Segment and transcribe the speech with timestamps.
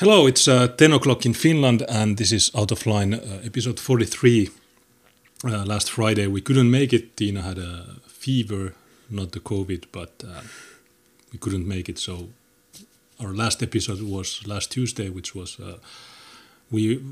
[0.00, 3.80] Hello, it's uh, 10 o'clock in Finland, and this is Out of Line, uh, episode
[3.80, 4.48] 43.
[5.44, 7.16] Uh, last Friday, we couldn't make it.
[7.16, 8.74] Tina had a fever,
[9.10, 10.42] not the COVID, but uh,
[11.32, 11.98] we couldn't make it.
[11.98, 12.28] So,
[13.18, 15.78] our last episode was last Tuesday, which was uh,
[16.70, 17.02] we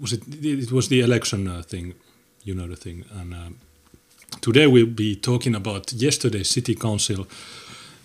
[0.00, 1.94] was it it was the election uh, thing,
[2.44, 3.56] you know the thing, and
[4.40, 7.26] today we'll be talking about yesterday's city council.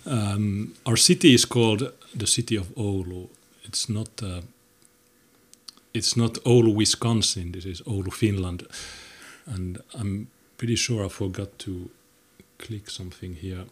[0.04, 3.28] Um, our city is called the city of Oulu.
[3.68, 4.22] It's not.
[4.22, 4.40] Uh,
[5.94, 7.52] it's not Oulu, Wisconsin.
[7.52, 8.66] This is Oulu, Finland,
[9.46, 11.90] and I'm pretty sure I forgot to
[12.58, 13.64] click something here.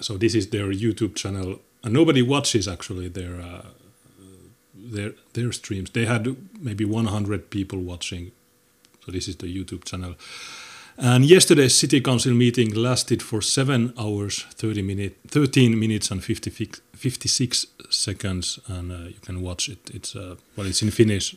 [0.00, 3.66] So this is their YouTube channel, and nobody watches actually their uh,
[4.74, 5.90] their their streams.
[5.90, 8.32] They had maybe 100 people watching.
[9.04, 10.14] So this is the YouTube channel.
[11.04, 16.50] And yesterday's city council meeting lasted for seven hours, 30 minute, 13 minutes and 50,
[16.94, 19.90] 56 seconds, and uh, you can watch it.
[19.92, 21.34] It's uh, well, it's in Finnish.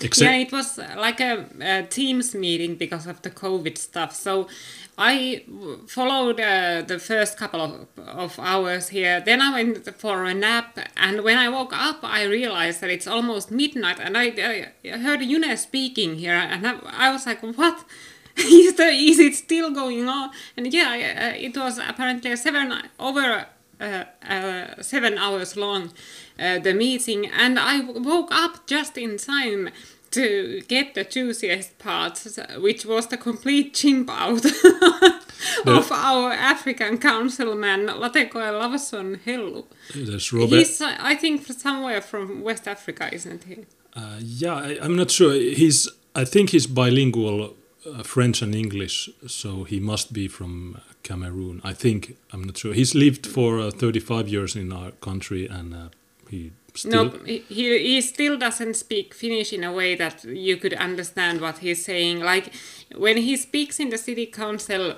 [0.00, 4.14] Except yeah, it was like a, a, Teams meeting because of the COVID stuff.
[4.14, 4.48] So
[4.96, 5.44] I
[5.86, 9.20] followed uh, the first couple of, of hours here.
[9.20, 13.06] Then I went for a nap, and when I woke up, I realized that it's
[13.06, 17.84] almost midnight, and I, I heard June speaking here, and I, I was like, "What?"
[18.36, 20.30] is, it still going on?
[20.56, 23.46] And yeah, uh, it was apparently seven over
[23.80, 25.92] uh, uh, seven hours long
[26.38, 29.70] uh, the meeting, and I woke up just in time
[30.12, 34.44] to get the juiciest parts, which was the complete chimp out
[35.66, 39.64] of our African councilman Latekoe Lawson Hellu.
[39.94, 40.56] That's Robert.
[40.56, 43.64] He's, I think, somewhere from West Africa, isn't he?
[43.94, 45.32] Uh, yeah, I, am not sure.
[45.32, 51.60] He's, I think he's bilingual uh, French and English, so he must be from Cameroon.
[51.64, 52.72] I think I'm not sure.
[52.72, 55.88] He's lived for uh, 35 years in our country, and uh,
[56.30, 57.04] he still.
[57.04, 61.58] No, he he still doesn't speak Finnish in a way that you could understand what
[61.58, 62.20] he's saying.
[62.20, 62.52] Like
[62.96, 64.96] when he speaks in the city council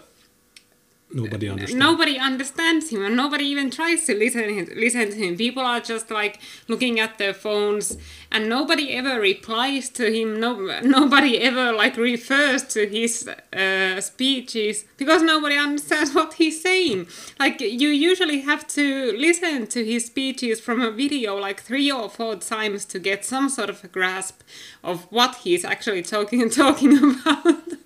[1.14, 1.74] nobody understands.
[1.74, 5.36] Nobody understands him, and nobody even tries to listen listen to him.
[5.36, 7.96] People are just like looking at their phones,
[8.30, 10.40] and nobody ever replies to him.
[10.40, 17.06] No, nobody ever like refers to his uh, speeches because nobody understands what he's saying.
[17.38, 22.08] Like you usually have to listen to his speeches from a video like three or
[22.08, 24.42] four times to get some sort of a grasp
[24.82, 27.83] of what he's actually talking talking about.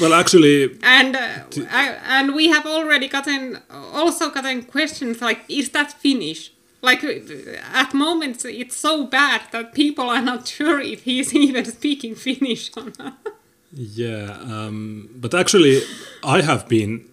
[0.00, 5.70] Well, actually, and uh, I, and we have already gotten also gotten questions like, is
[5.70, 6.52] that Finnish?
[6.82, 12.14] Like at moments, it's so bad that people are not sure if he's even speaking
[12.14, 13.16] Finnish or not.
[13.72, 15.82] Yeah, um, but actually,
[16.22, 17.08] I have been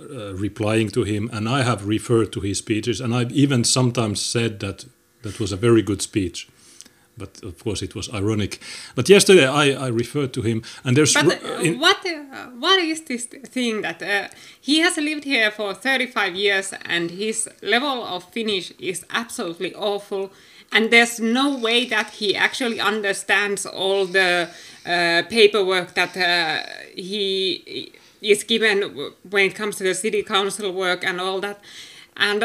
[0.00, 4.20] uh, replying to him, and I have referred to his speeches, and I've even sometimes
[4.20, 4.86] said that
[5.22, 6.48] that was a very good speech
[7.16, 8.58] but of course it was ironic.
[8.94, 13.02] But yesterday I, I referred to him, and there's but, uh, what uh, what is
[13.02, 14.28] this thing that uh,
[14.60, 20.32] he has lived here for 35 years and his level of Finnish is absolutely awful,
[20.72, 24.48] and there's no way that he actually understands all the
[24.86, 31.04] uh, paperwork that uh, he is given when it comes to the city council work
[31.04, 31.60] and all that,
[32.16, 32.42] and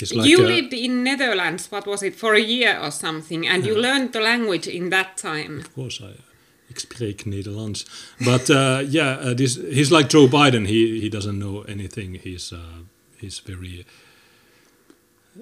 [0.00, 3.64] like you a, lived in Netherlands, what was it, for a year or something, and
[3.64, 3.72] yeah.
[3.72, 5.60] you learned the language in that time.
[5.60, 6.14] Of course, I,
[6.68, 7.86] ik spreek Nederlands.
[8.18, 10.66] But uh, yeah, uh, this, he's like Joe Biden.
[10.66, 12.20] He he doesn't know anything.
[12.22, 12.82] He's uh,
[13.20, 13.84] he's very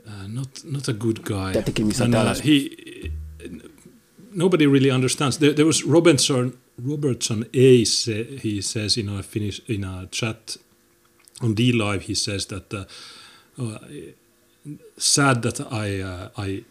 [0.06, 1.52] uh, not not a good guy.
[2.00, 3.10] And, uh, he
[4.32, 5.38] nobody really understands.
[5.38, 7.84] There, there was Robertson Robertson A.
[7.84, 10.56] Say, he says in a Finnish in a chat
[11.40, 12.00] on DLive.
[12.00, 12.86] He says that.
[14.66, 16.64] Uh, sad that I uh, I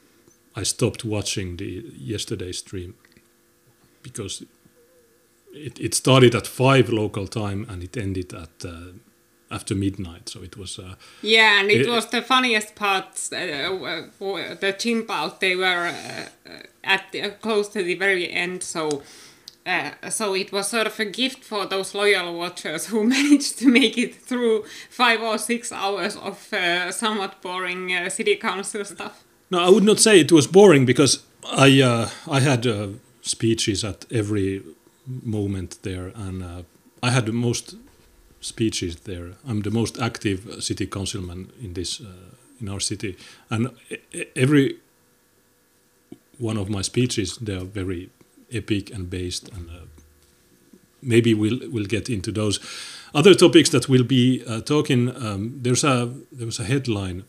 [0.55, 2.95] I stopped watching the yesterday's stream
[4.01, 4.43] because
[5.53, 8.91] it, it started at five local time and it ended at uh,
[9.51, 10.29] after midnight.
[10.29, 10.79] So it was.
[10.79, 13.05] Uh, yeah, and it, it, was the funniest part.
[13.31, 14.03] Uh,
[14.59, 16.49] the chimp out, they were uh,
[16.83, 18.63] at the, close to the very end.
[18.63, 19.03] So
[19.65, 23.67] uh, so it was sort of a gift for those loyal watchers who managed to
[23.67, 29.23] make it through five or six hours of uh, somewhat boring uh, city council stuff.
[29.49, 32.87] No, I would not say it was boring because I uh, I had uh,
[33.21, 34.63] speeches at every
[35.23, 36.65] moment there, and
[37.01, 37.75] I had the most
[38.41, 39.33] speeches there.
[39.47, 42.01] I'm the most active city councilman in this
[42.59, 43.17] in our city,
[43.49, 43.69] and
[44.35, 44.77] every
[46.39, 48.09] one of my speeches they are very
[48.51, 49.85] epic and based and uh,
[51.05, 52.59] maybe we'll we'll get into those.
[53.13, 57.23] Other topics that we'll be uh, talking um, there's a there was a headline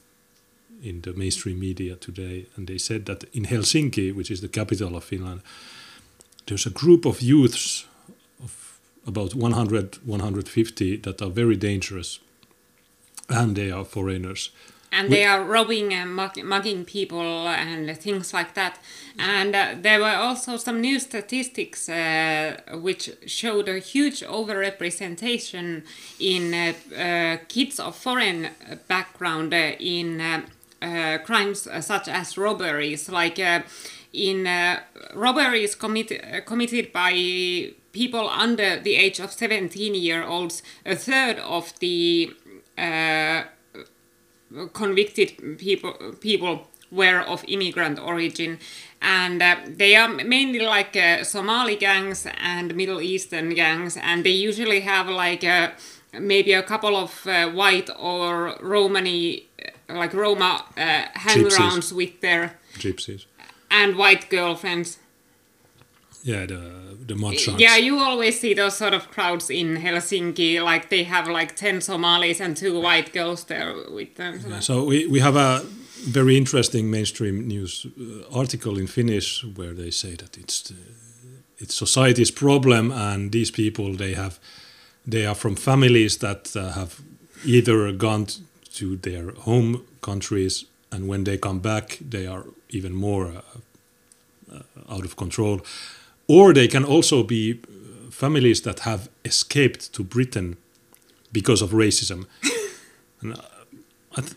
[0.83, 4.97] in the mainstream media today, and they said that in Helsinki, which is the capital
[4.97, 5.41] of Finland,
[6.47, 7.87] there's a group of youths
[8.43, 12.21] of about 100, 150 that are very dangerous,
[13.29, 14.51] and they are foreigners
[14.97, 18.79] and they are robbing and mugging people and things like that.
[19.19, 25.83] And uh, there were also some new statistics uh, which showed a huge overrepresentation
[26.19, 28.49] in uh, uh kids of foreign
[28.89, 33.39] background uh, in uh, crimes such as robberies, like
[34.13, 34.49] in
[35.15, 37.13] robberies committed committed by
[37.93, 40.63] people under the age of 17 year olds.
[40.87, 42.35] A third of the
[44.73, 48.59] convicted people people were of immigrant origin.
[49.03, 53.97] And uh, they are mainly like uh, somali gangs and middle eastern gangs.
[53.97, 55.71] And they usually have like uh,
[56.13, 59.47] maybe a couple of uh, white or romani
[59.89, 63.27] uh, like roma uh, hangarounds with their gypsies.
[63.71, 64.99] and white girlfriends.
[66.23, 67.61] Yeah, the the mudsharks.
[67.61, 70.63] Yeah, you always see those sort of crowds in Helsinki.
[70.63, 74.41] Like they have like ten Somalis and two white girls there with them.
[74.41, 75.65] So, yeah, so we we have a
[76.07, 80.75] very interesting mainstream news uh, article in Finnish where they say that it's the,
[81.59, 84.39] it's society's problem and these people they have
[85.07, 87.01] they are from families that uh, have
[87.45, 88.27] either gone
[88.75, 93.41] to their home countries and when they come back they are even more uh,
[94.53, 95.61] uh, out of control
[96.29, 100.57] or they can also be uh, families that have escaped to Britain
[101.33, 102.27] because of racism.
[103.21, 103.43] and uh,
[104.17, 104.35] I, th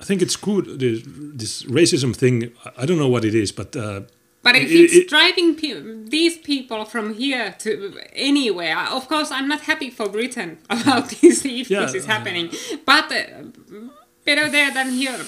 [0.00, 0.64] I, think it's good.
[0.78, 1.02] This,
[1.40, 3.76] this, racism thing, I don't know what it is, but.
[3.76, 4.00] Uh,
[4.42, 5.70] but if it, it's it, driving pe
[6.16, 7.70] these people from here to
[8.12, 12.46] anywhere, of course, I'm not happy for Britain about this if yeah, this is happening.
[12.48, 13.18] Uh, but uh,
[14.26, 15.18] better there than here.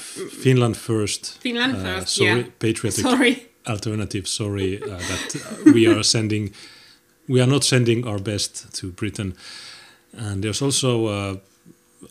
[0.44, 1.38] Finland first.
[1.40, 2.08] Finland first.
[2.08, 2.58] Sorry, yeah.
[2.58, 3.04] patriotic.
[3.10, 3.34] Sorry
[3.66, 4.26] alternative.
[4.26, 6.52] Sorry uh, that uh, we are sending,
[7.28, 9.34] we are not sending our best to Britain.
[10.12, 11.06] And there's also.
[11.06, 11.36] Uh,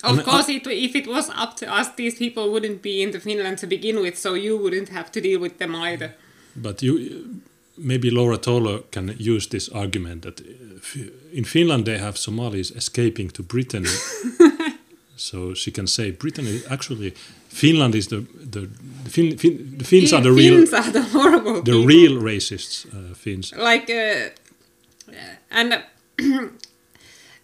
[0.04, 3.20] of course, it, if it was up to us, these people wouldn't be in the
[3.20, 6.16] Finland to begin with, so you wouldn't have to deal with them either.
[6.56, 7.42] But you,
[7.78, 10.42] maybe Laura Towler can use this argument that
[11.34, 13.86] in Finland they have Somalis escaping to Britain,
[15.16, 17.14] so she can say Britain is actually
[17.50, 18.70] Finland is the the
[19.04, 21.86] the, fin, fin, the Finns are the real Finns are the horrible the people.
[21.86, 24.30] real racists uh, Finns like uh,
[25.52, 25.74] and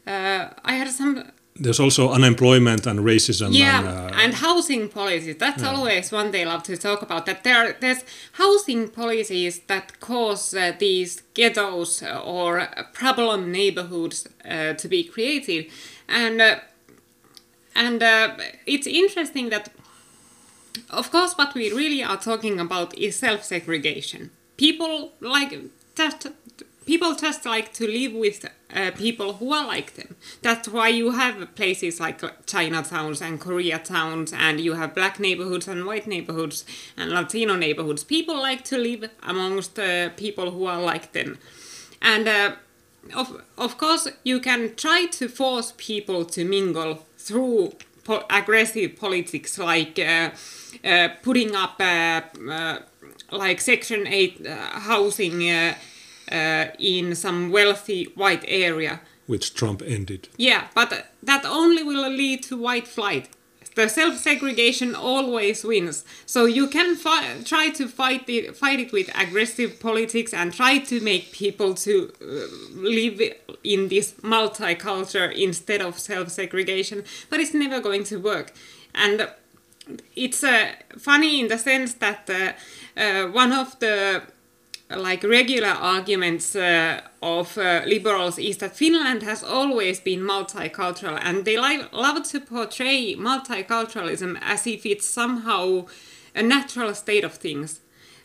[0.08, 1.24] uh, I had some
[1.56, 5.70] there's also unemployment and racism yeah and, uh, and housing policies that's yeah.
[5.70, 8.04] always one they love to talk about that there are, there's
[8.34, 15.68] housing policies that cause uh, these ghettos or problem neighborhoods uh, to be created
[16.10, 16.56] and uh,
[17.76, 18.36] and uh,
[18.66, 19.70] it's interesting that
[20.90, 24.32] of course, what we really are talking about is self-segregation.
[24.58, 25.58] People like
[25.96, 26.28] just
[26.86, 30.16] people just like to live with uh, people who are like them.
[30.42, 35.86] That's why you have places like Chinatowns and Koreatowns, and you have black neighborhoods and
[35.86, 36.66] white neighborhoods
[36.98, 38.04] and Latino neighborhoods.
[38.04, 41.38] People like to live amongst uh, people who are like them,
[42.02, 42.28] and.
[42.28, 42.56] Uh,
[43.16, 47.74] of, of course, you can try to force people to mingle through
[48.04, 50.32] po aggressive politics like uh,
[50.84, 52.22] uh, putting up uh,
[53.32, 54.48] like Section 8
[54.88, 55.42] housing
[56.80, 59.02] in some wealthy white area.
[59.28, 60.28] Which Trump ended.
[60.38, 63.30] Yeah, but that only will lead to white flight
[63.76, 66.04] the self-segregation always wins.
[66.26, 70.80] So you can fi- try to fight it, fight it with aggressive politics and try
[70.80, 72.26] to make people to uh,
[72.76, 73.22] live
[73.64, 78.54] in this multicultural instead of self-segregation, but it's never going to work.
[78.94, 79.30] And
[80.16, 84.22] it's uh, funny in the sense that uh, uh one of the
[84.96, 91.46] like regular arguments uh, of uh, liberals is that Finland has always been multicultural and
[91.46, 95.86] they li- love to portray multiculturalism as if it's somehow
[96.34, 97.82] a natural state of things.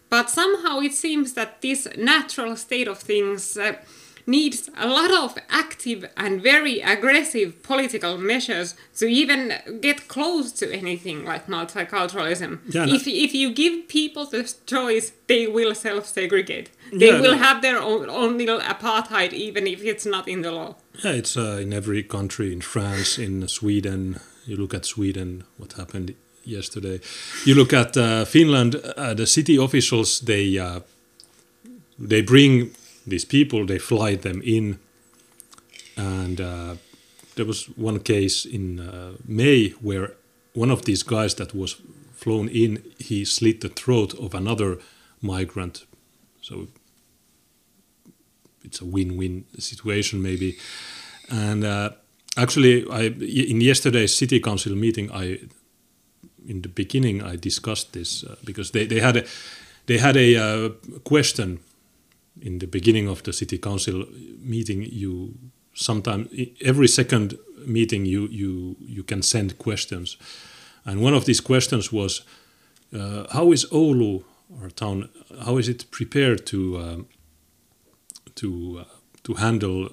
[0.09, 3.75] But somehow it seems that this natural state of things uh,
[4.27, 10.73] needs a lot of active and very aggressive political measures to even get close to
[10.73, 12.59] anything like multiculturalism.
[12.69, 16.71] Yeah, if, if you give people the choice, they will self segregate.
[16.93, 17.39] They yeah, will no.
[17.39, 20.77] have their own, own little apartheid, even if it's not in the law.
[21.05, 24.21] Yeah, it's uh, in every country, in France, in Sweden.
[24.47, 26.15] You look at Sweden, what happened
[26.45, 27.01] yesterday.
[27.45, 30.81] You look at uh, Finland, uh, the city officials, they, uh,
[31.99, 32.71] they bring
[33.07, 34.79] these people, they fly them in.
[35.97, 36.75] And uh,
[37.37, 40.15] there was one case in uh, May where
[40.55, 41.81] one of these guys that was
[42.15, 44.79] flown in, he slit the throat of another
[45.21, 45.87] migrant.
[46.41, 46.69] So
[48.65, 50.59] it's a win-win situation maybe.
[51.31, 51.91] And uh,
[52.37, 53.03] actually, I
[53.51, 55.39] in yesterday's city council meeting, I
[56.47, 59.25] in the beginning I discussed this uh, because they, they had a
[59.87, 60.69] they had a uh,
[61.05, 61.61] question
[62.41, 64.05] in the beginning of the city council
[64.41, 64.83] meeting.
[64.83, 65.35] You
[65.75, 66.29] sometimes
[66.65, 67.35] every second
[67.67, 70.17] meeting you you you can send questions,
[70.85, 72.23] and one of these questions was,
[72.93, 74.23] uh, how is Oulu
[74.61, 75.09] our town?
[75.45, 77.07] How is it prepared to um,
[78.35, 78.85] to uh,
[79.23, 79.91] to handle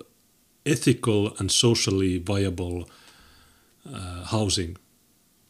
[0.66, 2.90] ethical and socially viable
[3.86, 4.78] uh, housing?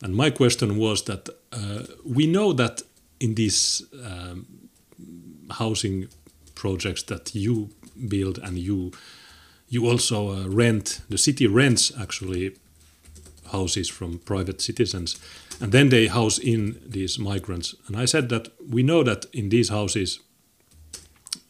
[0.01, 2.81] And my question was that uh, we know that
[3.19, 4.45] in these um,
[5.50, 6.07] housing
[6.63, 7.70] projects that you
[8.08, 8.91] build and you
[9.67, 11.01] you also uh, rent.
[11.10, 12.55] The city rents actually
[13.51, 15.20] houses from private citizens
[15.62, 17.75] and then they house in these migrants.
[17.88, 20.20] And i said that we know that in these houses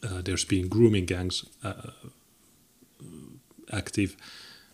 [0.02, 1.90] uh, there's been grooming gangs uh,
[3.70, 4.16] active.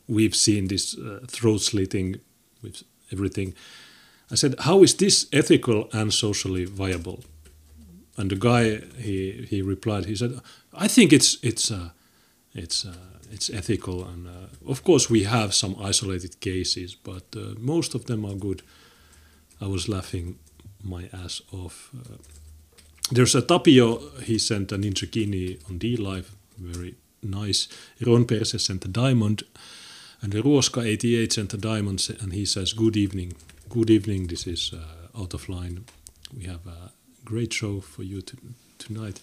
[0.08, 2.20] We've seen this uh, throat slitting
[2.62, 2.82] with
[3.12, 3.54] everything.
[4.32, 7.18] I said how is this ethical and socially viable
[8.20, 8.64] and the guy
[9.06, 10.32] he he replied he said
[10.72, 11.90] i think it's it's uh,
[12.54, 17.54] it's uh, it's ethical and uh, of course we have some isolated cases but uh,
[17.58, 18.62] most of them are good.
[19.60, 20.38] I was laughing
[20.82, 21.90] my ass off.
[21.94, 22.16] Uh,
[23.10, 27.68] there's a tapio he sent a Ninjaghini on DLive very nice.
[28.04, 29.44] Ron perse sent a diamond
[30.22, 33.34] and the ruoska 88 sent a diamond and he says good evening.
[33.68, 34.26] Good evening.
[34.26, 35.84] This is uh, out of line.
[36.36, 36.92] We have a
[37.24, 38.36] great show for you to,
[38.78, 39.20] tonight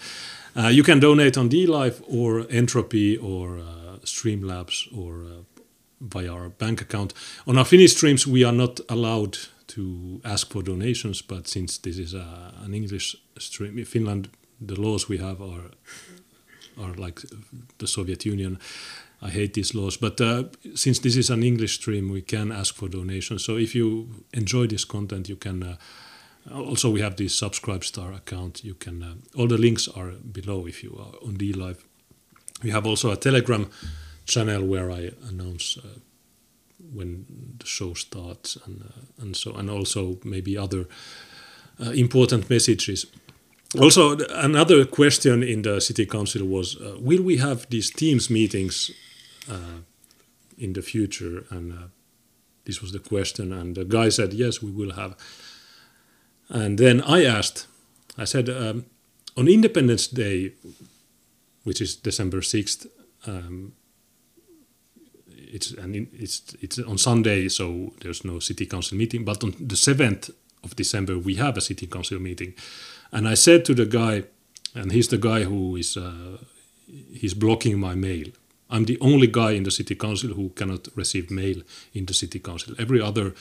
[0.58, 5.44] uh, you can donate on DLive or Entropy or uh, Streamlabs or uh,
[6.01, 7.13] via our bank account.
[7.46, 9.38] On our Finnish streams, we are not allowed
[9.68, 14.80] to ask for donations, but since this is a, an English stream, in Finland, the
[14.80, 15.72] laws we have are
[16.80, 17.22] are like
[17.80, 18.60] the Soviet Union.
[19.20, 20.44] I hate these laws, but uh,
[20.75, 23.44] since this is an English stream, we can ask for donations.
[23.44, 25.75] So if you enjoy this content, you can uh,
[26.54, 28.63] also, we have this SubscribeStar account.
[28.63, 31.84] You can uh, all the links are below if you are on DLive.
[32.63, 33.70] We have also a Telegram
[34.25, 36.00] channel where I announce uh,
[36.94, 37.25] when
[37.60, 40.88] the show starts and uh, and so and also maybe other
[41.80, 43.06] uh, important messages.
[43.77, 48.92] Also, another question in the city council was: uh, Will we have these Teams meetings
[49.51, 49.82] uh,
[50.58, 51.46] in the future?
[51.50, 51.89] And
[52.63, 55.16] this was the question, and the guy said, "Yes, we will have."
[56.50, 57.68] And then I asked,
[58.18, 58.86] I said, um,
[59.36, 60.54] on Independence Day,
[61.63, 62.88] which is December 6th,
[63.25, 63.74] um,
[65.27, 70.32] it's, it's, it's on Sunday, so there's no city council meeting, but on the 7th
[70.63, 72.54] of December, we have a city council meeting.
[73.12, 74.24] And I said to the guy,
[74.75, 76.38] and he's the guy who is uh,
[77.13, 78.27] he's blocking my mail.
[78.70, 81.62] I'm the only guy in the city council who cannot receive mail
[81.94, 82.75] in the city council.
[82.77, 83.34] Every other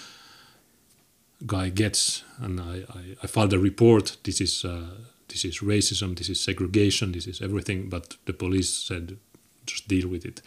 [1.45, 4.17] guy gets, and I, I, I filed a report.
[4.23, 4.91] This is uh,
[5.29, 6.17] this is racism.
[6.17, 7.13] This is segregation.
[7.13, 7.89] This is everything.
[7.89, 9.19] But the police said,
[9.67, 10.41] just deal with it.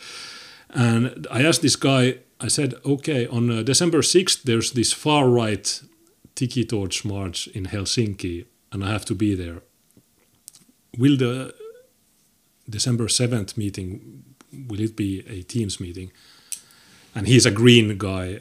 [0.69, 2.19] And I asked this guy.
[2.39, 5.81] I said, okay, on uh, December sixth, there's this far right
[6.35, 9.61] Tiki Torch march in Helsinki, and I have to be there.
[10.97, 11.53] Will the
[12.69, 14.23] December seventh meeting
[14.67, 16.11] will it be a Teams meeting?
[17.13, 18.39] And he's a green guy,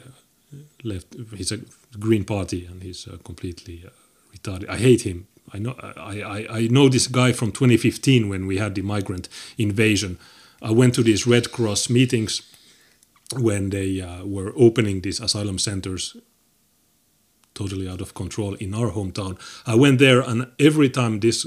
[0.83, 1.15] left.
[1.35, 1.59] He's a
[1.97, 3.89] Green Party, and he's uh, completely uh,
[4.35, 4.69] retarded.
[4.69, 5.27] I hate him.
[5.51, 5.75] I know.
[5.79, 10.19] I, I, I know this guy from 2015 when we had the migrant invasion.
[10.61, 12.41] I went to these Red Cross meetings
[13.35, 16.15] when they uh, were opening these asylum centers
[17.59, 19.37] totally out of control in our hometown.
[19.65, 21.45] I went there, and every time this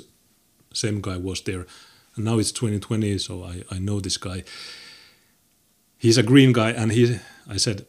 [0.75, 1.67] same guy was there,
[2.17, 4.45] and now it's 2020, so I, I know this guy.
[5.99, 7.19] He's a green guy, and he.
[7.49, 7.87] I said,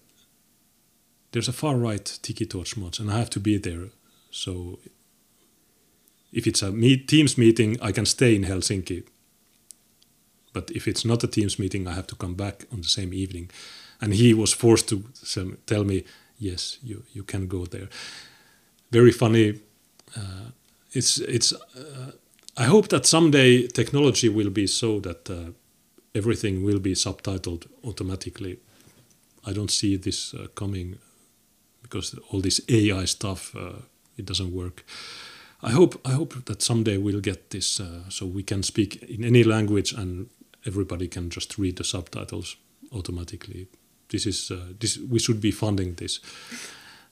[1.33, 3.89] there's a far right Tiki Torch match, and I have to be there.
[4.31, 4.79] So
[6.31, 9.03] if it's a meet, Teams meeting, I can stay in Helsinki.
[10.53, 13.13] But if it's not a Teams meeting, I have to come back on the same
[13.13, 13.49] evening.
[13.99, 15.03] And he was forced to
[15.65, 16.03] tell me,
[16.37, 17.89] yes, you, you can go there.
[18.91, 19.59] Very funny.
[20.15, 20.51] Uh,
[20.91, 21.53] it's it's.
[21.53, 22.11] Uh,
[22.55, 25.53] I hope that someday technology will be so that uh,
[26.13, 28.59] everything will be subtitled automatically.
[29.43, 30.99] I don't see this uh, coming
[31.93, 33.81] because all this AI stuff uh,
[34.17, 34.83] it doesn't work.
[35.61, 39.23] I hope I hope that someday we'll get this uh, so we can speak in
[39.23, 40.27] any language and
[40.65, 42.57] everybody can just read the subtitles
[42.91, 43.67] automatically.
[44.09, 46.19] This is uh, this we should be funding this,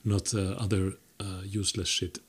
[0.03, 0.93] not other
[1.43, 2.19] useless shit.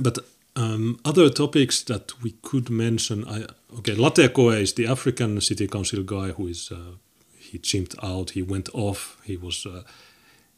[0.00, 0.18] but
[0.56, 3.46] um, other topics that we could mention, I,
[3.78, 6.96] okay, Latekoe is the African City Council guy who is uh,
[7.38, 9.82] he chimped out, he went off, he was uh,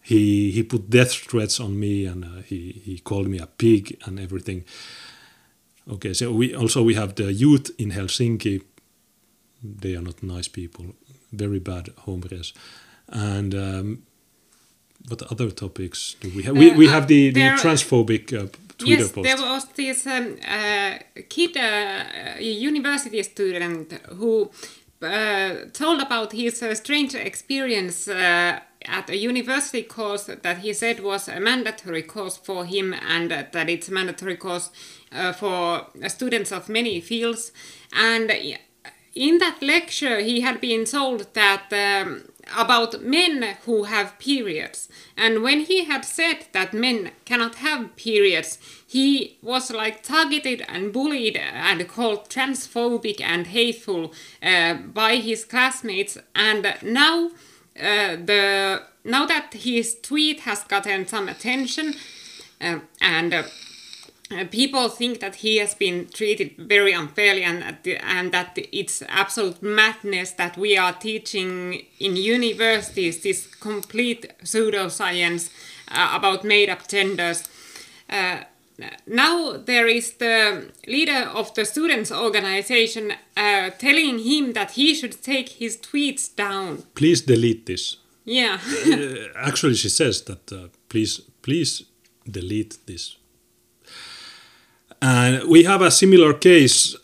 [0.03, 3.97] he he put death threats on me and uh, he he called me a pig
[4.05, 4.65] and everything.
[5.89, 8.63] Okay, so we also we have the youth in Helsinki.
[9.63, 10.85] They are not nice people,
[11.33, 12.53] very bad hombres,
[13.09, 13.55] and.
[13.55, 14.03] Um,
[15.09, 16.57] what other topics do we have?
[16.57, 18.47] we, we have the, the transphobic uh,
[18.79, 19.25] Twitter yes, post.
[19.25, 24.51] there was this um, uh, kid, uh, university student, who
[25.03, 31.01] uh, told about his uh, strange experience uh, at a university course that he said
[31.01, 34.71] was a mandatory course for him and that it's a mandatory course
[35.13, 37.53] uh, for students of many fields.
[37.93, 38.31] And
[39.15, 42.23] in that lecture, he had been told that um,
[42.59, 44.89] about men who have periods.
[45.17, 50.93] And when he had said that men cannot have periods, he was like targeted and
[50.93, 54.13] bullied and called transphobic and hateful
[54.43, 56.19] uh, by his classmates.
[56.35, 57.31] And now,
[57.79, 61.95] uh, the now that his tweet has gotten some attention,
[62.61, 68.59] uh, and uh, people think that he has been treated very unfairly and, and that
[68.73, 75.51] it's absolute madness that we are teaching in universities this complete pseudoscience
[75.89, 77.49] uh, about made up genders.
[78.09, 78.41] Uh,
[79.07, 85.23] now there is the leader of the students organization uh, telling him that he should
[85.23, 86.83] take his tweets down.
[86.95, 87.97] Please delete this.
[88.25, 88.59] Yeah.
[88.87, 91.85] Uh, actually, she says that uh, please, please
[92.31, 93.17] delete this
[95.03, 96.97] and we have a similar case.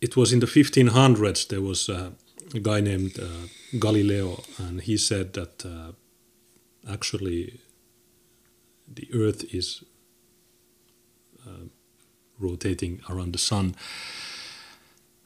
[0.00, 1.48] It was in the 1500s.
[1.48, 2.12] There was a,
[2.62, 3.46] guy named uh,
[3.78, 5.92] Galileo, and he said that uh,
[6.90, 7.60] actually
[8.86, 9.84] the Earth is
[12.42, 13.74] rotating around the sun.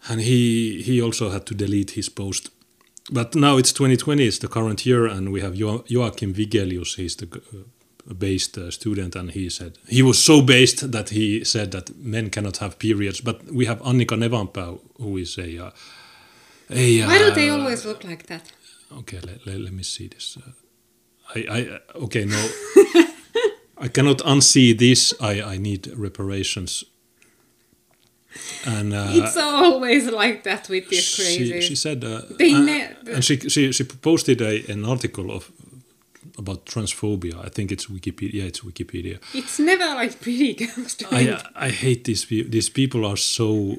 [0.08, 2.50] And he he also had to delete his post.
[3.10, 6.96] But now it's 2020, it's the current year, and we have jo- Joachim Vigelius.
[6.96, 11.44] He's the uh, based uh, student, and he said he was so based that he
[11.44, 13.20] said that men cannot have periods.
[13.20, 15.70] But we have Annika Nevanpää, who is a, uh,
[16.70, 18.52] a Why do they uh, always look like that?
[18.98, 20.36] Okay, let, let, let me see this.
[20.36, 20.50] Uh,
[21.34, 22.48] I, I okay no,
[23.78, 25.14] I cannot unsee this.
[25.20, 26.84] I I need reparations.
[28.66, 31.60] And uh, it's always like that with these crazy.
[31.60, 32.68] She, she said, uh, and,
[33.08, 35.50] and she, she she posted a, an article of
[36.38, 37.44] about transphobia.
[37.44, 38.34] I think it's Wikipedia.
[38.34, 39.18] Yeah, it's Wikipedia.
[39.34, 42.50] It's never like pretty girls I I hate these people.
[42.50, 43.76] These people are so.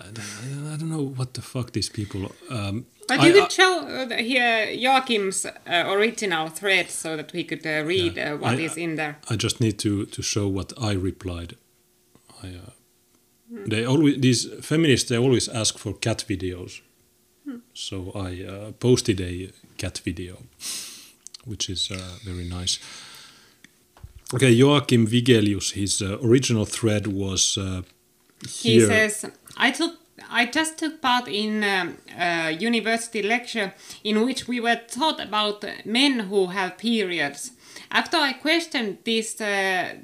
[0.00, 2.32] I don't, I don't know what the fuck these people.
[2.50, 7.44] Um, but you I, could show uh, here Joachim's uh, original thread so that we
[7.44, 9.18] could uh, read yeah, uh, what is in there.
[9.30, 11.56] I just need to to show what I replied.
[12.42, 12.56] I.
[13.50, 13.64] Hmm.
[13.66, 16.82] They always these feminists they always ask for cat videos,
[17.44, 17.58] hmm.
[17.72, 20.36] so I uh, posted a cat video
[21.48, 22.78] which is uh, very nice.
[24.34, 27.82] Okay, Joachim Vigelius, his uh, original thread was uh,
[28.46, 29.24] He says,
[29.56, 29.94] I took
[30.30, 33.72] I just took part in um, a university lecture
[34.04, 37.52] in which we were taught about men who have periods.
[37.90, 39.94] After I questioned this, uh,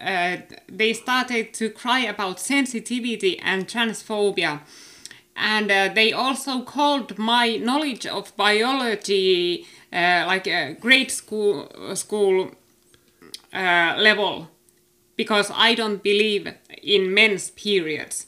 [0.00, 0.36] uh,
[0.68, 4.60] they started to cry about sensitivity and transphobia.
[5.34, 12.50] And uh, they also called my knowledge of biology uh, like a grade school school
[13.52, 14.48] uh, level
[15.16, 18.26] because I don't believe in men's periods.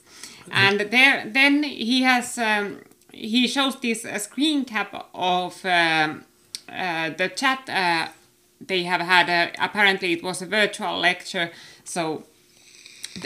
[0.51, 2.81] And there, then he has um,
[3.13, 6.25] he shows this uh, screen cap of um,
[6.69, 8.09] uh, the chat uh,
[8.67, 9.29] they have had.
[9.29, 11.51] Uh, apparently, it was a virtual lecture,
[11.85, 12.25] so.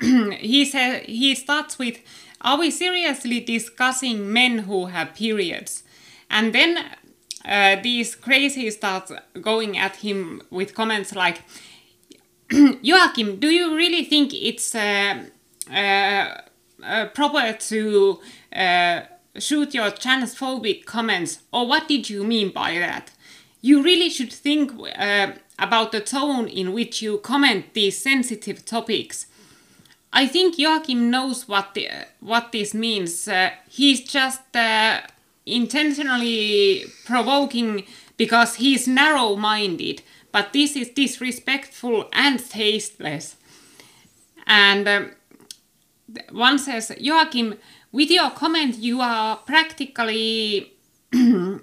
[0.00, 1.98] he said he starts with
[2.42, 5.82] are we seriously discussing men who have periods?
[6.30, 6.78] And then
[7.44, 11.42] uh, these crazy starts going at him with comments like,
[12.50, 15.24] Joachim, do you really think it's uh,
[15.70, 16.40] uh,
[16.82, 18.20] uh proper to
[18.56, 19.00] uh,
[19.38, 21.40] shoot your transphobic comments?
[21.52, 23.10] Or what did you mean by that?
[23.62, 29.26] You really should think uh, about the tone in which you comment these sensitive topics.
[30.12, 31.88] I think Joachim knows what the,
[32.20, 33.28] what this means.
[33.28, 35.02] Uh, he's just uh,
[35.46, 37.84] intentionally provoking
[38.16, 40.02] because he's narrow-minded.
[40.32, 43.36] But this is disrespectful and tasteless.
[44.46, 45.10] And um,
[46.32, 47.56] one says, Joachim,
[47.92, 50.72] with your comment, you are practically
[51.12, 51.58] uh,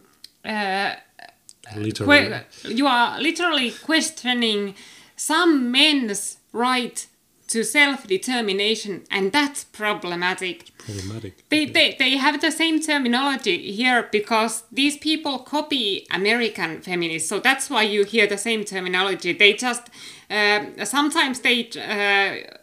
[1.76, 2.40] literally.
[2.64, 4.76] you are literally questioning
[5.16, 7.08] some men's right
[7.48, 10.70] to self-determination, and that's problematic.
[10.78, 11.48] problematic.
[11.50, 17.40] They, they, they have the same terminology here because these people copy American feminists, so
[17.40, 19.32] that's why you hear the same terminology.
[19.32, 19.84] They just
[20.30, 22.58] uh, sometimes they uh,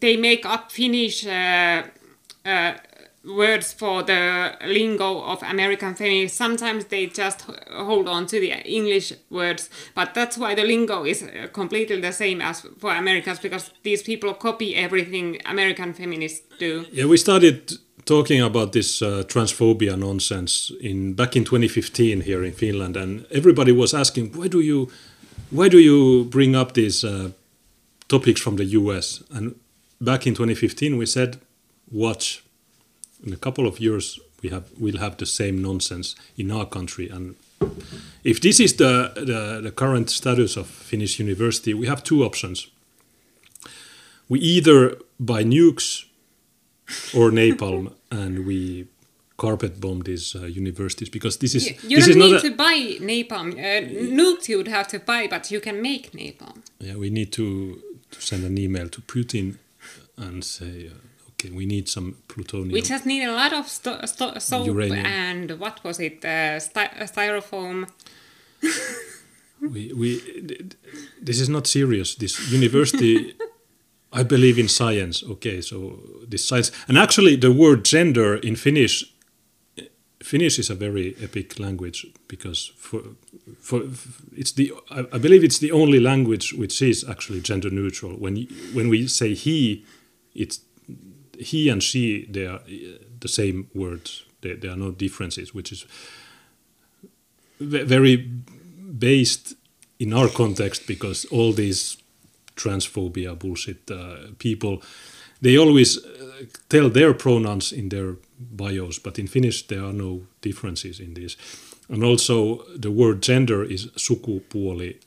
[0.00, 1.82] they make up Finnish uh,
[2.44, 2.74] uh,
[3.24, 6.38] words for the lingo of American feminists.
[6.38, 11.22] Sometimes they just hold on to the English words, but that's why the lingo is
[11.22, 16.86] uh, completely the same as for Americans because these people copy everything American feminists do.
[16.92, 17.72] Yeah, we started
[18.04, 23.72] talking about this uh, transphobia nonsense in back in 2015 here in Finland, and everybody
[23.72, 24.88] was asking, why do you,
[25.50, 27.30] why do you bring up these uh,
[28.08, 29.22] topics from the US?
[29.30, 29.54] And
[30.00, 31.38] back in 2015, we said,
[31.90, 32.42] watch.
[33.24, 37.08] In a couple of years, we have we'll have the same nonsense in our country,
[37.08, 37.36] and
[38.24, 42.68] if this is the, the, the current status of Finnish university, we have two options.
[44.28, 46.04] We either buy nukes
[47.14, 48.86] or napalm and we
[49.36, 52.36] carpet bomb these uh, universities because this is You, you this don't is not need
[52.36, 53.52] a, to buy napalm.
[53.52, 56.62] Uh, nukes you would have to buy, but you can make napalm.
[56.78, 57.80] yeah we need to,
[58.10, 59.56] to send an email to Putin
[60.16, 61.09] and say uh,
[61.48, 65.06] we need some plutonium We just need a lot of sto- sto- soap Uranium.
[65.06, 66.24] and what was it?
[66.24, 67.88] Uh, sty- uh, styrofoam.
[69.60, 70.20] we, we
[71.20, 73.34] this is not serious this university
[74.12, 75.76] I believe in science okay so
[76.28, 79.04] this science and actually the word gender in Finnish
[80.22, 83.00] Finnish is a very epic language because for,
[83.58, 83.82] for
[84.36, 88.12] it's the I, I believe it's the only language which is actually gender neutral.
[88.18, 88.36] When
[88.74, 89.84] when we say he,
[90.34, 90.60] it's
[91.40, 92.26] he and she.
[92.30, 94.24] They are uh, the same words.
[94.42, 95.86] There, there are no differences, which is
[97.60, 98.16] very
[98.98, 99.54] based
[99.98, 101.98] in our context because all these
[102.56, 104.82] transphobia bullshit uh, people
[105.42, 110.22] they always uh, tell their pronouns in their bios but in finnish there are no
[110.40, 111.36] differences in this
[111.88, 114.98] and also the word gender is sukupuoli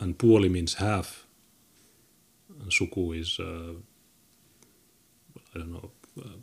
[0.00, 1.26] and puoli means half
[2.60, 3.74] and suku is uh,
[5.56, 5.90] i don't know
[6.20, 6.38] uh,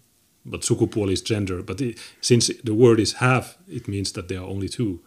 [0.45, 4.39] but sukupuoli is gender but it, since the word is half it means that there
[4.39, 4.99] are only two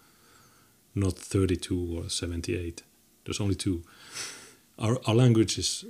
[0.94, 2.82] not 32 or 78
[3.26, 3.82] there's only two.
[4.78, 5.84] Our, our language is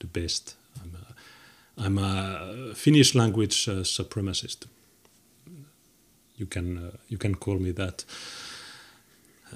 [0.00, 0.56] the best.
[0.82, 4.66] I'm a, I'm a finnish language uh, supremacist.
[6.36, 8.04] You can uh, you can call me that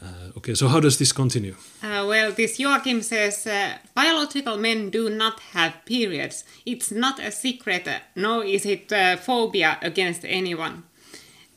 [0.00, 4.90] uh, okay so how does this continue Uh, well, this Joachim says uh, biological men
[4.90, 6.44] do not have periods.
[6.64, 10.84] It's not a secret, nor is it phobia against anyone.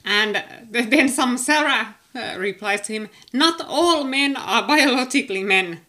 [0.03, 5.81] And then some Sarah uh, replies to him, Not all men are biologically men.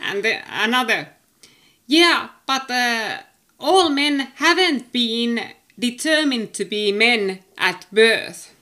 [0.00, 1.08] And the, another,
[1.86, 3.18] Yeah, but uh,
[3.58, 5.40] all men haven't been
[5.78, 8.54] determined to be men at birth.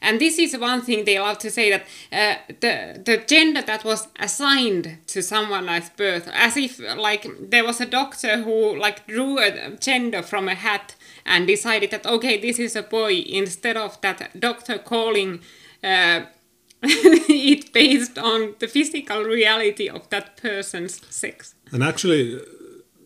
[0.00, 1.82] And this is one thing they love to say that
[2.12, 7.64] uh, the the gender that was assigned to someone at birth, as if like there
[7.64, 12.38] was a doctor who like drew a gender from a hat and decided that okay
[12.40, 15.40] this is a boy instead of that doctor calling
[15.82, 16.22] uh,
[16.82, 21.54] it based on the physical reality of that person's sex.
[21.72, 22.40] And actually,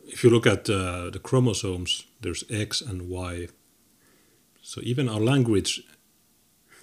[0.07, 3.49] if you look at uh, the chromosomes, there's X and Y.
[4.61, 5.83] So even our language,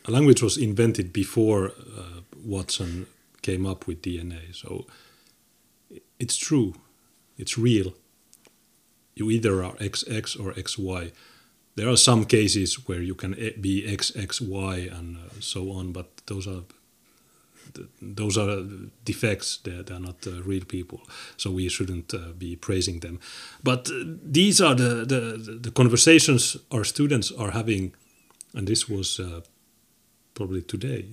[0.09, 3.07] language was invented before uh, Watson
[3.41, 4.55] came up with DNA.
[4.55, 4.85] So
[6.19, 6.75] it's true,
[7.37, 7.93] it's real.
[9.15, 11.11] You either are XX or XY.
[11.75, 16.07] There are some cases where you can eh, be XXY and uh, so on, but
[16.27, 16.63] those are
[18.01, 18.63] those are
[19.05, 21.01] defects they're, they're not uh, real people
[21.37, 23.19] so we shouldn't uh, be praising them
[23.63, 27.93] but uh, these are the, the the conversations our students are having
[28.55, 29.41] and this was uh,
[30.39, 31.05] probably today.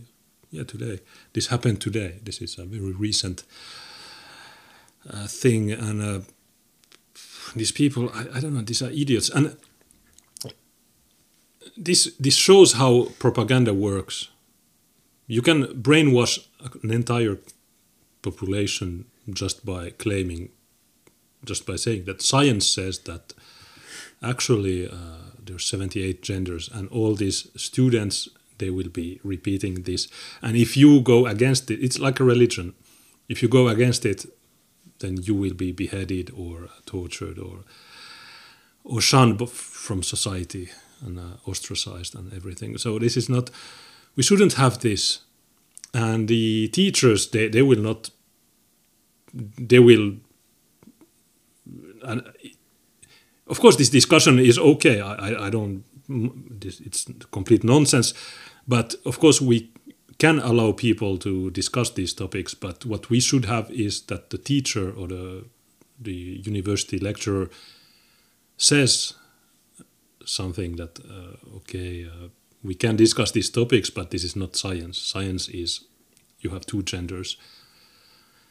[0.50, 1.00] Yeah today.
[1.32, 2.20] This happened today.
[2.22, 3.42] This is a very recent
[5.12, 6.20] uh, thing and uh,
[7.56, 9.28] these people I, I don't know these are idiots.
[9.30, 9.56] And
[11.76, 14.28] this this shows how propaganda works.
[15.26, 16.38] You can brainwash
[16.84, 17.38] an entire
[18.22, 19.06] population
[19.40, 20.50] just by claiming
[21.44, 23.34] just by saying that science says that
[24.22, 30.08] actually uh, are 78 genders and all these students they will be repeating this.
[30.42, 32.74] And if you go against it it's like a religion.
[33.28, 34.26] If you go against it
[34.98, 37.64] then you will be beheaded or tortured or
[38.84, 40.68] or shunned from society
[41.04, 42.78] and uh, ostracized and everything.
[42.78, 43.50] So this is not
[44.16, 45.20] we shouldn't have this.
[45.92, 48.10] And the teachers they, they will not
[49.32, 50.16] they will
[52.02, 52.22] and
[53.46, 55.00] of course this discussion is okay.
[55.00, 58.14] I, I, I don't it's complete nonsense
[58.66, 59.70] but of course we
[60.18, 64.38] can allow people to discuss these topics but what we should have is that the
[64.38, 65.44] teacher or the
[65.98, 67.48] the university lecturer
[68.56, 69.14] says
[70.24, 72.28] something that uh, okay uh,
[72.62, 74.98] we can discuss these topics but this is not science.
[75.00, 75.84] Science is
[76.40, 77.36] you have two genders.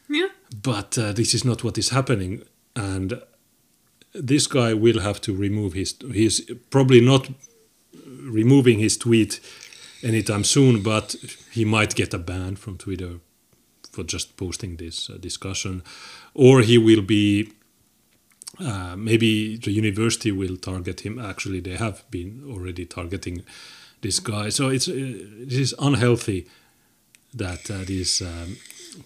[0.07, 0.27] Yeah.
[0.61, 2.43] but uh, this is not what is happening.
[2.75, 3.19] And
[4.15, 7.29] this guy will have to remove his he's probably not
[8.21, 9.39] removing his tweet
[10.03, 11.15] anytime soon but
[11.51, 13.19] he might get a ban from twitter
[13.95, 15.81] for just posting this uh, discussion.
[16.33, 17.51] Or he will be
[18.59, 21.17] uh, maybe the university will target him.
[21.17, 23.43] Actually they have been already targeting
[24.01, 24.49] this guy.
[24.49, 24.93] So it's uh,
[25.49, 26.47] this is unhealthy
[27.33, 28.57] that uh, these um,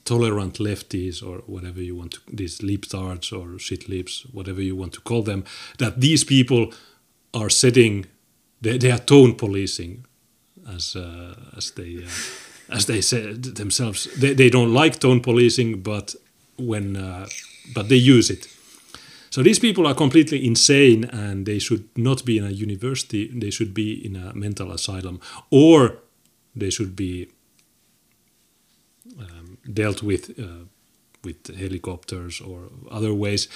[0.06, 4.94] tolerant lefties or whatever you want to these libtards or shit libs whatever you want
[4.94, 5.44] to call them
[5.78, 6.72] that these people
[7.34, 8.06] are setting
[8.62, 10.06] they, they are tone policing
[10.68, 12.10] as uh, as they uh,
[12.70, 14.08] as they said themselves.
[14.16, 16.16] They, they don't like tone policing but
[16.58, 17.28] when uh,
[17.74, 18.48] but they use it.
[19.32, 23.28] So these people are completely insane and they should not be in a university.
[23.28, 25.20] They should be in a mental asylum
[25.52, 25.98] or
[26.56, 27.30] they should be
[29.72, 30.66] dealt with uh,
[31.24, 33.48] with helicopters or other ways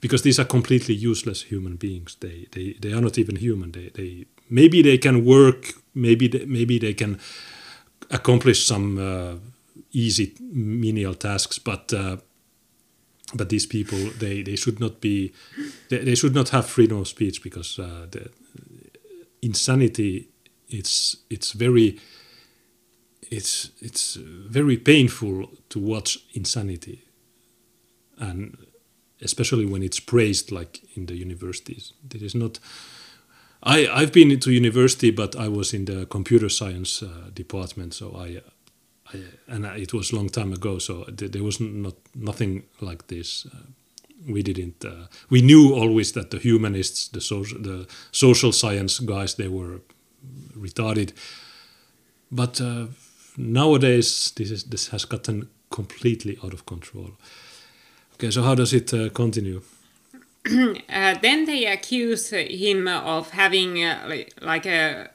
[0.00, 2.16] because these are completely useless human beings.
[2.20, 3.72] They they, they are not even human.
[3.72, 7.18] They, they maybe they can work maybe they, maybe they can
[8.10, 9.36] accomplish some uh,
[9.92, 12.16] easy menial tasks but uh,
[13.34, 15.32] but these people they, they should not be
[15.88, 18.30] they, they should not have freedom of speech because uh, the
[19.40, 20.28] insanity
[20.68, 21.98] it's it's very
[23.32, 24.16] it's it's
[24.50, 27.02] very painful to watch insanity
[28.18, 28.56] and
[29.22, 32.58] especially when it's praised like in the universities it is not
[33.62, 38.14] i i've been to university but i was in the computer science uh, department so
[38.16, 38.40] i
[39.14, 43.46] I, and it was a long time ago, so there was not nothing like this.
[43.46, 43.58] Uh,
[44.26, 44.84] we didn't.
[44.84, 49.80] Uh, we knew always that the humanists, the social, the social science guys, they were
[50.56, 51.12] retarded.
[52.30, 52.86] But uh,
[53.36, 57.12] nowadays, this is this has gotten completely out of control.
[58.14, 59.62] Okay, so how does it uh, continue?
[60.88, 65.08] Uh, then they accuse him of having uh, like a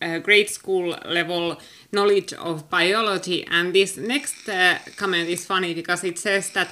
[0.00, 1.58] uh, grade school level
[1.92, 3.46] knowledge of biology.
[3.50, 6.68] And this next uh, comment is funny because it says that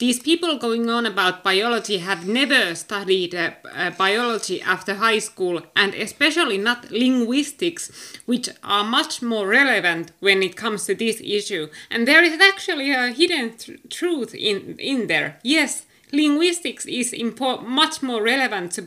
[0.00, 5.60] these people going on about biology have never studied uh, uh, biology after high school
[5.76, 11.68] and especially not linguistics, which are much more relevant when it comes to this issue.
[11.90, 15.38] And there is actually a hidden tr truth in, in there.
[15.42, 17.14] Yes, linguistics is
[17.62, 18.82] much more relevant to,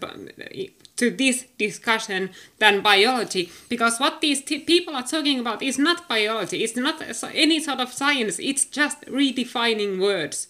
[0.97, 6.63] to this discussion than biology because what these people are talking about is not biology
[6.63, 7.01] it's not
[7.33, 10.47] any sort of science it's just redefining words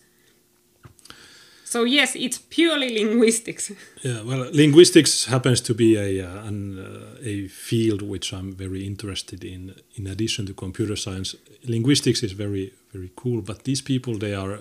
[1.73, 3.71] so yes it's purely linguistics.
[4.07, 8.81] Yeah well linguistics happens to be a uh, an, uh, a field which i'm very
[8.91, 9.61] interested in.
[9.99, 11.29] In addition to computer science
[11.75, 14.55] linguistics is very very cool but these people they are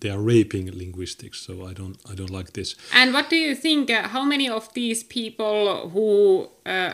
[0.00, 2.68] they are raping linguistics so i don't i don't like this.
[3.00, 5.60] And what do you think uh, how many of these people
[5.94, 6.08] who
[6.74, 6.92] uh,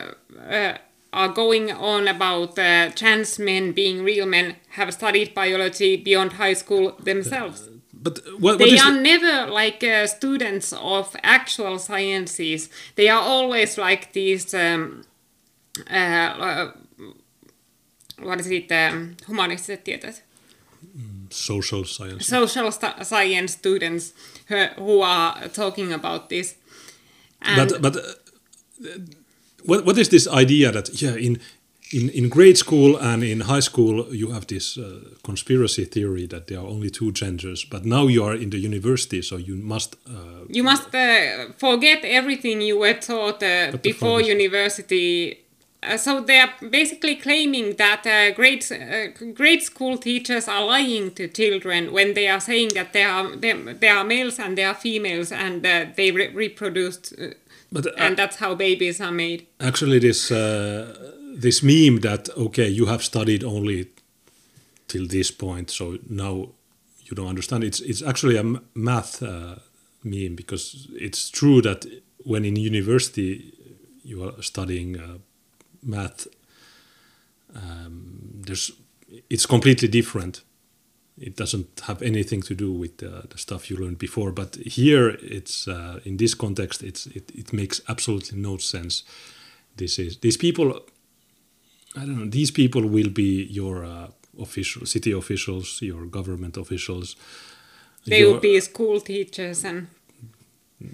[0.59, 0.73] uh,
[1.21, 6.57] are going on about uh, trans men being real men have studied biology beyond high
[6.63, 7.59] school themselves
[8.01, 9.01] but what, what they are the...
[9.01, 12.69] never like uh, students of actual sciences.
[12.95, 15.03] They are always like these um,
[15.89, 16.71] uh,
[18.19, 20.21] what is it um, humanistiset tieteet?
[21.29, 22.27] Social science.
[22.27, 24.13] Social science students
[24.77, 26.55] who are talking about this.
[27.41, 28.99] And but but uh,
[29.63, 31.39] what what is this idea that yeah in
[31.93, 36.47] in, in grade school and in high school you have this uh, conspiracy theory that
[36.47, 39.95] there are only two genders but now you are in the university so you must
[40.07, 45.37] uh, you must uh, forget everything you were taught uh, before university
[45.83, 51.11] uh, so they are basically claiming that uh, grade uh, grade school teachers are lying
[51.11, 54.75] to children when they are saying that they are they are males and they are
[54.75, 57.27] females and uh, they re reproduced uh,
[57.73, 59.47] but, and that's how babies are made.
[59.61, 60.29] Actually, this
[61.33, 63.87] this meme that okay you have studied only
[64.87, 66.49] till this point, so now
[67.05, 67.63] you don't understand.
[67.63, 69.21] It's it's actually a math
[70.03, 71.85] meme because it's true that
[72.23, 73.53] when in university
[74.03, 75.21] you are studying
[75.83, 76.27] math
[77.55, 78.71] um, there's
[79.29, 80.41] it's completely different.
[81.17, 84.31] It doesn't have anything to do with uh, the stuff you learned before.
[84.31, 89.03] But here, it's uh, in this context, it's it, it makes absolutely no sense.
[89.75, 90.81] This is these people.
[91.95, 92.29] I don't know.
[92.29, 94.07] These people will be your uh,
[94.39, 97.15] official city officials, your government officials.
[98.05, 99.87] They your- will be school teachers and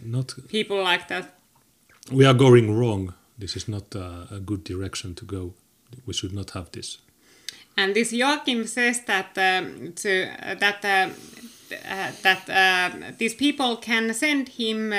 [0.03, 1.33] not people like that.
[2.11, 3.13] we are going wrong.
[3.37, 5.53] This is not uh, a good direction to go.
[6.05, 6.97] We should not have this.
[7.77, 11.09] And this Joachim says that um, to uh, that uh,
[11.71, 14.95] uh, that uh, these people can send him uh,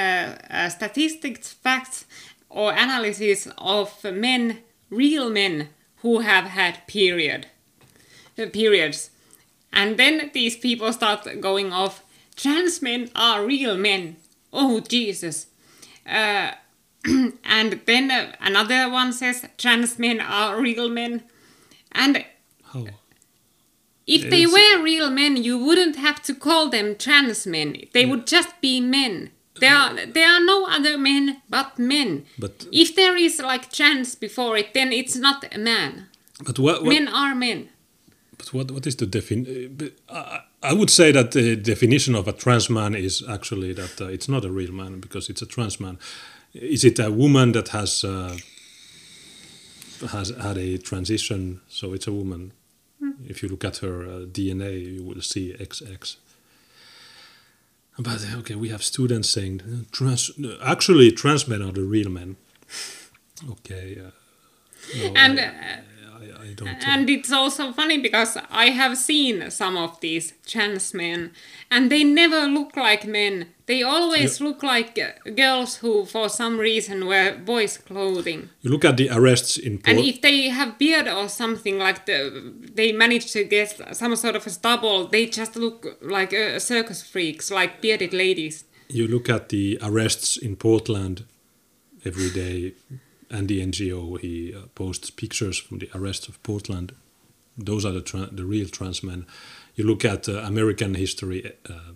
[0.50, 2.04] uh, statistics, facts,
[2.48, 4.58] or analysis of men,
[4.90, 5.68] real men
[6.02, 7.46] who have had period
[8.38, 9.11] uh, periods,
[9.72, 12.02] and then these people start going off.
[12.37, 14.16] Trans men are real men.
[14.52, 15.46] Oh Jesus!
[16.06, 16.52] Uh,
[17.44, 21.22] and then uh, another one says trans men are real men,
[21.92, 22.24] and
[22.72, 22.87] How?
[24.06, 24.52] if they Yes.
[24.52, 27.76] were real men, you wouldn't have to call them trans men.
[27.92, 29.30] They would just be men.
[29.61, 32.25] There are there are no other men but men.
[32.38, 36.07] But If there is like trans before it, then it's not a man.
[36.47, 37.68] but what, what Men are men.
[38.38, 39.90] But what what is the definition?
[40.09, 44.07] I, I would say that the definition of a trans man is actually that uh,
[44.07, 45.99] it's not a real man because it's a trans man.
[46.55, 48.37] Is it a woman that has uh,
[50.12, 51.61] has had a transition?
[51.68, 52.53] So it's a woman.
[53.29, 56.16] If you look at her uh, DNA, you will see XX.
[57.98, 60.30] But okay, we have students saying trans.
[60.62, 62.37] Actually, trans men are the real men.
[63.50, 64.00] Okay.
[64.00, 64.11] Uh,
[64.96, 65.80] no, And I, uh,
[66.33, 66.69] I, I don't.
[66.69, 71.33] and it's also funny because I have seen some of these trans men,
[71.71, 73.49] and they never look like men.
[73.67, 74.99] They always look like
[75.37, 78.49] girls who, for some reason, wear boys' clothing.
[78.62, 82.55] You look at the arrests in And if they have beard or something like the,
[82.75, 87.03] they manage to get some sort of a stubble, they just look like uh, circus
[87.03, 88.64] freaks, like bearded ladies.
[88.88, 91.25] you look at the arrests in Portland
[92.07, 92.73] every day,
[93.31, 96.93] and Andy Ngo he uh, posts pictures from the arrest of Portland.
[97.57, 99.27] Those are the tra- the real trans men.
[99.75, 101.53] You look at uh, American history.
[101.69, 101.95] Uh,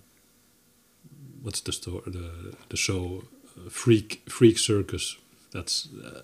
[1.43, 2.03] what's the story?
[2.07, 3.25] The the show
[3.57, 5.17] uh, Freak Freak Circus.
[5.53, 6.23] That's uh,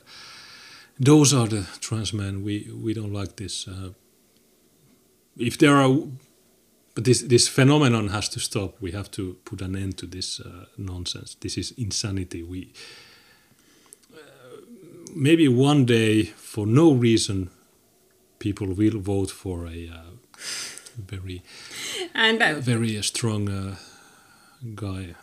[0.98, 2.44] those are the trans men.
[2.44, 3.68] We we don't like this.
[3.68, 3.92] Uh,
[5.36, 5.96] if there are
[6.94, 8.74] but this this phenomenon has to stop.
[8.80, 10.40] We have to put an end to this
[10.76, 11.36] nonsense.
[11.40, 12.42] This is insanity.
[12.42, 12.72] We
[15.18, 17.50] maybe one day, for no reason,
[18.38, 20.10] people will vote for a uh,
[20.96, 21.42] very
[22.14, 23.76] And uh, very strong uh,
[24.74, 25.14] guy.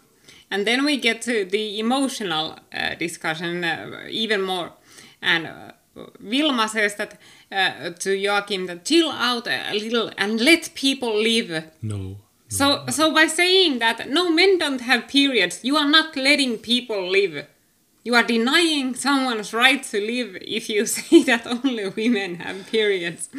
[0.51, 4.73] And then we get to the emotional uh, discussion uh, even more.
[5.21, 5.71] And uh,
[6.19, 7.17] Vilma says that
[7.51, 11.65] uh, to Joachim that chill out a little and let people live.
[11.81, 12.17] No.
[12.47, 17.09] So, so by saying that no men don't have periods, you are not letting people
[17.09, 17.47] live.
[18.05, 23.29] You are denying someone's right to live if you say that only women have periods.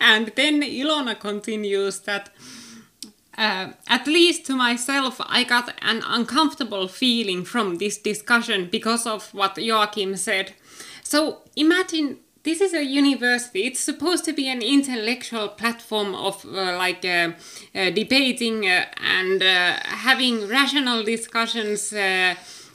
[0.00, 2.30] And then Ilona continues that
[3.38, 9.32] uh, at least to myself, I got an uncomfortable feeling from this discussion because of
[9.32, 10.54] what Joachim said.
[11.04, 13.66] So imagine this is a university.
[13.68, 17.32] It's supposed to be an intellectual platform of uh, like uh,
[17.72, 21.92] uh, debating uh, and uh, having rational discussions.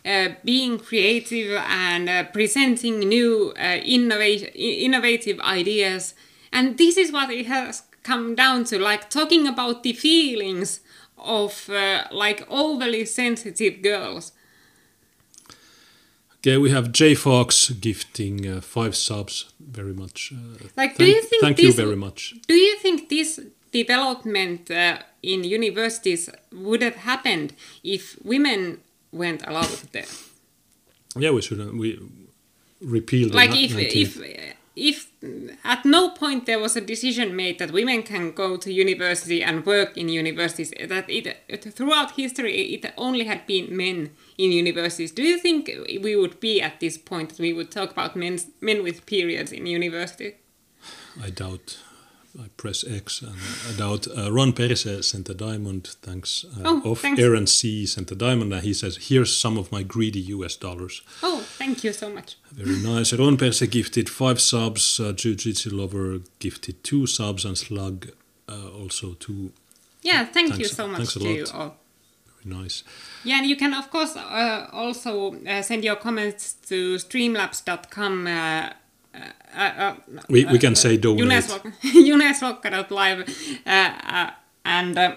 [0.05, 6.13] Uh, being creative and uh, presenting new uh, innova- innovative ideas.
[6.51, 10.81] And this is what it has come down to like talking about the feelings
[11.17, 14.33] of uh, like overly sensitive girls.
[16.39, 19.53] Okay, we have J Fox gifting uh, five subs.
[19.59, 20.33] Very much.
[20.33, 22.35] Uh, Like, do you think Thank this- you very much.
[22.47, 23.39] Do you think this
[23.71, 28.79] development uh, in universities would have happened if women
[29.13, 30.05] weren't allowed there?
[31.15, 31.59] Yeah, we should.
[31.59, 31.99] Uh, we
[32.81, 33.95] repeal the like if 19th.
[33.95, 35.11] if if
[35.63, 39.65] at no point there was a decision made that women can go to university and
[39.65, 45.11] work in universities that it, it throughout history it only had been men in universities
[45.11, 45.69] do you think
[46.01, 49.51] we would be at this point that we would talk about men men with periods
[49.51, 50.35] in university
[51.21, 51.77] I doubt.
[52.41, 53.35] I press X and
[53.69, 54.07] I doubt.
[54.07, 55.87] Uh, Ron Perse sent a diamond.
[56.01, 56.43] Thanks.
[56.45, 57.21] Uh, Oh, of thanks.
[57.21, 61.03] Aaron C sent a diamond and he says, "Here's some of my greedy US dollars."
[61.21, 63.13] oh thank you so much Very nice.
[63.13, 64.99] Ron Perse gifted five subs.
[64.99, 68.07] Uh, Jiu-Jitsu lover gifted two subs and Slug
[68.49, 69.51] uh, also two.
[70.01, 71.53] yeah thank you so much thanks a to you lot.
[71.55, 71.75] all
[72.43, 72.83] Very nice.
[73.23, 78.27] Yeah, and you can of course uh, also uh, send your comments to streamlabs.com
[79.13, 79.95] uh, uh,
[80.29, 81.27] we, we can say donate.
[81.83, 83.29] Juneslokka.live
[83.65, 84.31] uh, uh,
[84.65, 85.15] and uh,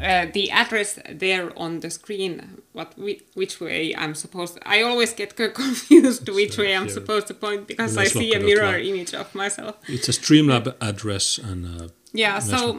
[0.00, 2.94] uh, the address there on the screen, what
[3.34, 6.94] which way I'm supposed to, I always get confused which way I'm yeah.
[6.94, 9.76] supposed to point because I see a mirror image of myself.
[9.88, 12.76] It's a Streamlab address and uh, yeah, so.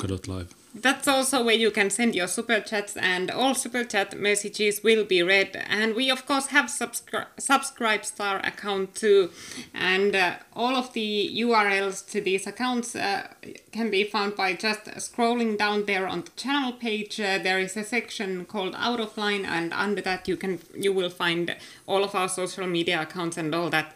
[0.75, 5.05] That's also where you can send your super chats, and all super chat messages will
[5.05, 5.63] be read.
[5.69, 9.29] And we, of course, have subscri- SubscribeStar account too,
[9.73, 13.27] and uh, all of the URLs to these accounts uh,
[13.71, 17.19] can be found by just scrolling down there on the channel page.
[17.19, 20.91] Uh, there is a section called Out of Line, and under that you can you
[20.91, 21.55] will find
[21.85, 23.95] all of our social media accounts and all that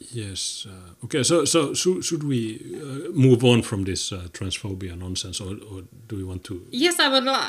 [0.00, 0.66] Yes.
[0.68, 1.22] Uh, okay.
[1.22, 5.82] So, so should, should we uh, move on from this uh, transphobia nonsense, or, or,
[6.08, 6.66] do we want to?
[6.70, 7.26] Yes, I would.
[7.26, 7.48] Uh,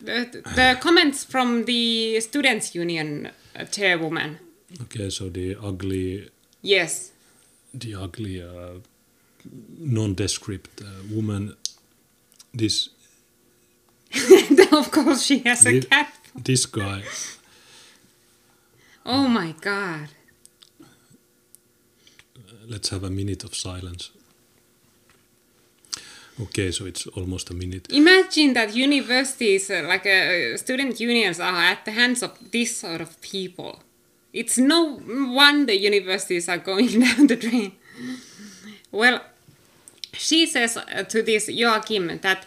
[0.00, 4.38] the, the comments from the students' union uh, chairwoman.
[4.82, 6.28] Okay, so the ugly.
[6.62, 7.12] Yes.
[7.72, 8.80] The ugly, uh,
[9.78, 11.54] nondescript woman.
[12.52, 12.90] This.
[14.72, 16.12] of course, she has a cat.
[16.34, 17.02] This guy.
[19.04, 20.08] Oh my god
[22.68, 24.10] let's have a minute of silence.
[26.38, 27.90] Okay, so it's almost a minute.
[27.90, 33.00] Imagine that universities, uh, like uh, student unions, are at the hands of this sort
[33.00, 33.80] of people.
[34.34, 37.72] It's no wonder universities are going down the drain.
[38.92, 39.22] Well,
[40.12, 42.46] she says uh, to this Joachim that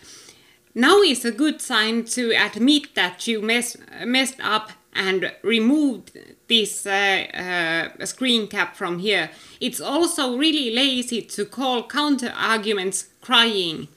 [0.76, 6.18] now is a good sign to admit that you mess, messed up and removed
[6.48, 9.30] this uh, uh, screen cap from here.
[9.60, 13.88] It's also really lazy to call counter arguments crying.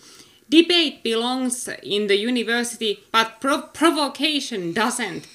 [0.49, 5.26] Debate belongs in the university, but pro provocation doesn't.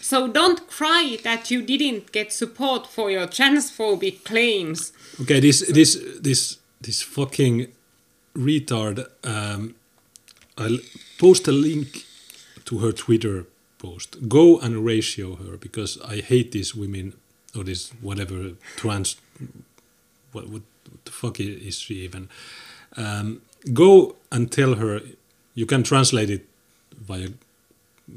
[0.00, 4.92] So don't cry that you didn't get support for your transphobic claims.
[5.22, 7.68] Okay, this this this this fucking
[8.36, 9.06] retard.
[9.24, 9.74] Um,
[10.56, 10.78] I'll
[11.18, 12.04] post a link
[12.66, 13.46] to her Twitter
[14.28, 17.14] Go and ratio her because I hate these women
[17.56, 19.16] or this whatever trans.
[20.32, 22.28] What, what, what the fuck is she even?
[22.96, 25.00] Um, go and tell her.
[25.54, 26.48] You can translate it
[27.00, 27.28] via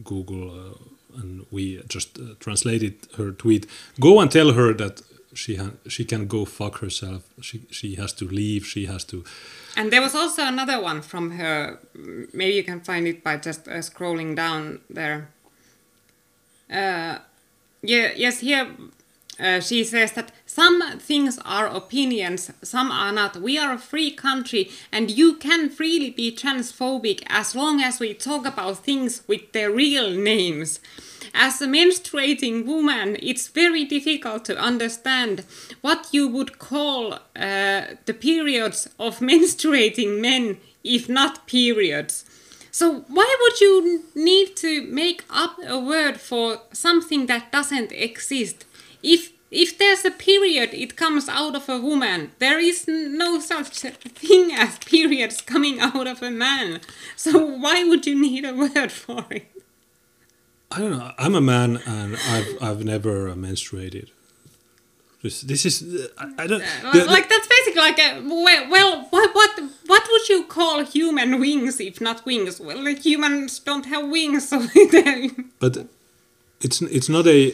[0.04, 3.68] Google, uh, and we just uh, translated her tweet.
[4.00, 5.02] Go and tell her that
[5.34, 7.22] she she can go fuck herself.
[7.42, 8.66] She she has to leave.
[8.66, 9.24] She has to.
[9.76, 11.80] And there was also another one from her.
[12.34, 15.30] Maybe you can find it by just uh, scrolling down there.
[16.70, 17.20] Uh,
[17.82, 18.68] yes, here
[19.40, 23.38] uh, she says that some things are opinions, some are not.
[23.38, 28.14] We are a free country, and you can freely be transphobic as long as we
[28.14, 30.80] talk about things with their real names.
[31.36, 35.46] As a menstruating woman, it's very difficult to understand
[35.82, 42.26] what you would call uh, the periods of menstruating men, if not periods.
[42.80, 48.66] So why would you need to make up a word for something that doesn't exist?
[49.02, 52.34] If if there's a period, it comes out of a woman.
[52.38, 56.82] There is no such thing as periods coming out of a man.
[57.16, 59.48] So why would you need a word for it?
[60.70, 61.14] I don't know.
[61.18, 64.10] I'm a man and I've I've never menstruated.
[65.24, 69.08] This, this is I, I don't uh, the, like that's basically like a well, well
[69.10, 72.60] what what what would you call human wings if not wings?
[72.60, 74.60] Well, like humans don't have wings, so
[75.60, 75.88] but
[76.62, 77.54] it's it's not a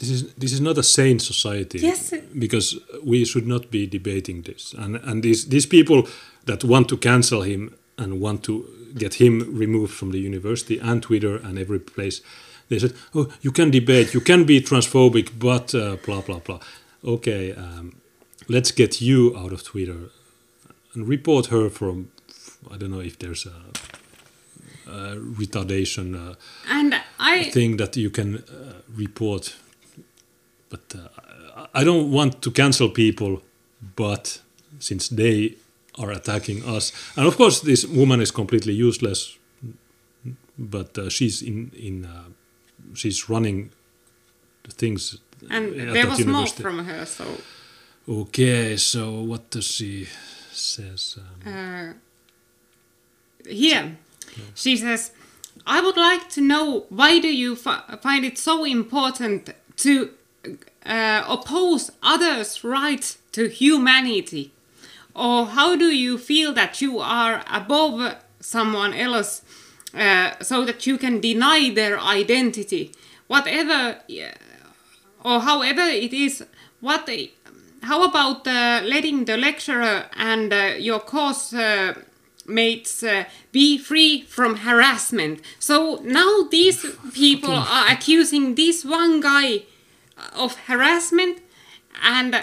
[0.00, 1.78] this is this is not a sane society.
[1.78, 2.12] Yes.
[2.38, 6.08] Because we should not be debating this, and and these these people
[6.44, 8.64] that want to cancel him and want to
[8.96, 12.22] get him removed from the university and Twitter and every place
[12.70, 16.60] they said, "Oh, you can debate, you can be transphobic, but uh, blah blah blah."
[17.04, 17.96] Okay, um,
[18.48, 20.10] let's get you out of Twitter
[20.94, 22.10] and report her from.
[22.70, 23.58] I don't know if there's a,
[24.90, 26.34] a retardation uh,
[26.68, 29.56] and I thing that you can uh, report,
[30.68, 33.42] but uh, I don't want to cancel people,
[33.96, 34.40] but
[34.78, 35.56] since they
[35.98, 39.38] are attacking us, and of course this woman is completely useless,
[40.58, 42.24] but uh, she's in in uh,
[42.94, 43.70] she's running
[44.64, 45.18] the things.
[45.48, 47.24] And there was more from her, so.
[48.08, 50.08] Okay, so what does she
[50.50, 51.18] says?
[51.46, 51.92] Um, uh,
[53.48, 53.96] here,
[54.54, 55.12] she says,
[55.66, 60.10] "I would like to know why do you find it so important to
[60.84, 64.52] uh, oppose others' right to humanity,
[65.14, 69.42] or how do you feel that you are above someone else?"
[69.92, 72.92] Uh, so that you can deny their identity.
[73.26, 73.96] Whatever
[75.24, 76.44] or however it is,
[76.80, 77.10] what?
[77.82, 81.94] How about uh, letting the lecturer and uh, your course uh,
[82.46, 85.40] mates uh, be free from harassment?
[85.58, 89.64] So now these people are accusing this one guy
[90.34, 91.40] of harassment,
[92.02, 92.42] and uh,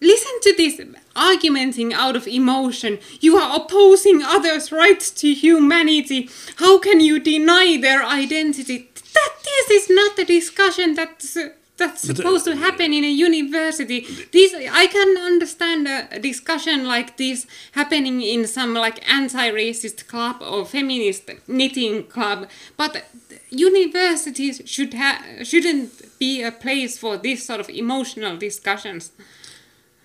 [0.00, 0.80] listen to this
[1.16, 2.98] argumenting out of emotion.
[3.20, 6.28] You are opposing others' rights to humanity.
[6.56, 8.90] How can you deny their identity?
[9.14, 13.10] That this is not the discussion that's uh, that's uh, supposed to happen in a
[13.10, 14.00] university.
[14.32, 20.64] This I can understand a discussion like this happening in some like anti-racist club or
[20.64, 23.04] feminist knitting club, but
[23.50, 29.12] universities should have shouldn't be a place for this sort of emotional discussions.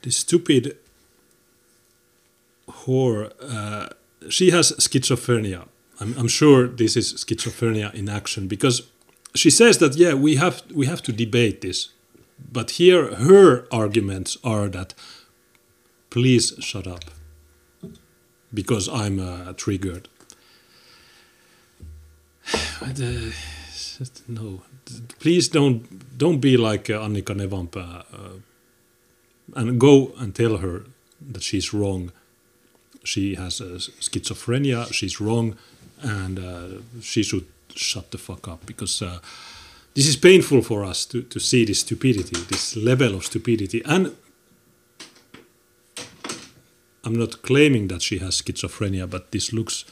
[0.01, 0.77] this stupid
[2.85, 3.89] whore, uh,
[4.29, 5.67] she has schizophrenia.
[5.99, 8.83] I'm, I'm sure this is schizophrenia in action because
[9.35, 11.89] she says that yeah we have we have to debate this,
[12.51, 14.93] but here her arguments are that
[16.09, 17.05] please shut up
[18.53, 20.07] because I'm uh, triggered.
[22.79, 23.31] But, uh,
[24.27, 24.61] no,
[25.19, 28.05] please don't don't be like uh, Annika Nevanpää.
[28.13, 28.39] Uh,
[29.55, 30.83] and go and tell her
[31.33, 32.11] that she's wrong.
[33.03, 34.91] She has uh, schizophrenia.
[34.93, 35.55] She's wrong,
[36.01, 36.67] and uh,
[37.01, 37.45] she should
[37.75, 39.19] shut the fuck up because uh,
[39.95, 43.81] this is painful for us to, to see this stupidity, this level of stupidity.
[43.85, 44.15] And
[47.03, 49.85] I'm not claiming that she has schizophrenia, but this looks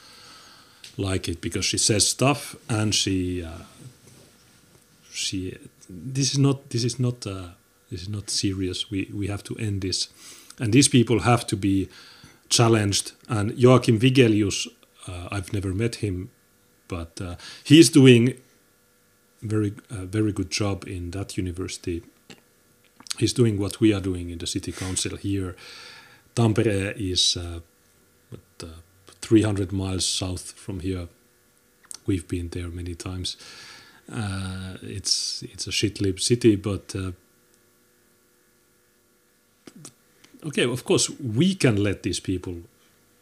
[0.97, 3.63] like it because she says stuff and she uh,
[5.11, 5.57] she
[5.89, 7.49] this is not this is not uh,
[7.91, 8.91] this is not serious.
[8.91, 10.09] We we have to end this,
[10.59, 11.89] and these people have to be
[12.49, 13.13] challenged.
[13.27, 14.67] And Joachim Vigelius,
[15.07, 16.29] uh, I've never met him,
[16.87, 18.35] but uh, he's doing
[19.41, 22.03] very uh, very good job in that university.
[23.17, 25.55] He's doing what we are doing in the city council here.
[26.35, 27.59] Tampere is uh,
[28.61, 28.67] uh,
[29.21, 31.07] 300 miles south from here.
[32.05, 33.37] We've been there many times.
[34.11, 37.11] Uh, it's it's a shit-lib city, but uh,
[40.45, 42.55] okay, of course we can let these people.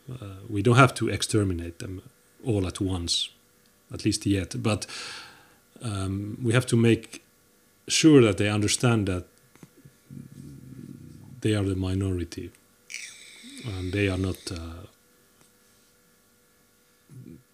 [0.10, 2.02] Uh, we don't have to exterminate them
[2.46, 3.30] all at once,
[3.94, 4.62] at least yet.
[4.62, 4.86] But
[5.82, 7.24] um, we have to make
[7.88, 9.26] sure that they understand that
[11.42, 12.52] they are the minority,
[13.66, 14.38] and they are not.
[14.52, 14.88] Uh,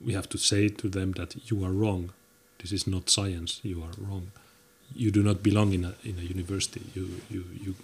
[0.04, 2.12] we have to say to them that you are wrong.
[2.60, 3.60] This is not science.
[3.64, 4.32] You are wrong.
[4.96, 6.82] You do not belong in a in a university.
[6.94, 7.76] You you you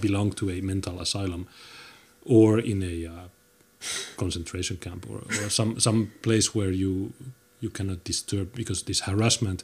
[0.00, 1.46] belong to a mental asylum,
[2.24, 3.28] or in a uh,
[4.16, 7.12] concentration camp, or, or some some place where you
[7.60, 9.62] you cannot disturb because this harassment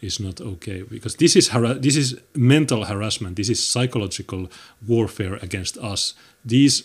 [0.00, 0.82] is not okay.
[0.82, 3.36] Because this is this is mental harassment.
[3.36, 4.48] This is psychological
[4.86, 6.14] warfare against us.
[6.44, 6.84] These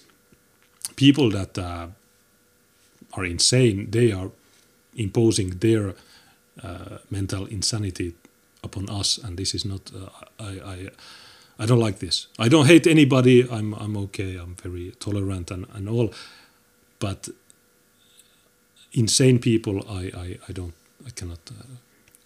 [0.95, 1.87] people that uh,
[3.13, 4.31] are insane they are
[4.95, 5.93] imposing their
[6.63, 8.13] uh, mental insanity
[8.63, 10.89] upon us and this is not uh, I, I
[11.61, 12.27] I don't like this.
[12.39, 13.47] I don't hate anybody.
[13.49, 14.37] I'm I'm okay.
[14.37, 16.13] I'm very tolerant and, and all.
[16.99, 17.29] But
[18.93, 20.73] insane people I, I, I don't
[21.05, 21.63] I cannot uh,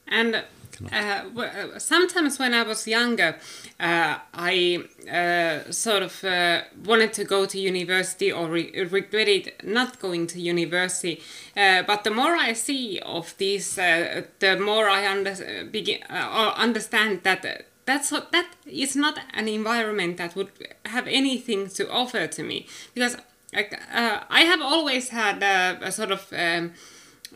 [0.08, 0.44] And
[0.92, 3.36] uh, sometimes when I was younger,
[3.80, 10.00] uh, I uh, sort of uh, wanted to go to university or re- regretted not
[10.00, 11.22] going to university.
[11.56, 17.24] Uh, but the more I see of these, uh, the more I under- begin, understand
[17.24, 17.68] that.
[17.86, 20.52] That's what, that is not an environment that would
[20.86, 23.18] have anything to offer to me because
[23.54, 26.72] like I have always had a, a sort of um,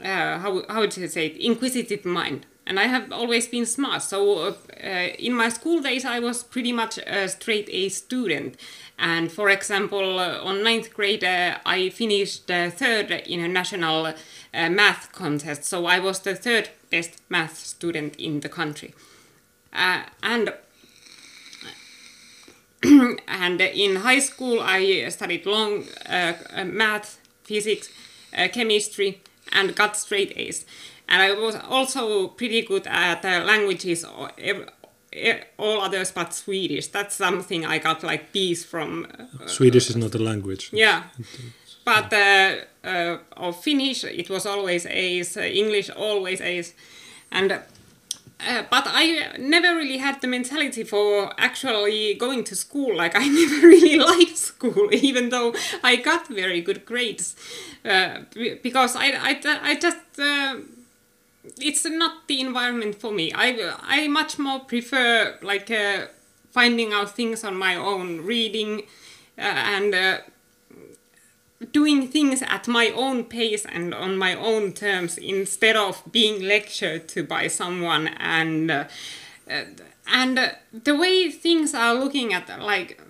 [0.02, 4.02] how how would you say it, inquisitive mind, and I have always been smart.
[4.02, 4.40] So
[4.84, 4.88] uh,
[5.18, 8.56] in my school days, I was pretty much a straight A student.
[9.00, 14.14] And for example, uh, on ninth grade, uh, I finished third in a national uh,
[14.70, 15.64] math contest.
[15.64, 18.94] So I was the third best math student in the country.
[19.72, 20.54] Uh, and
[23.28, 26.34] and in high school I studied long uh,
[26.66, 27.90] math, physics,
[28.52, 29.22] chemistry,
[29.54, 30.66] and got straight A's.
[31.10, 34.06] And I was also pretty good at uh, languages,
[35.58, 36.88] all others but Swedish.
[36.88, 39.08] That's something I got like B's from.
[39.18, 41.04] Uh, Swedish is not a language yeah.
[41.86, 45.38] But uh, uh, of Finnish, it was always A's.
[45.38, 46.74] Uh, English, always A's.
[47.32, 52.96] And uh, but I never really had the mentality for actually going to school.
[52.96, 57.36] Like I never really liked school, even though I got very good grades,
[57.86, 58.20] uh,
[58.62, 59.40] because I I,
[59.72, 60.20] I just.
[60.20, 60.56] Uh,
[61.60, 63.32] it's not the environment for me.
[63.34, 66.08] I I much more prefer like uh,
[66.52, 68.84] finding out things on my own, reading
[69.38, 70.18] uh, and uh,
[71.72, 77.08] doing things at my own pace and on my own terms instead of being lectured
[77.10, 78.84] to by someone and uh,
[79.50, 79.64] uh,
[80.08, 83.02] and uh, the way things are looking at like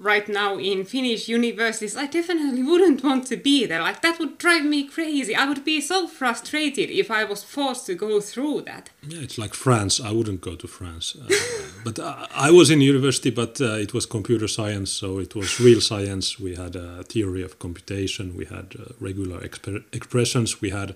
[0.00, 3.82] right now in Finnish universities, I definitely wouldn't want to be there.
[3.82, 5.34] Like that would drive me crazy.
[5.36, 8.88] I would be so frustrated if I was forced to go through that.
[9.06, 10.00] Yeah, it's like France.
[10.00, 11.16] I wouldn't go to France.
[11.20, 11.34] Uh,
[11.84, 15.60] but I, I, was in university, but uh, it was computer science, so it was
[15.60, 16.40] real science.
[16.40, 18.36] We had a theory of computation.
[18.36, 20.62] We had uh, regular exp expressions.
[20.62, 20.94] We had.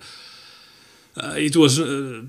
[1.15, 2.23] Uh, it was uh,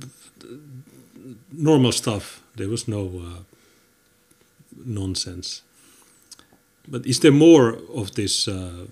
[1.52, 2.42] normal stuff.
[2.54, 3.42] There was no uh,
[4.84, 5.62] nonsense.
[6.89, 8.87] But is there more of this uh,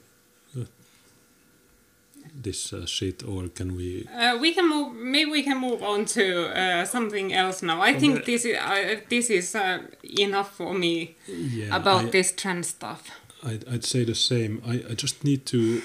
[2.44, 4.06] this uh, shit, or can we?
[4.14, 4.94] Uh, we can move.
[4.94, 7.80] Maybe we can move on to uh, something else now.
[7.80, 9.78] I think this is uh, this is uh,
[10.18, 13.10] enough for me yeah, about I, this trans stuff.
[13.42, 14.62] I'd, I'd say the same.
[14.66, 15.82] I, I just need to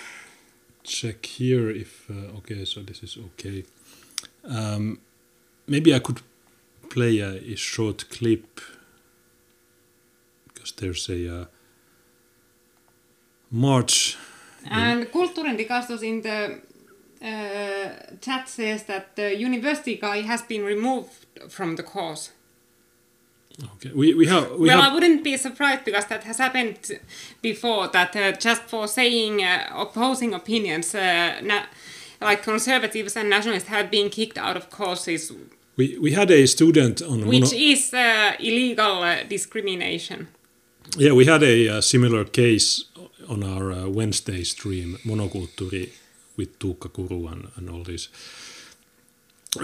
[0.84, 2.66] check here if uh, okay.
[2.66, 3.64] So this is okay.
[4.44, 5.00] Um,
[5.68, 6.22] maybe I could
[6.90, 8.62] play a, a short clip
[10.48, 11.48] because there's a
[13.52, 14.18] March.
[14.70, 16.62] And Kulttuurindikastos in the
[17.22, 22.32] uh, chat says that the university guy has been removed from the course.
[23.76, 24.52] Okay, we, we have.
[24.52, 24.92] We well, have...
[24.92, 26.78] I wouldn't be surprised because that has happened
[27.42, 27.88] before.
[27.90, 31.42] That uh, just for saying uh, opposing opinions, uh,
[32.22, 35.34] like conservatives and nationalists have been kicked out of courses.
[35.76, 40.28] We we had a student on which is uh, illegal uh, discrimination.
[40.98, 42.86] Yeah, we had a, a similar case
[43.28, 45.90] on our uh, Wednesday stream, Monokulttuuri
[46.36, 48.10] with Tuukka Kuru and, and all this.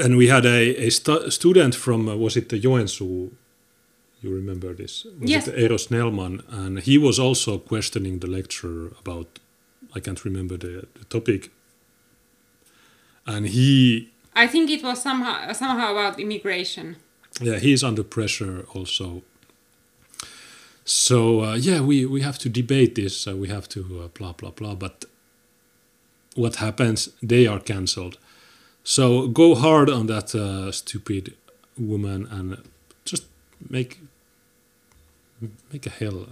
[0.04, 3.32] And we had a, a stu student from, uh, was it the Joensuu?
[4.22, 5.06] You remember this?
[5.20, 5.48] Was yes.
[5.48, 6.44] it Eero Snellman?
[6.50, 9.40] And he was also questioning the lecturer about,
[9.96, 11.52] I can't remember the, the topic.
[13.28, 14.12] And he.
[14.36, 16.98] I think it was somehow somehow about immigration.
[17.42, 19.24] Yeah, he's under pressure also
[20.86, 23.28] so uh, yeah, we, we have to debate this.
[23.28, 24.76] Uh, we have to uh, blah blah blah.
[24.76, 25.06] But
[26.36, 27.10] what happens?
[27.22, 28.18] They are cancelled.
[28.84, 31.34] So go hard on that uh, stupid
[31.78, 32.64] woman and
[33.04, 33.26] just
[33.68, 34.00] make
[35.74, 36.28] make a hell,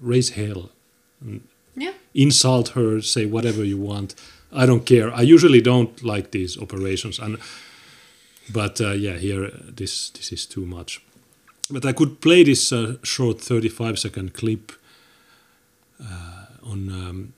[0.00, 0.70] raise hell,
[1.74, 1.92] yeah.
[2.14, 4.14] insult her, say whatever you want.
[4.52, 5.12] I don't care.
[5.12, 7.38] I usually don't like these operations, and
[8.52, 11.03] but uh, yeah, here this this is too much.
[11.74, 14.70] But I could play this uh, short 35 second clip
[16.00, 17.32] uh, on um,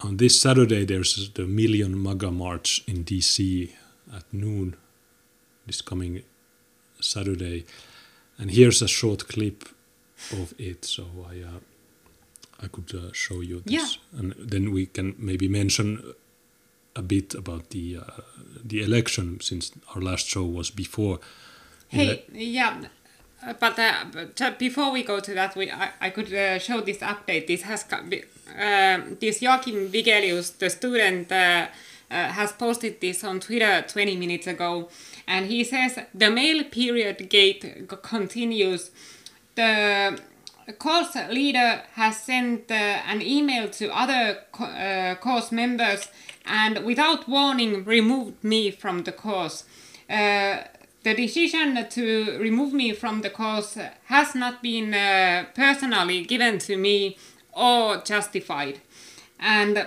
[0.00, 0.84] on this Saturday.
[0.84, 3.72] There's the Million MAGA March in DC
[4.14, 4.76] at noon.
[5.66, 6.22] This coming
[7.00, 7.64] Saturday,
[8.38, 9.68] and here's a short clip
[10.30, 10.84] of it.
[10.84, 11.60] So I uh,
[12.62, 14.20] I could uh, show you this, yeah.
[14.20, 16.14] and then we can maybe mention
[16.94, 18.22] a bit about the uh,
[18.64, 21.18] the election since our last show was before.
[21.88, 22.84] Hey, yeah,
[23.58, 26.98] but, uh, but before we go to that, we I, I could uh, show this
[26.98, 27.46] update.
[27.46, 31.68] This has uh, this Joachim Vigelius, the student, uh,
[32.10, 34.88] uh, has posted this on Twitter 20 minutes ago,
[35.26, 38.90] and he says the male period gate continues.
[39.54, 40.20] The
[40.78, 46.08] course leader has sent an email to other co course members
[46.46, 49.64] and without warning removed me from the course
[51.02, 56.76] the decision to remove me from the course has not been uh, personally given to
[56.76, 57.16] me
[57.52, 58.80] or justified.
[59.38, 59.86] And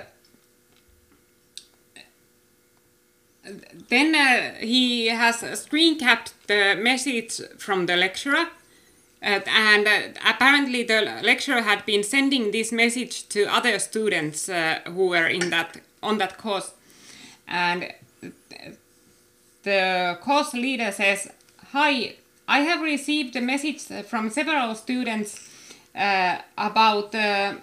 [3.90, 8.48] then uh, he has screen capped the message from the lecturer.
[9.22, 14.80] Uh, and uh, apparently the lecturer had been sending this message to other students uh,
[14.86, 16.74] who were in that on that course
[17.48, 17.94] and
[19.64, 21.32] the course leader says,
[21.72, 22.16] Hi,
[22.48, 25.50] I have received a message from several students
[25.96, 27.56] uh, about uh,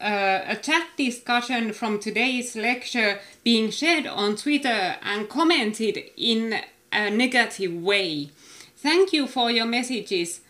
[0.00, 6.60] uh, a chat discussion from today's lecture being shared on Twitter and commented in
[6.92, 8.30] a negative way.
[8.76, 10.40] Thank you for your messages.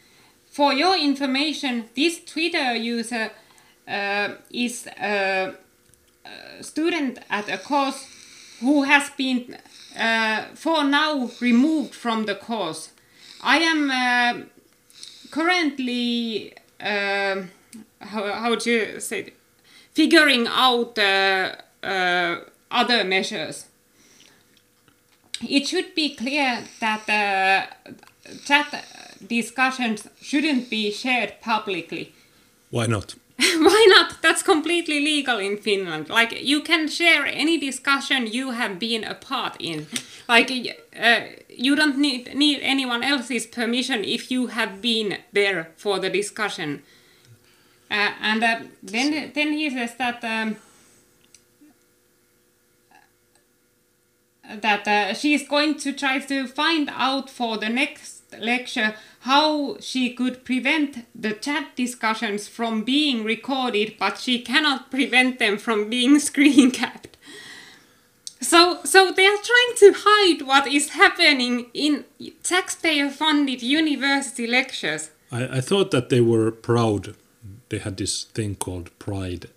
[0.50, 3.30] For your information, this Twitter user
[3.86, 5.54] uh, is a,
[6.24, 8.06] a student at a course
[8.62, 9.56] who has been
[9.98, 12.90] uh, for now removed from the course.
[13.42, 14.44] I am uh,
[15.30, 17.42] currently, uh,
[18.00, 19.36] how, how would you say, it?
[19.92, 22.36] figuring out uh, uh,
[22.70, 23.66] other measures.
[25.48, 27.90] it should be clear that uh,
[28.44, 28.84] chat
[29.26, 32.12] discussions shouldn't be shared publicly.
[32.70, 33.14] Why not?
[33.58, 34.22] Why not?
[34.22, 36.08] That's completely legal in Finland.
[36.08, 39.86] Like you can share any discussion you have been a part in.
[40.28, 40.50] Like
[40.98, 46.10] uh, you don't need need anyone else's permission if you have been there for the
[46.10, 46.82] discussion.
[47.90, 50.22] Uh, and uh, then then he says that.
[50.24, 50.56] Um,
[54.60, 60.12] that uh, she's going to try to find out for the next lecture how she
[60.12, 66.18] could prevent the chat discussions from being recorded, but she cannot prevent them from being
[66.30, 67.16] screen capped.
[68.40, 72.04] So, so they are trying to hide what is happening in
[72.42, 75.10] taxpayer-funded university lectures.
[75.30, 77.14] I, I thought that they were proud.
[77.68, 79.48] They had this thing called pride,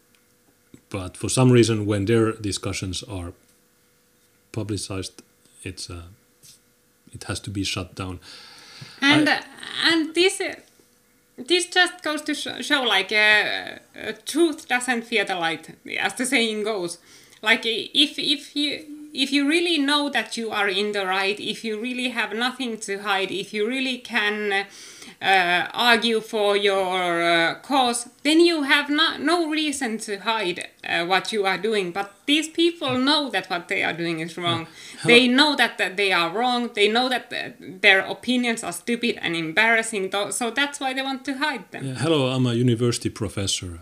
[0.92, 3.34] but for some reason, when their discussions are
[4.52, 5.24] publicized,
[5.64, 6.04] it's uh,
[7.12, 8.20] it has to be shut down.
[9.12, 9.42] And I,
[9.86, 10.42] and this
[11.38, 16.14] this just goes to show, show like uh, uh, truth doesn't fear the light, as
[16.14, 16.98] the saying goes.
[17.42, 21.64] Like if if you if you really know that you are in the right, if
[21.64, 24.66] you really have nothing to hide, if you really can
[25.22, 31.06] uh, argue for your uh, cause, then you have no, no reason to hide uh,
[31.06, 31.92] what you are doing.
[31.92, 34.68] But these people know that what they are doing is wrong.
[35.06, 36.72] They know that, that they are wrong.
[36.74, 40.12] They know that the, their opinions are stupid and embarrassing.
[40.32, 41.88] So that's why they want to hide them.
[41.88, 43.80] Yeah, hello, I'm a university professor.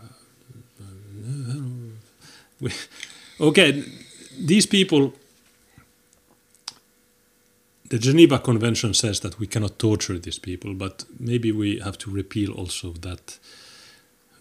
[3.42, 3.84] okay,
[4.40, 5.14] these people
[7.94, 12.10] the Geneva Convention says that we cannot torture these people, but maybe we have to
[12.10, 13.38] repeal also that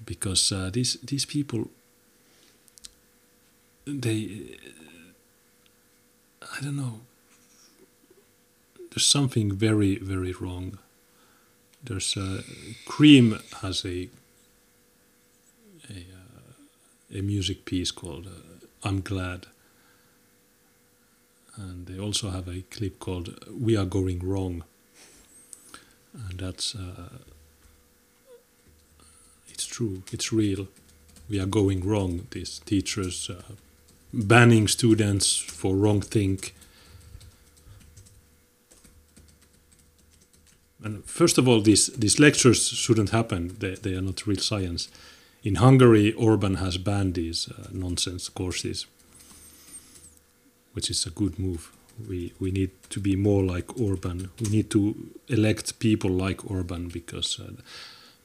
[0.07, 1.69] because uh, these these people
[3.85, 4.57] they
[6.41, 7.01] I don't know
[8.91, 10.79] there's something very very wrong.
[11.85, 12.43] There's a uh,
[12.87, 14.09] Cream has a
[15.91, 19.52] a, uh, a music piece called uh, "I'm Glad."
[21.57, 24.65] And they also have a clip called "We Are Going Wrong,"
[26.15, 27.19] and that's uh,
[29.49, 30.69] it's true, it's real.
[31.29, 32.27] We are going wrong.
[32.31, 33.43] These teachers uh,
[34.13, 36.55] banning students for wrong think.
[40.85, 43.57] And first of all, these these lectures shouldn't happen.
[43.59, 44.89] They they are not real science.
[45.43, 48.87] In Hungary, Orban has banned these uh, nonsense courses
[50.73, 51.71] which is a good move.
[52.09, 54.31] We we need to be more like Orban.
[54.41, 54.95] We need to
[55.29, 57.53] elect people like Orban because uh,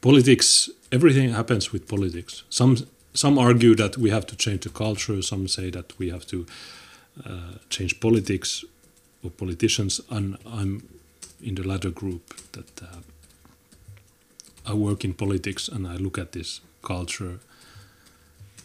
[0.01, 0.69] politics.
[0.91, 2.43] Everything happens with politics.
[2.49, 2.77] Some
[3.13, 5.21] some argue that we have to change the culture.
[5.21, 6.45] Some say that we have to
[7.25, 8.63] uh, change politics
[9.23, 10.01] or politicians.
[10.09, 10.87] And I'm
[11.43, 13.01] in the latter group that uh,
[14.65, 17.39] I work in politics and I look at this culture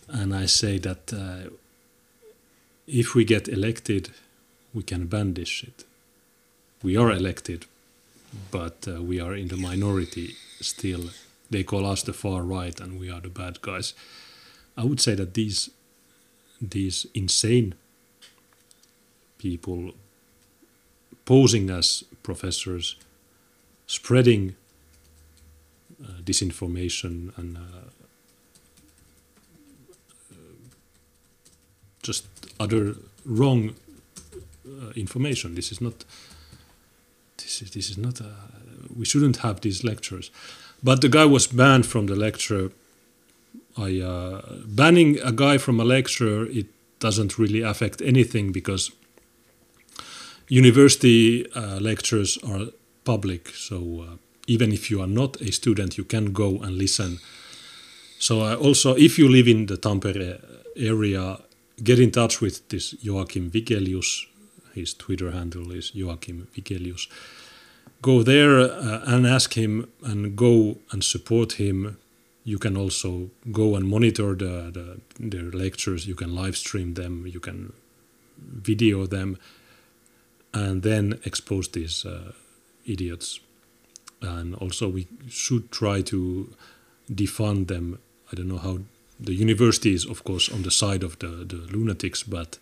[0.08, 1.50] and I say that uh,
[2.86, 4.10] if we get elected,
[4.74, 5.84] we can ban this shit.
[6.82, 7.66] We are elected,
[8.50, 11.10] but uh, we are in the minority still.
[11.50, 13.94] They call us the far right, and we are the bad guys.
[14.76, 15.70] I would say that these
[16.60, 17.74] these insane
[19.38, 19.92] people
[21.24, 22.96] posing as professors,
[23.86, 24.54] spreading
[26.02, 28.01] uh, disinformation and uh,
[32.02, 32.26] just
[32.58, 32.94] other
[33.24, 33.74] wrong
[34.66, 35.54] uh, information.
[35.54, 36.04] This is not.
[37.38, 38.20] This is this is not.
[38.20, 38.34] A,
[38.96, 40.30] we shouldn't have these lectures,
[40.82, 42.70] but the guy was banned from the lecture.
[43.76, 46.66] I uh, banning a guy from a lecture it
[46.98, 48.92] doesn't really affect anything because
[50.48, 52.66] university uh, lectures are
[53.04, 53.48] public.
[53.48, 57.18] So uh, even if you are not a student, you can go and listen.
[58.18, 60.40] So uh, also, if you live in the Tampere
[60.76, 61.38] area,
[61.82, 64.26] get in touch with this Joachim Vigelius.
[64.74, 67.08] His Twitter handle is Joachim Vigelius.
[68.00, 71.98] Go there uh, and ask him and go and support him.
[72.44, 76.06] You can also go and monitor the, the their lectures.
[76.06, 77.26] You can live stream them.
[77.26, 77.72] You can
[78.38, 79.38] video them,
[80.52, 82.32] and then expose these uh,
[82.84, 83.38] idiots.
[84.20, 86.52] And also, we should try to
[87.08, 88.00] defund them.
[88.32, 88.78] I don't know how
[89.18, 92.58] the university is of course on the side of the, the lunatics but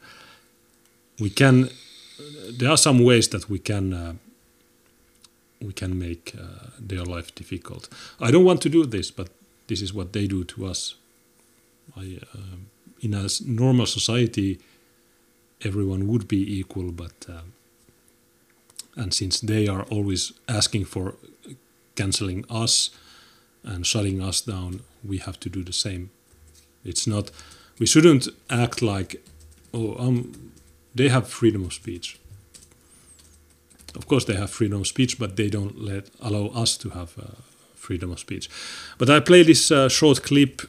[1.19, 1.69] we can
[2.59, 4.13] there are some ways that we can uh,
[5.61, 7.89] we can make uh, their life difficult
[8.21, 9.29] i don't want to do this but
[9.69, 10.95] this is what they do to us
[11.97, 12.57] I, uh,
[13.01, 14.59] in a normal society
[15.63, 17.43] everyone would be equal but uh,
[18.97, 21.15] and since they are always asking for
[21.95, 22.91] canceling us
[23.65, 26.11] and shutting us down, we have to do the same.
[26.85, 27.31] It's not.
[27.79, 29.23] We shouldn't act like,
[29.73, 30.53] oh, um,
[30.95, 32.19] they have freedom of speech.
[33.97, 37.19] Of course, they have freedom of speech, but they don't let allow us to have
[37.19, 37.25] uh,
[37.75, 38.49] freedom of speech.
[38.99, 40.63] But I play this uh, short clip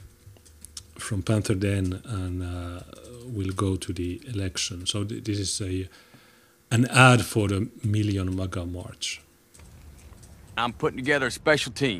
[0.97, 2.82] from Panther Den, and uh,
[3.26, 4.86] we'll go to the election.
[4.86, 5.88] So th- this is a
[6.72, 9.22] an ad for the Million MAGA March.
[10.57, 11.99] I'm putting together a special team.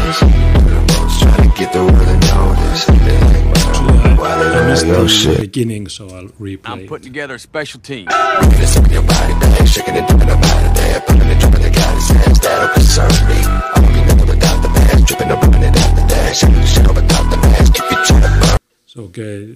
[0.11, 0.19] this.
[0.19, 2.85] Do the most, trying to get the world to notice.
[2.85, 5.39] They like, wow, why they I don't missed like no the shit.
[5.41, 6.59] beginning, so I'll replay.
[6.65, 8.07] I'm putting together a special team.
[8.09, 10.99] Your body, bag, shaking it, dipping up out of there.
[11.01, 13.39] Pumping and jumping, they got hands, that'll concern me.
[13.43, 16.39] I'm looking at without the mask, dripping up, running out the dash.
[16.39, 18.57] Shaking shit up without the mask, keep it trying to burn.
[18.85, 19.55] So okay,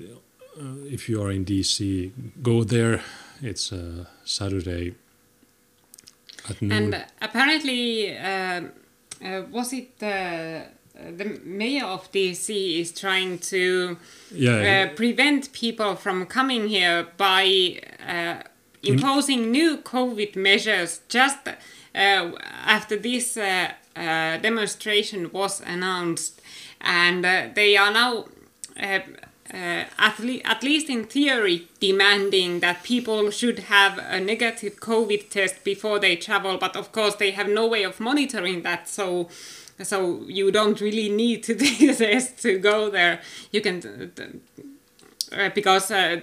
[0.59, 3.01] uh, if you are in DC, go there.
[3.41, 4.95] It's uh, Saturday
[6.49, 6.71] at noon.
[6.71, 8.71] And apparently, um
[9.23, 10.61] uh, was it uh,
[11.17, 13.97] the mayor of DC is trying to
[14.31, 18.35] yeah, uh, prevent people from coming here by uh,
[18.83, 22.31] imposing new COVID measures just uh,
[22.65, 26.41] after this uh, uh, demonstration was announced,
[26.81, 28.25] and uh, they are now.
[29.53, 34.79] Uh, uh, at, le- at least in theory, demanding that people should have a negative
[34.79, 38.87] COVID test before they travel, but of course they have no way of monitoring that,
[38.89, 39.29] so
[39.83, 41.53] so you don't really need to
[41.89, 43.19] a test to go there.
[43.51, 44.11] You can
[45.31, 46.21] uh, because uh,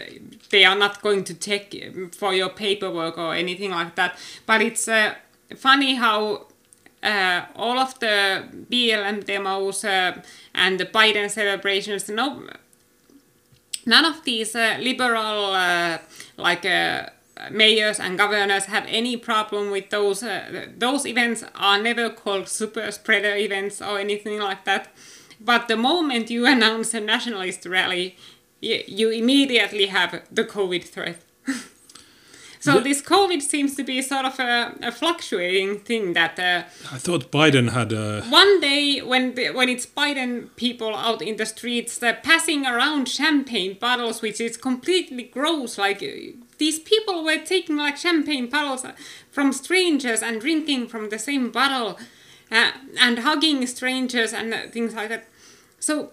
[0.51, 1.75] they are not going to check
[2.13, 4.19] for your paperwork or anything like that.
[4.47, 5.15] But it's uh,
[5.57, 6.47] funny how
[7.03, 10.23] uh, all of the BLM demos uh,
[10.55, 12.43] and the Biden celebrations, no,
[13.87, 15.99] none of these uh, liberal uh,
[16.37, 17.07] like uh,
[17.51, 20.23] mayors and governors have any problem with those.
[20.23, 24.89] Uh, those events are never called super spreader events or anything like that.
[25.41, 28.17] But the moment you announce a nationalist rally,
[28.61, 31.19] you, immediately have the COVID threat.
[32.65, 32.85] So Yeah.
[32.89, 34.55] this COVID seems to be sort of a,
[34.91, 36.35] a fluctuating thing that.
[36.39, 36.63] Uh,
[36.97, 38.23] I thought Biden had a.
[38.41, 43.09] one day when the, when it's Biden people out in the streets uh, passing around
[43.09, 45.77] champagne bottles, which is completely gross.
[45.77, 48.93] Like uh, these people were taking like champagne bottles uh,
[49.35, 51.99] from strangers and drinking from the same bottle,
[52.51, 55.25] uh, and hugging strangers and uh, things like that.
[55.81, 56.13] So.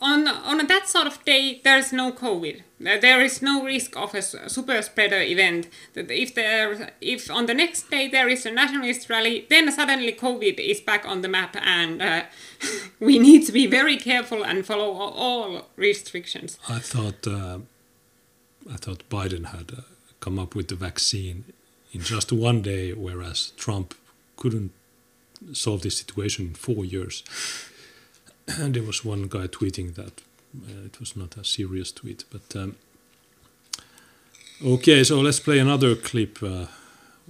[0.00, 2.62] On on that sort of day, there's no COVID.
[2.80, 5.68] There is no risk of a super spreader event.
[5.94, 10.12] That if there, if on the next day there is a nationalist rally, then suddenly
[10.12, 12.22] COVID is back on the map, and uh,
[13.00, 16.58] we need to be very careful and follow all- restrictions.
[16.68, 17.26] I thought.
[17.26, 17.58] Uh,
[18.70, 19.80] I thought Biden had uh,
[20.20, 21.44] come up with the vaccine
[21.92, 23.94] in just one day, whereas Trump
[24.36, 24.72] couldn't
[25.52, 27.22] solve this situation in four years.
[28.56, 30.22] And there was one guy tweeting that
[30.56, 32.76] uh, it was not a serious tweet, but um,
[34.64, 35.04] okay.
[35.04, 36.42] So let's play another clip.
[36.42, 36.66] Uh,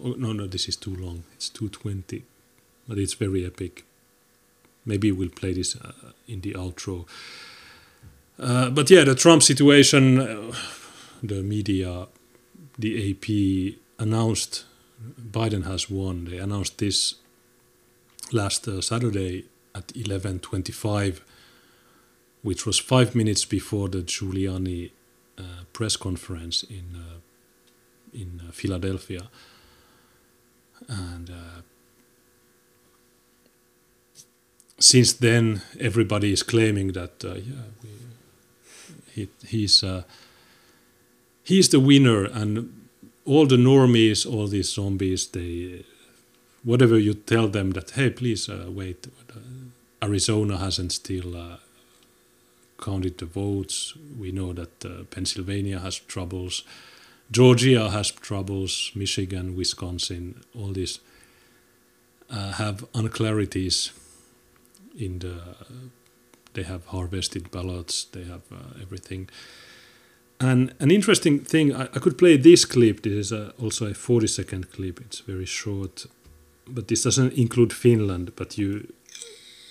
[0.03, 1.25] oh, no, no, this is too long.
[1.35, 2.25] It's two twenty,
[2.87, 3.85] but it's very epic.
[4.87, 5.93] Maybe we'll play this uh,
[6.27, 7.07] in the outro.
[8.39, 10.53] Uh, but yeah, the Trump situation, uh,
[11.23, 12.07] the media,
[12.79, 14.65] the AP announced
[15.21, 16.27] Biden has won.
[16.27, 17.17] They announced this
[18.33, 19.45] last uh, Saturday
[19.79, 21.21] at 11:25,
[22.43, 24.91] which was five minutes before the Giuliani
[25.39, 27.21] uh, press conference in uh,
[28.13, 29.29] in uh, Philadelphia,
[30.89, 31.31] and.
[31.31, 31.63] Uh,
[34.81, 37.91] since then, everybody is claiming that uh, yeah, we,
[39.13, 39.85] he, he's
[41.43, 42.73] he's the winner, and
[43.25, 45.85] all the normies, all these zombies, they
[46.63, 49.07] whatever you tell them that hey, please uh, wait,
[50.03, 51.57] Arizona hasn't still uh,
[52.81, 53.95] counted the votes.
[54.19, 56.63] We know that uh, Pennsylvania has troubles,
[57.31, 61.01] Georgia has troubles, Michigan, Wisconsin, all these
[62.31, 63.93] uh, have unclarities
[64.99, 65.41] in the
[66.55, 69.29] they have harvested ballots they have uh, everything.
[70.41, 73.03] And an interesting thing I, I could play this clip.
[73.03, 75.01] This is uh also a 40 second clip.
[75.01, 76.07] It's very short.
[76.67, 78.33] But this doesn't include Finland.
[78.37, 78.93] But you,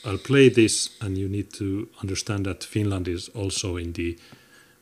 [0.08, 4.18] I'll play this, and you need to understand that Finland is also in the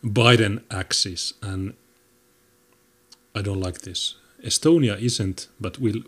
[0.04, 1.74] Biden axis, and
[3.34, 4.16] I don't like this.
[4.44, 6.04] Estonia isn't, but we'll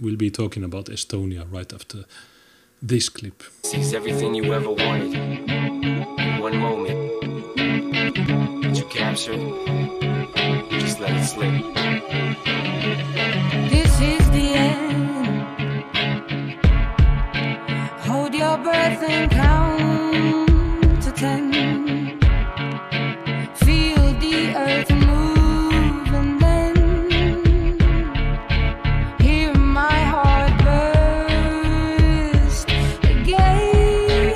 [0.00, 2.04] we'll be talking about Estonia right after
[2.82, 3.44] this clip.
[3.62, 5.14] Sees everything you ever wanted
[6.40, 6.98] one moment.
[8.62, 11.64] But you capture it, you just let it slip.
[18.62, 21.52] Breath and count to ten.
[23.54, 26.76] Feel the earth move and then
[29.20, 30.52] hear my heart
[31.44, 32.68] burst
[33.04, 34.34] again.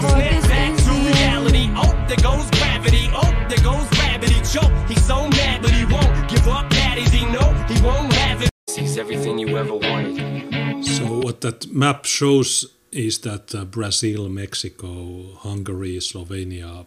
[0.00, 1.70] For Snap this back to reality.
[1.76, 3.08] Oh, there goes gravity.
[3.12, 4.34] Oh, there goes gravity.
[4.52, 4.72] Choke.
[4.88, 6.68] He's so mad, but he won't give up.
[6.70, 8.50] That is he know he won't have it.
[8.68, 10.84] Sees everything you ever wanted.
[10.84, 12.66] So what that map shows
[12.96, 16.86] is that uh, Brazil, Mexico, Hungary, Slovenia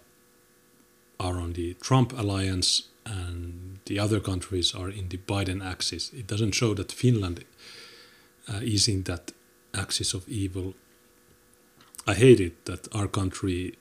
[1.20, 6.12] are on the Trump alliance, and the other countries are in the Biden axis.
[6.14, 7.45] It doesn't show that Finland
[8.51, 9.32] uh, is in that
[9.74, 10.74] axis of evil.
[12.07, 13.76] I hate it that our country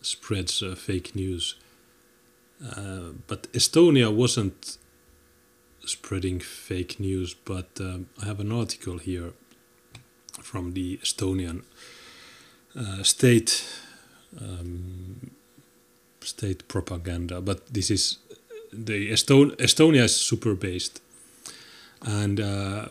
[0.00, 1.54] spreads uh, fake news.
[2.64, 4.78] Uh, but Estonia wasn't
[5.84, 9.32] spreading fake news, but um, I have an article here
[10.42, 11.62] from the Estonian
[12.76, 13.64] uh, state
[14.40, 15.30] um,
[16.20, 17.40] state propaganda.
[17.40, 18.18] But this is
[18.72, 21.00] the Eston- Estonia is super based,
[22.02, 22.88] and uh,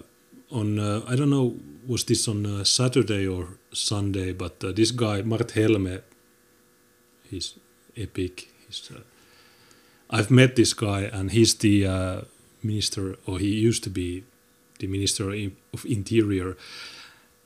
[0.51, 1.55] on uh, I don't know
[1.87, 6.01] was this on uh, Saturday or Sunday, but uh, this guy Mart Helme,
[7.29, 7.55] he's
[7.95, 8.49] epic.
[8.67, 9.01] He's uh,
[10.09, 12.25] I've met this guy, and he's the
[12.63, 14.23] minister, or he used to be
[14.79, 15.29] the minister
[15.73, 16.57] of interior.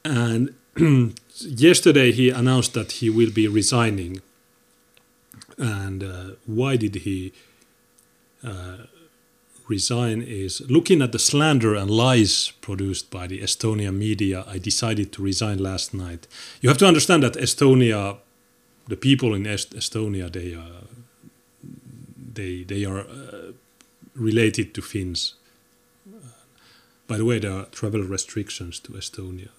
[0.06, 0.56] And
[1.40, 4.22] yesterday he announced that he will be resigning.
[5.58, 7.32] And uh, why did he
[8.44, 8.78] uh,
[9.68, 10.22] resign?
[10.22, 14.44] Is looking at the slander and lies produced by the Estonian media.
[14.48, 16.28] I decided to resign last night.
[16.62, 18.18] You have to understand that Estonia,
[18.88, 20.84] the people in Est- Estonia, they are
[22.34, 23.54] they they are uh,
[24.16, 25.36] related to Finns.
[27.08, 29.50] By the way, there are travel restrictions to Estonia.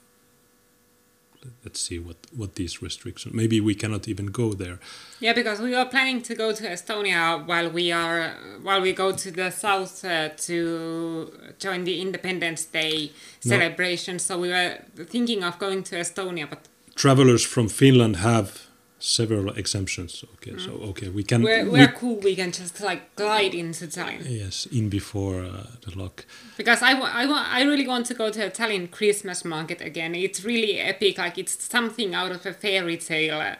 [1.64, 3.34] Let's see what, what these restrictions.
[3.34, 4.78] Maybe we cannot even go there.
[5.20, 9.12] Yeah, because we were planning to go to Estonia while we are while we go
[9.12, 14.18] to the south uh, to join the Independence Day celebration.
[14.18, 18.63] So we were thinking of going to Estonia, but Travelers from Finland have
[19.04, 20.24] several exemptions.
[20.34, 21.42] Okay, so okay, we can.
[21.42, 22.16] we're, we- we're cool.
[22.20, 24.20] We can just like glide into time.
[24.26, 26.24] yes, in before uh, the lock.
[26.56, 27.24] Because I, I,
[27.60, 30.14] I really want to go to Tallinn Christmas market again.
[30.14, 31.18] It's really epic.
[31.18, 33.40] Like it's something out of a fairy tale.
[33.40, 33.56] Uh,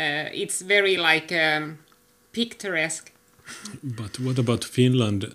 [0.00, 1.78] uh, it's very like um,
[2.32, 3.12] picturesque.
[3.82, 5.34] But what about Finland?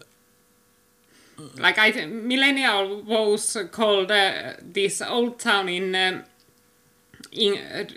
[1.57, 6.24] Like I, millennial was called uh, this old town in um,
[7.32, 7.53] in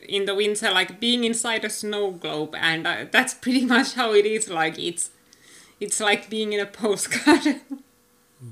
[0.09, 4.12] in the winter, like being inside a snow globe, and uh, that's pretty much how
[4.12, 4.49] it is.
[4.49, 5.11] Like it's
[5.81, 7.61] it's like being in a postcard.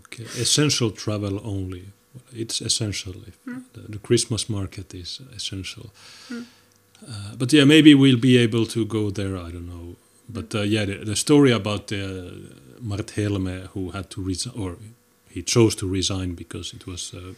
[0.07, 1.85] Okay, essential travel only.
[2.33, 3.15] It's essential.
[3.27, 3.39] If
[3.75, 5.93] the, the Christmas market is essential.
[7.07, 9.37] Uh, but yeah, maybe we'll be able to go there.
[9.37, 9.97] I don't know.
[10.27, 12.31] But uh, yeah, the, the story about uh,
[12.81, 14.77] Mart Helme who had to resign, or
[15.29, 17.35] he chose to resign because it was uh,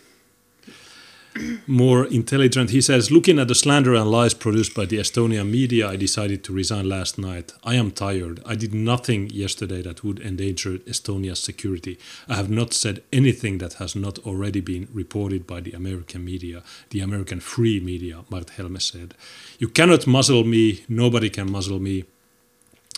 [1.67, 2.71] more intelligent.
[2.71, 6.45] He says, looking at the slander and lies produced by the Estonian media, I decided
[6.45, 7.53] to resign last night.
[7.65, 8.43] I am tired.
[8.47, 11.99] I did nothing yesterday that would endanger Estonia's security.
[12.29, 16.63] I have not said anything that has not already been reported by the American media,
[16.91, 19.15] the American free media, Mart Helme said.
[19.59, 20.85] You cannot muzzle me.
[20.89, 22.05] Nobody can muzzle me.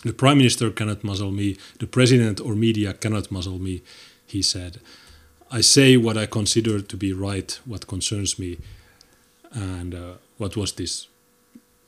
[0.03, 1.57] The prime minister cannot muzzle me.
[1.79, 3.81] The president or media cannot muzzle me,
[4.25, 4.79] he said.
[5.51, 8.57] I say what I consider to be right, what concerns me.
[9.51, 11.07] And uh, what was this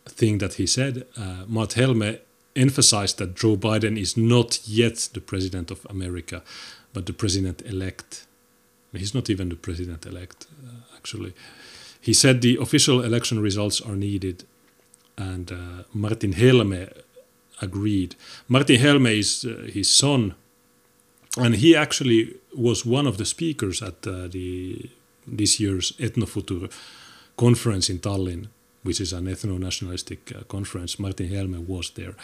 [0.06, 1.06] thing that he said?
[1.16, 1.46] Uh,
[1.76, 2.20] Helme
[2.56, 6.42] emphasized that Joe Biden is not yet the president of America,
[6.94, 8.26] but the president elect.
[8.94, 11.34] He's not even the president elect, uh, actually.
[12.02, 14.44] He said the official election results are needed,
[15.18, 16.90] and uh, Martin Helme
[17.62, 18.16] agreed.
[18.48, 20.34] Martin Helme is uh, his son,
[21.38, 24.90] and he actually was one of the speakers at uh, the
[25.28, 26.72] this year's Etnofutur
[27.38, 28.48] conference in Tallinn,
[28.84, 31.00] which is an ethno-nationalistic uh, conference.
[31.00, 32.16] Martin Helme was there.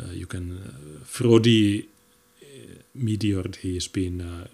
[0.00, 1.88] Uh, you can uh, Frodi
[2.42, 2.46] uh,
[2.96, 4.46] Midjord, he has been uh,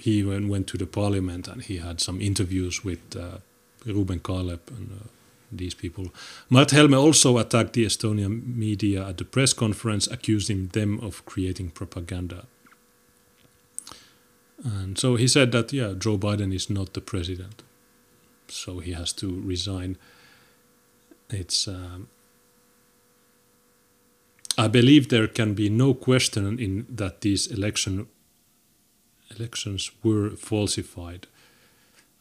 [0.00, 3.38] he went, went to the parliament and he had some interviews with uh,
[3.84, 5.08] Ruuben Kaalep and
[5.50, 6.08] these people.
[6.48, 11.70] Mart Helme also attacked the Estonian media at the press conference, accusing them of creating
[11.70, 12.46] propaganda.
[14.64, 17.62] And so he said that, yeah, Joe Biden is not the president.
[18.48, 19.96] So he has to resign.
[21.30, 21.68] It's.
[21.68, 22.08] Um,
[24.56, 28.08] I believe there can be no question in that these election
[29.36, 31.28] elections were falsified.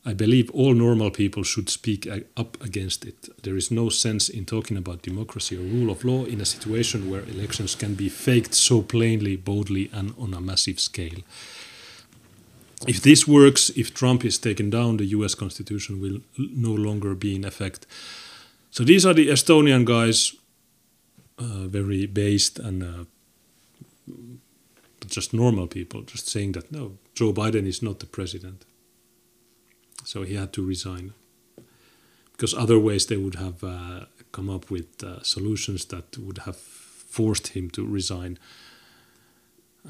[0.05, 2.07] I believe all normal people should speak
[2.37, 3.27] up against it.
[3.43, 7.09] There is no sense in talking about democracy or rule of law in a situation
[7.09, 11.21] where elections can be faked so plainly, boldly, and on a massive scale.
[12.85, 17.35] If this works, if Trump is taken down, the US Constitution will no longer be
[17.35, 17.87] in effect.
[18.69, 20.35] So these are the Estonian guys,
[21.39, 23.05] uh, very based and uh,
[25.07, 28.65] just normal people, just saying that no, Joe Biden is not the president.
[30.03, 31.13] So he had to resign.
[32.31, 36.57] Because other ways they would have uh, come up with uh, solutions that would have
[36.57, 38.37] forced him to resign.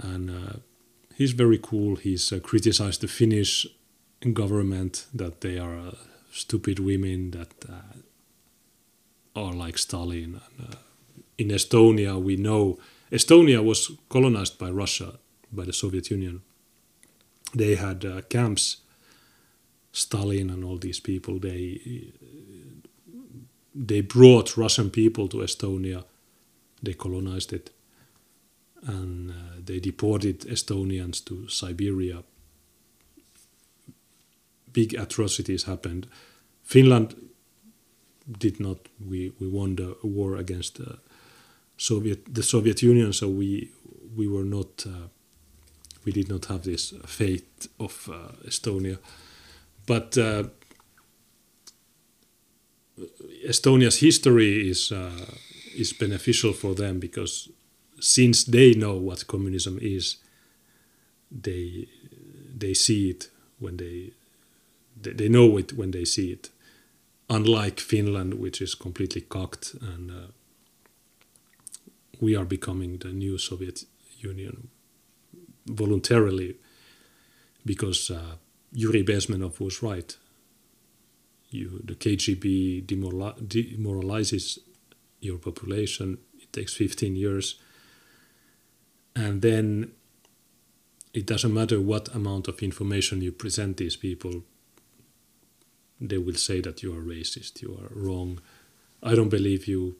[0.02, 0.60] And uh,
[1.18, 1.96] he's very cool.
[1.96, 3.68] He's uh, criticized the Finnish
[4.34, 5.96] government that they are uh,
[6.32, 10.42] stupid women that uh, are like Stalin.
[10.60, 10.78] And, uh,
[11.38, 12.80] in Estonia, we know
[13.12, 15.20] Estonia was colonized by Russia,
[15.52, 16.42] by the Soviet Union.
[17.54, 18.78] They had uh, camps.
[19.92, 21.40] Stalin and all these people.
[21.40, 21.82] They
[23.74, 26.04] they brought Russian people to Estonia.
[26.84, 27.72] They colonized it,
[28.86, 32.24] and uh, they deported Estonians to Siberia.
[34.72, 36.08] Big atrocities happened.
[36.64, 37.16] Finland
[38.40, 38.78] did not.
[39.00, 41.00] We we won the war against the
[41.78, 43.72] Soviet the Soviet Union, so we
[44.16, 44.86] we were not.
[44.86, 45.08] Uh,
[46.06, 48.98] we did not have this fate of uh, Estonia,
[49.86, 50.44] but uh,
[53.46, 55.26] Estonia's history is uh,
[55.76, 57.50] is beneficial for them because
[58.00, 60.18] since they know what communism is,
[61.32, 61.88] they
[62.56, 63.30] they see it
[63.60, 64.12] when they
[65.02, 66.50] they, they know it when they see it.
[67.30, 70.28] Unlike Finland, which is completely cocked, and uh,
[72.22, 73.84] we are becoming the new Soviet
[74.20, 74.70] Union
[75.66, 76.56] voluntarily
[77.66, 78.36] because uh,
[78.72, 80.16] Yuri Bezmenov was right.
[81.50, 84.60] You, the KGB demorali- demoralizes
[85.20, 86.18] your population.
[86.42, 87.56] It takes 15 years.
[89.18, 89.92] And then
[91.14, 94.44] it doesn't matter what amount of information you present these people,
[96.00, 98.40] they will say that you are racist, you are wrong.
[99.02, 99.96] I don't believe you.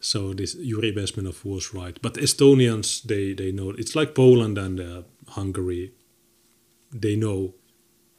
[0.00, 1.98] So this Yuri Bezmenov was right.
[2.02, 3.70] But Estonians, they, they know.
[3.70, 5.92] It's like Poland and uh, Hungary
[6.92, 7.54] they know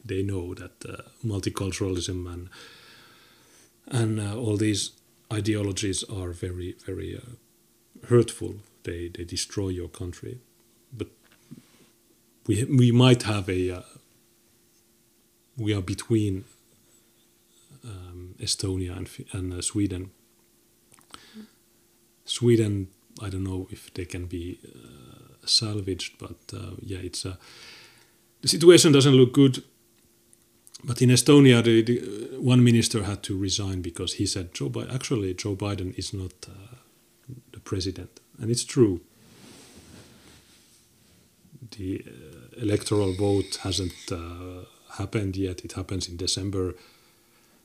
[0.03, 2.49] they know that uh, multiculturalism and
[3.87, 4.91] and uh, all these
[5.31, 8.55] ideologies are very very uh, hurtful.
[8.89, 10.39] They they destroy your country,
[10.91, 11.07] but
[12.47, 13.81] we we might have a uh,
[15.57, 16.45] we are between
[17.83, 20.11] um, Estonia and and uh, Sweden.
[22.25, 22.87] Sweden,
[23.21, 27.37] I don't know if they can be uh, salvaged, but uh, yeah, it's a
[28.41, 29.63] the situation doesn't look good.
[30.83, 35.33] But in Estonia, the, the, one minister had to resign because he said Joe actually
[35.33, 36.75] Joe Biden is not uh,
[37.51, 39.01] the president, and it's true.
[41.77, 44.65] The uh, electoral vote hasn't uh,
[44.97, 45.63] happened yet.
[45.63, 46.75] It happens in December.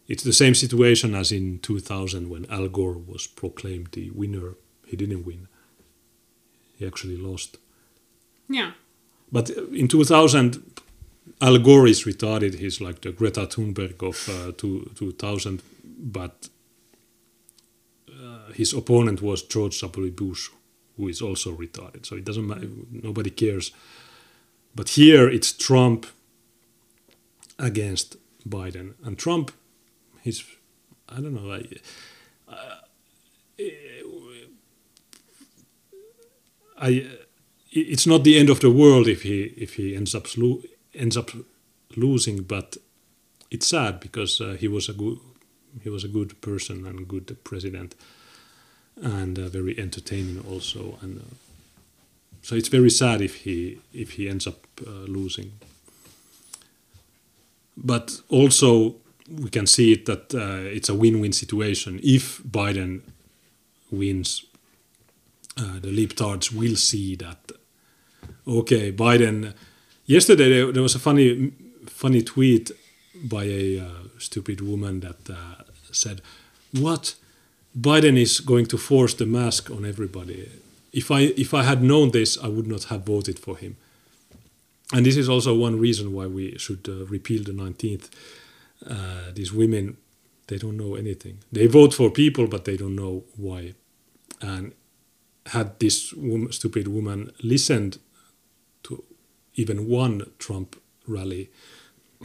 [0.07, 4.55] It's the same situation as in 2000 when Al Gore was proclaimed the winner.
[4.87, 5.49] He didn't win.
[6.77, 7.57] He actually lost.
[8.49, 8.73] Yeah.
[9.33, 10.63] But in 2000,
[11.41, 12.59] Al Gore is retarded.
[12.59, 15.63] He's like the Greta Thunberg of uh, two, 2000.
[15.85, 16.49] But
[18.09, 20.11] uh, his opponent was George W.
[20.11, 20.51] Bush,
[20.97, 22.07] who is also retarded.
[22.07, 22.69] So it doesn't matter.
[22.91, 23.73] Nobody cares.
[24.75, 26.07] But here it's Trump
[27.59, 28.16] against
[28.49, 28.95] Biden.
[29.05, 29.53] And Trump,
[30.23, 30.45] he's,
[31.09, 31.65] I don't know, I,
[36.77, 37.07] I,
[37.71, 40.62] it's not the end of the world if he if he ends up lo-
[40.95, 41.31] ends up
[41.97, 42.77] losing, but
[43.51, 45.19] it's sad because uh, he was a good
[45.83, 47.95] he was a good person and good president,
[49.03, 51.35] and uh, very entertaining also, and uh,
[52.43, 55.53] so it's very sad if he if he ends up uh, losing.
[57.77, 58.97] But also
[59.29, 63.01] we can see it that uh, it's a win-win situation if Biden
[63.91, 64.45] wins.
[65.57, 67.53] Uh, the libtards will see that
[68.47, 69.55] okay, Biden
[70.05, 71.53] yesterday there, was a funny
[71.87, 72.71] funny tweet
[73.15, 73.89] by a uh,
[74.19, 75.62] stupid woman that uh,
[75.93, 76.21] said,
[76.73, 77.15] "What
[77.79, 80.49] Biden is going to force the mask on everybody.
[80.93, 83.77] If I if I had known this, I would not have voted for him."
[84.93, 88.11] And this is also one reason why we should uh, repeal the 19th.
[88.87, 89.97] Uh, these women,
[90.47, 91.39] they don't know anything.
[91.51, 93.75] They vote for people, but they don't know why.
[94.41, 94.73] And
[95.47, 97.99] had this wom- stupid woman listened
[98.85, 99.03] to
[99.55, 101.51] even one Trump rally,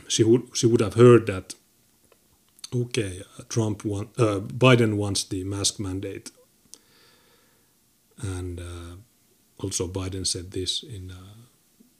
[0.07, 1.55] she would she would have heard that.
[2.73, 6.29] Okay, Trump want, uh, Biden wants the mask mandate,
[8.21, 8.95] and uh,
[9.57, 11.33] also Biden said this in, uh,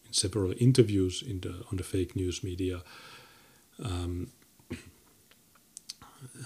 [0.06, 2.84] in several interviews in the on the fake news media.
[3.84, 4.28] Um,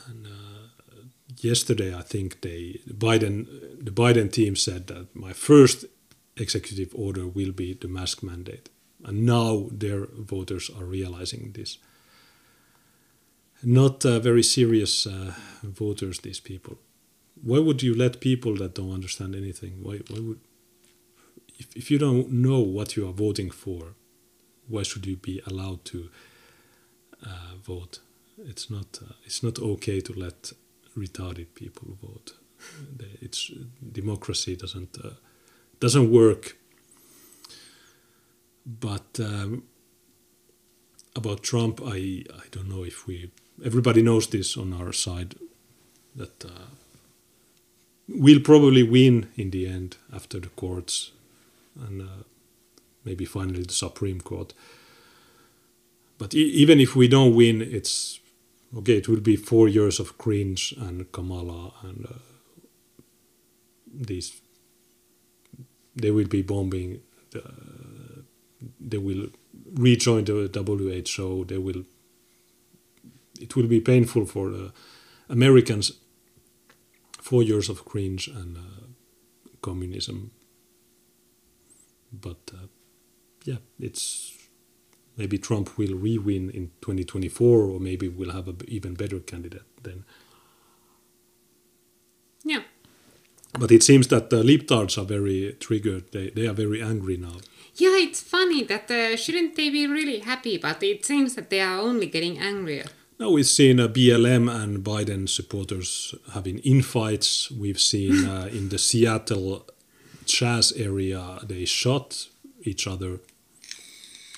[0.08, 0.68] and uh,
[1.41, 3.45] yesterday, I think they Biden
[3.84, 5.84] the Biden team said that my first
[6.38, 8.70] executive order will be the mask mandate,
[9.04, 11.78] and now their voters are realizing this.
[13.64, 15.34] Not uh, very serious uh,
[15.64, 16.77] voters, these people.
[17.41, 19.80] Why would you let people that don't understand anything?
[19.81, 20.40] Why, why would
[21.57, 23.95] if, if you don't know what you are voting for,
[24.68, 26.10] why should you be allowed to
[27.26, 27.99] uh, vote?
[28.38, 30.52] It's not uh, it's not okay to let
[30.98, 32.34] retarded people vote.
[33.22, 33.52] It's
[33.91, 35.11] democracy doesn't uh,
[35.80, 36.57] doesn't work.
[38.65, 39.64] But um,
[41.15, 43.31] about Trump, I I don't know if we
[43.64, 45.35] everybody knows this on our side
[46.15, 46.68] that uh,
[48.07, 51.11] we'll probably win in the end after the courts
[51.80, 52.23] and uh,
[53.06, 54.53] maybe finally the Supreme Court.
[56.18, 58.19] But e- even if we don't win, it's
[58.77, 58.98] okay.
[58.98, 62.14] It will be four years of cringe and Kamala and uh,
[63.94, 64.40] these.
[65.95, 67.02] They will be bombing.
[67.31, 67.44] The,
[68.80, 69.27] they will
[69.73, 71.45] rejoin the WHO.
[71.45, 71.84] They will.
[73.39, 74.72] It will be painful for the
[75.30, 75.93] Americans.
[77.22, 78.88] Four years of cringe and uh,
[79.61, 80.31] communism.
[82.11, 82.68] But uh,
[83.45, 84.34] yeah, it's
[85.18, 90.03] maybe Trump will re-win in 2024, or maybe we'll have an even better candidate then.
[92.43, 92.64] Yeah.
[93.53, 96.11] But it seems that the libtards are very triggered.
[96.11, 97.38] They they are very angry now.
[97.76, 101.61] Yeah, it's funny that uh, shouldn't they be really happy, but it seems that they
[101.61, 102.85] are only getting angrier.
[103.19, 107.52] Now we've seen uh, BLM and Biden supporters having infights.
[107.52, 109.68] We've seen uh, in the Seattle
[110.26, 112.27] Chaz area they shot
[112.64, 113.19] each other.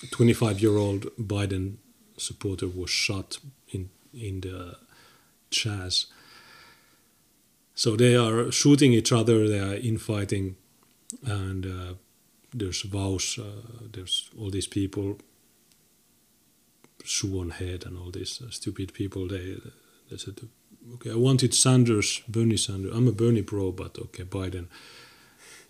[0.04, 1.78] A 25-year-old Biden
[2.18, 3.38] supporter was shot
[3.70, 4.76] in in the
[5.52, 6.08] Chaz.
[7.76, 9.48] So they are shooting each other.
[9.48, 10.58] They are infighting,
[11.26, 11.94] and uh,
[12.54, 13.40] there's vows.
[13.40, 13.62] Uh,
[13.94, 15.18] there's all these people
[17.06, 19.28] shoe on head and all these uh, stupid people.
[19.28, 19.58] They
[20.10, 20.40] they said,
[20.96, 22.96] okay, I wanted Sanders, Bernie Sanders.
[22.96, 24.68] I'm a Bernie bro, but okay, Biden,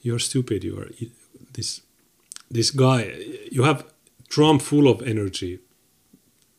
[0.02, 0.64] you're stupid.
[0.64, 0.90] You are
[1.54, 1.82] this
[2.50, 3.14] this guy.
[3.52, 3.86] You have
[4.30, 5.60] Trump full of energy,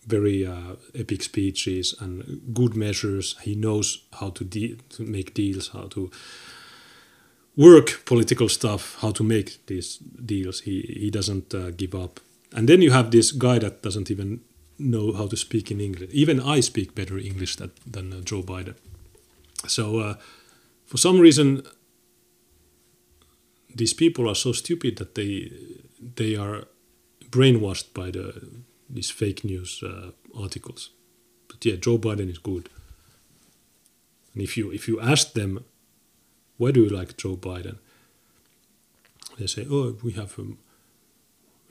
[0.07, 3.37] very uh, epic speeches and good measures.
[3.43, 6.11] He knows how to de- to make deals, how to
[7.57, 10.61] work political stuff, how to make these deals.
[10.61, 12.21] He he doesn't uh, give up.
[12.53, 14.41] And then you have this guy that doesn't even
[14.79, 16.11] know how to speak in English.
[16.13, 18.75] Even I speak better English that, than uh, Joe Biden.
[19.67, 20.15] So uh,
[20.85, 21.63] for some reason,
[23.75, 25.51] these people are so stupid that they
[26.17, 26.65] they are
[27.31, 28.49] brainwashed by the
[28.89, 30.91] these fake news uh, articles.
[31.49, 32.69] But yeah, Joe Biden is good.
[34.35, 35.65] And if you if you ask them,
[36.59, 37.79] why do you like Joe Biden?
[39.39, 40.59] They say, oh, we have um,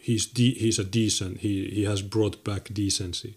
[0.05, 3.33] he's de- he's a decent he he has brought back decency.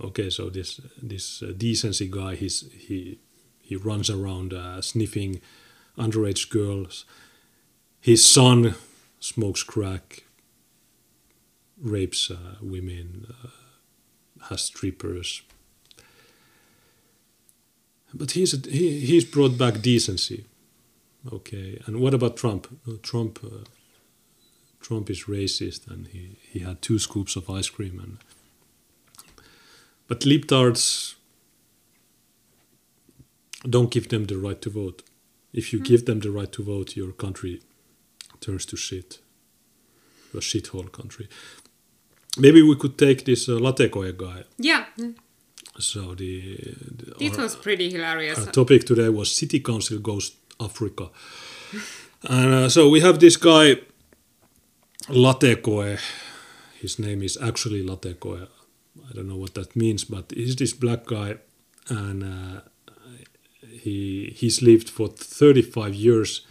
[0.00, 3.18] Okay, so this this uh, decency guy he's he
[3.62, 5.40] he runs around uh, sniffing
[5.96, 7.06] underage girls.
[8.00, 8.74] His son
[9.20, 10.24] smokes crack,
[11.82, 15.42] rapes uh, women, uh, has strippers.
[18.14, 20.44] But he's a, he he's brought back decency.
[21.32, 22.66] Okay, and what about Trump?
[23.02, 23.64] Trump uh,
[24.80, 27.98] Trump is racist, and he, he had two scoops of ice cream.
[28.00, 28.18] And
[30.06, 31.14] but libtards
[33.68, 35.02] don't give them the right to vote.
[35.52, 37.60] If you give them the right to vote, your country
[38.40, 39.18] turns to shit,
[40.34, 41.28] a shithole country.
[42.38, 44.44] Maybe we could take this uh, Latekoe guy.
[44.58, 44.84] Yeah,
[45.80, 46.56] So the,
[46.98, 48.38] the it our- was pretty hilarious.
[48.38, 51.10] our topic today was City Council goes Africa.
[52.28, 53.76] And uh, so we have this guy,
[55.06, 55.98] Latekoe.
[56.80, 58.48] his name is actually Latekoe.
[59.08, 61.36] I don't know what that means, but he's this black guy,
[61.88, 62.60] and uh,
[63.82, 66.46] he he's lived for 35 years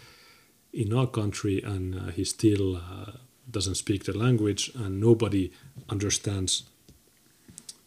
[0.74, 3.12] in our country, and uh, he still uh,
[3.50, 5.52] doesn't speak the language, and nobody
[5.90, 6.64] understands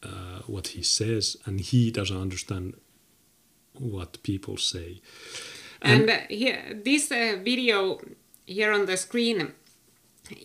[0.03, 2.75] uh, what he says, and he doesn't understand
[3.75, 5.01] what people say.
[5.83, 8.01] And, uh, here, this uh, video
[8.47, 9.55] here on the screen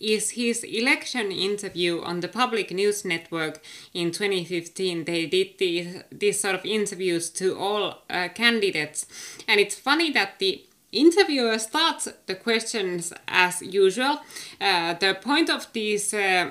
[0.00, 3.62] is his election interview on the public news network
[3.94, 9.06] in 2015 they did these, these sort of interviews to all uh, candidates.
[9.48, 14.20] And it's funny that the interviewer starts the questions as usual.
[14.60, 16.50] Uh, the point of these uh,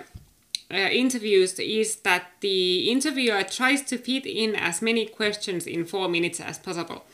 [0.72, 6.10] uh, interviews is that the interviewer tries to fit in as many questions in four
[6.10, 7.06] minutes as possible.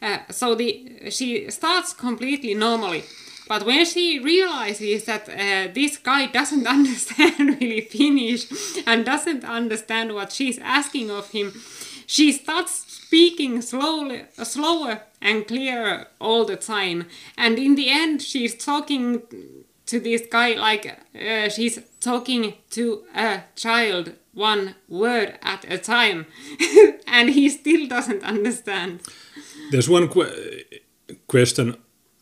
[0.00, 3.02] Uh, so the she starts completely normally
[3.48, 8.46] but when she realizes that uh, this guy doesn't understand really Finnish
[8.86, 11.52] and doesn't understand what she's asking of him,
[12.06, 17.06] she starts speaking slowly, slower and clearer all the time.
[17.36, 19.22] And in the end, she's talking
[19.86, 26.26] to this guy like uh, she's talking to a child one word at a time
[27.06, 29.00] and he still doesn't understand
[29.70, 30.64] There's one que-
[31.26, 31.76] question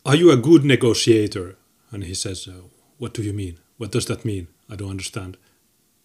[0.07, 1.57] Are you a good negotiator?
[1.91, 2.61] And he says, uh,
[2.97, 3.59] What do you mean?
[3.77, 4.47] What does that mean?
[4.69, 5.35] I don't understand.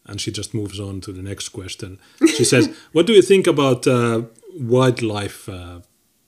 [0.05, 2.01] And she just moves on to the next question.
[2.27, 4.23] She says, What do you think about uh,
[4.59, 5.81] wildlife uh,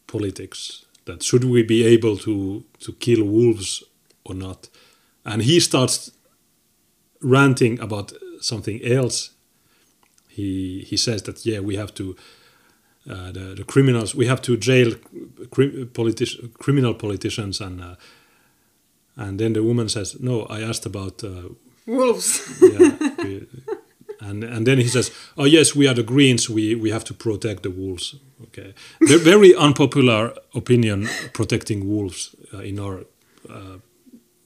[0.07, 0.85] politics?
[1.07, 3.83] That should we be able to, to kill wolves
[4.25, 4.69] or not?
[5.25, 6.13] And he starts
[7.21, 9.31] ranting about something else.
[10.29, 12.15] He, he says that, yeah, we have to
[13.11, 14.15] uh, the, the criminals.
[14.15, 14.95] We have to jail
[15.51, 17.95] cri- politi- criminal politicians, and uh,
[19.17, 21.49] and then the woman says, "No, I asked about." Uh,
[21.87, 23.47] wolves yeah, we-
[24.21, 26.49] and and then he says, "Oh yes, we are the Greens.
[26.49, 32.59] We we have to protect the wolves." Okay, Ve- very unpopular opinion protecting wolves uh,
[32.63, 33.05] in our
[33.51, 33.79] uh,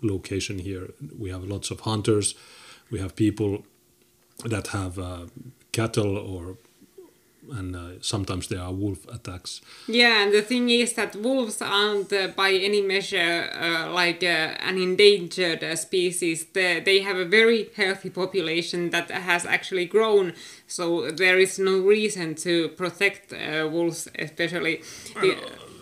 [0.03, 0.89] location here.
[1.19, 2.35] We have lots of hunters.
[2.91, 3.65] We have people
[4.49, 5.27] that have uh,
[5.73, 6.57] cattle or
[7.51, 9.61] and uh, sometimes there are wolf attacks.
[9.87, 14.55] Yeah, and the thing is that wolves aren't uh, by any measure uh, like uh,
[14.69, 16.47] an endangered uh, species.
[16.53, 20.35] They, they have a very healthy population that has actually grown,
[20.67, 24.83] so there is no reason to protect uh, wolves, especially.
[25.21, 25.37] The,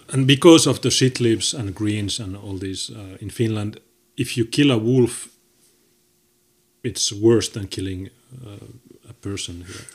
[0.09, 3.81] And because of the shit leaves and greens and all these uh, in Finland,
[4.17, 5.29] if you kill a wolf,
[6.83, 8.11] it's worse than killing
[8.47, 9.87] uh, a person here.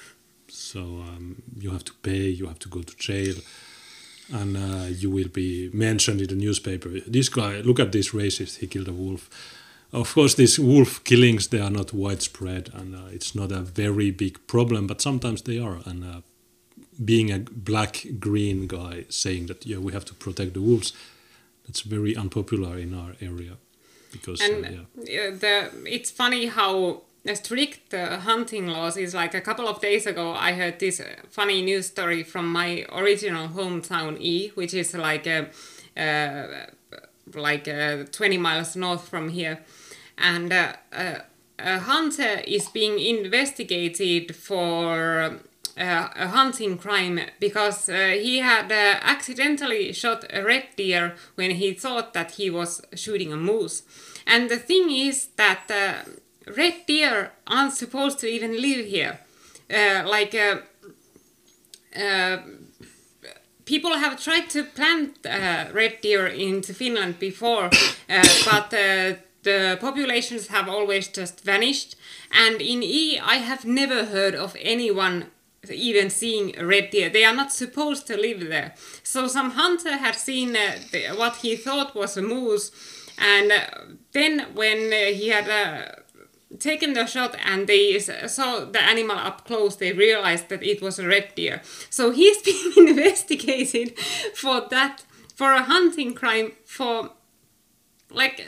[0.72, 3.36] So um, you have to pay, you have to go to jail,
[4.32, 6.90] and uh, you will be mentioned in the newspaper.
[7.08, 9.30] This guy, look at this racist, he killed a wolf.
[9.92, 14.12] Of course, these wolf killings they are not widespread, and uh, it's not a very
[14.12, 14.88] big problem.
[14.88, 16.22] But sometimes they are, and uh,
[17.04, 20.94] being a black green guy saying that yeah we have to protect the wolves
[21.66, 23.54] that's very unpopular in our area
[24.12, 24.70] because and uh,
[25.04, 27.02] yeah uh, the it's funny how
[27.34, 31.06] strict the hunting laws is like a couple of days ago i heard this uh,
[31.30, 35.48] funny news story from my original hometown e which is like a,
[35.96, 36.66] uh,
[37.36, 39.60] like uh, 20 miles north from here
[40.18, 41.20] and uh, uh,
[41.60, 45.40] a hunter is being investigated for
[45.78, 51.52] uh, a hunting crime because uh, he had uh, accidentally shot a red deer when
[51.52, 53.84] he thought that he was shooting a moose.
[54.28, 56.10] And the thing is that uh,
[56.48, 59.20] red deer aren't supposed to even live here.
[59.70, 60.58] Uh, like uh,
[61.96, 62.38] uh,
[63.66, 67.70] people have tried to plant uh, red deer into Finland before, uh,
[68.46, 69.14] but uh,
[69.44, 71.96] the populations have always just vanished.
[72.32, 75.28] And in E, I have never heard of anyone
[75.70, 77.10] even seeing a red deer.
[77.10, 78.74] They are not supposed to live there.
[79.04, 82.72] So some hunter had seen the, what he thought was a moose,
[83.20, 83.52] and
[84.12, 86.01] then when he had uh,
[86.60, 91.00] taken the shot and they saw the animal up close, they realized that it was
[91.00, 91.62] a red deer.
[91.90, 93.98] So he's being investigated
[94.36, 95.04] for that,
[95.36, 97.12] for a hunting crime, for
[98.10, 98.46] like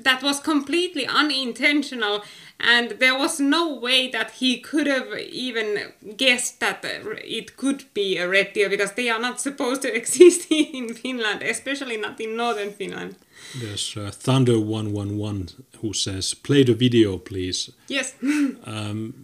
[0.00, 2.24] that was completely unintentional
[2.60, 8.16] and there was no way that he could have even guessed that it could be
[8.16, 12.36] a red deer because they are not supposed to exist in Finland, especially not in
[12.36, 13.16] northern Finland.
[13.60, 15.48] There's uh, thunder 111
[15.80, 18.14] who says play the video please Yes.
[18.64, 19.14] um,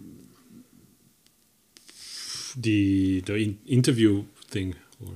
[2.57, 4.75] the the in- interview thing
[5.05, 5.13] or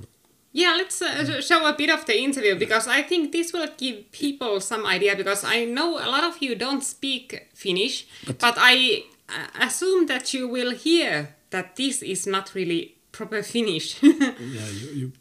[0.52, 4.10] Yeah, let's uh, show a bit of the interview because I think this will give
[4.10, 9.04] people some idea because I know a lot of you don't speak Finnish, but, I
[9.28, 13.96] uh, assume that you will hear that this is not really proper Finnish.
[14.02, 15.12] Yeah, you, you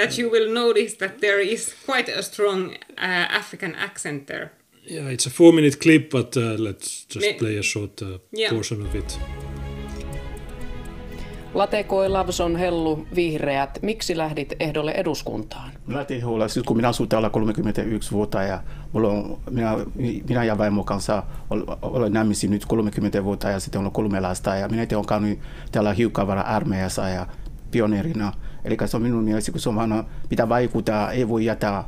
[0.00, 4.48] that you will notice that there is quite a strong uh, African accent there.
[4.90, 8.08] yeah, it's a four minute clip, but uh, let's just Me- play a short uh,
[8.38, 8.50] Yeah.
[8.54, 9.18] portion of it.
[11.54, 15.70] Latekoi Lavson Hellu Vihreät, miksi lähdit ehdolle eduskuntaan?
[15.88, 18.62] Lateholla, siis kun minä asun täällä 31 vuotta ja
[18.92, 19.76] mulla on, minä,
[20.28, 24.56] minä ja vaimo kanssa ol- olen naimisiin nyt 30 vuotta ja sitten on kolme lasta
[24.56, 25.38] ja minä olen käynyt
[25.72, 27.26] täällä hiukkavara armeijassa ja
[27.70, 28.32] pioneerina.
[28.64, 31.84] Eli se on minun mielestä, kun vaan, pitää vaikuttaa, ei voi jättää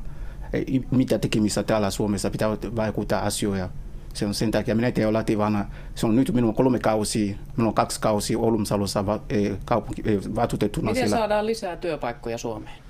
[0.91, 3.69] mitä tekemistä täällä Suomessa, pitää vaikuttaa asioita.
[4.15, 7.75] Se on sen takia, minä olen lativana, se on nyt minun kolme kausia, minulla on
[7.75, 10.03] kaksi kausia Oulumsalossa va, eh, kaupunki,
[10.35, 11.17] valtuutettuna Miten siellä.
[11.17, 12.82] saadaan lisää työpaikkoja Suomeen?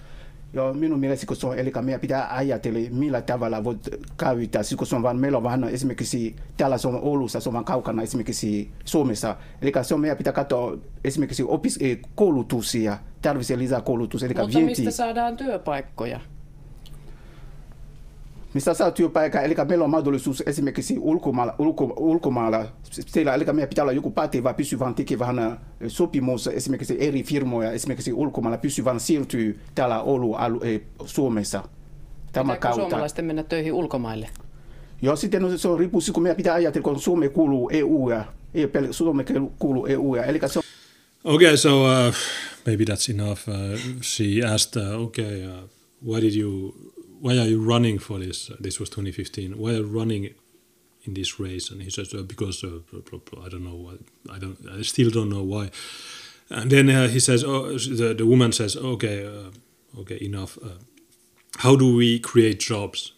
[0.54, 4.86] Joo, minun mielestä kun se on, eli meidän pitää ajatella, millä tavalla voit käyttää, kun
[4.86, 8.02] se on vaan, meillä on vähän esimerkiksi, täällä se on Oulussa, se on vaan kaukana
[8.02, 14.22] esimerkiksi Suomessa, eli se on, meidän pitää katsoa esimerkiksi opis, eh, koulutuksia, tarvitsee lisää koulutus,
[14.22, 14.82] eli Mutta vienti.
[14.82, 16.20] mistä saadaan työpaikkoja?
[18.54, 20.18] misasa saa pa ka eli ka on ma do le
[21.58, 25.58] ulko ulkomailla siellä, eli meidän pitää la joku pätevä pysyvän tekevän äh,
[25.88, 31.68] sopimus, esimerkiksi eri firmoja, esimerkiksi ulkomailla pysyvän siirtyy täällä Oulu tu olu alu eh, Suomessa
[32.32, 32.80] tämä kautta.
[32.80, 34.28] suomalaisten mennä töihin ulkomaille?
[35.02, 38.24] Joo, sitten se on riippuu, kun meidän pitää ajatella, kun Suomi kuuluu EU ja
[38.54, 39.24] ei pel- Suomi
[39.58, 40.62] kuuluu EU ja eli se on
[41.24, 42.14] Okay, so uh,
[42.66, 43.48] maybe that's enough.
[43.48, 45.68] Uh, she asked, uh, okay, uh,
[46.02, 46.74] why did you
[47.22, 48.50] why are you running for this?
[48.58, 49.56] This was 2015.
[49.56, 50.34] Why are you running
[51.04, 51.70] in this race?
[51.70, 52.80] And he says, because uh,
[53.44, 53.92] I don't know.
[54.28, 54.58] I don't.
[54.68, 55.70] I still don't know why.
[56.50, 60.58] And then uh, he says, oh, the, the woman says, okay, uh, okay, enough.
[60.58, 60.80] Uh,
[61.58, 63.12] how do we create jobs?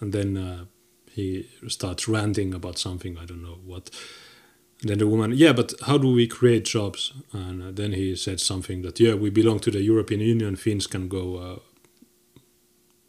[0.00, 0.64] And then uh,
[1.10, 3.18] he starts ranting about something.
[3.18, 3.90] I don't know what.
[4.82, 7.12] And then the woman, yeah, but how do we create jobs?
[7.32, 10.54] And then he said something that, yeah, we belong to the European Union.
[10.54, 11.60] Finns can go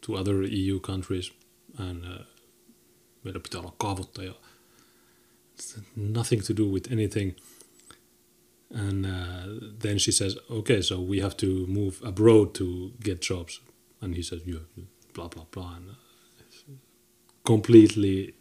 [0.08, 1.32] to other EU countries.
[1.78, 2.26] And uh,
[3.24, 4.34] meillä pitää olla kaavoittaja.
[5.60, 7.36] It's nothing to do with anything.
[8.76, 12.66] And uh, then she says, okay, so we have to move abroad to
[13.04, 13.62] get jobs.
[14.02, 14.60] And he says, yeah,
[15.14, 15.76] blah, blah, blah.
[15.76, 15.94] And uh,
[17.46, 18.34] completely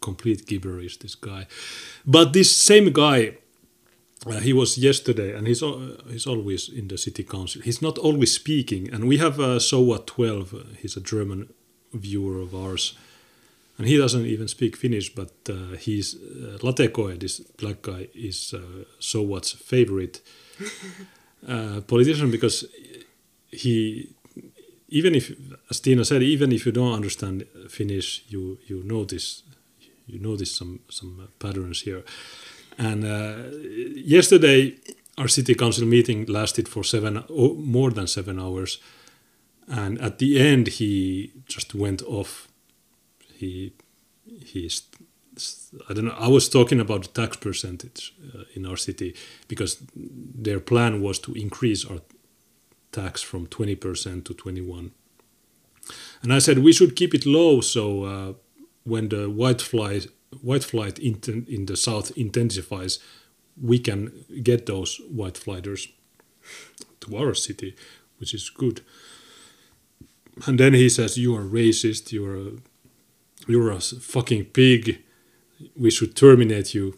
[0.00, 1.46] complete gibberish this guy
[2.06, 3.36] but this same guy
[4.26, 7.98] uh, he was yesterday and he's al- he's always in the city council he's not
[7.98, 11.48] always speaking and we have uh, soa 12 uh, he's a german
[11.92, 12.94] viewer of ours
[13.78, 18.54] and he doesn't even speak finnish but uh, he's uh, latekoe this black guy is
[18.54, 20.20] uh, soa's favorite
[21.48, 22.64] uh, politician because
[23.50, 24.08] he
[24.88, 25.32] even if
[25.70, 29.42] as tina said even if you don't understand finnish you you notice
[30.10, 32.02] you notice some some uh, patterns here.
[32.80, 33.34] And uh,
[33.94, 34.74] yesterday,
[35.18, 38.78] our city council meeting lasted for seven, oh, more than seven hours,
[39.68, 42.48] and at the end, he just went off.
[43.36, 43.74] He
[44.46, 44.82] he's
[45.88, 46.16] I don't know.
[46.18, 49.14] I was talking about the tax percentage uh, in our city
[49.46, 52.00] because their plan was to increase our
[52.92, 54.92] tax from twenty percent to twenty one.
[56.22, 58.04] And I said we should keep it low so.
[58.04, 58.32] Uh,
[58.84, 60.06] when the white flight
[60.42, 62.98] white flight in, in the south intensifies,
[63.60, 64.12] we can
[64.42, 65.88] get those white flighters
[67.00, 67.76] to our city,
[68.18, 68.82] which is good.
[70.46, 72.12] And then he says, "You are racist.
[72.12, 72.50] You're a,
[73.46, 75.02] you're a fucking pig.
[75.76, 76.94] We should terminate you."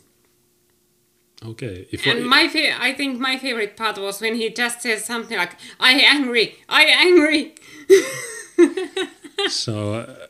[1.45, 4.83] Okay, if And I, my fa- I think my favorite part was when he just
[4.83, 7.55] says something like, "I angry, I angry,"
[9.49, 10.27] so uh,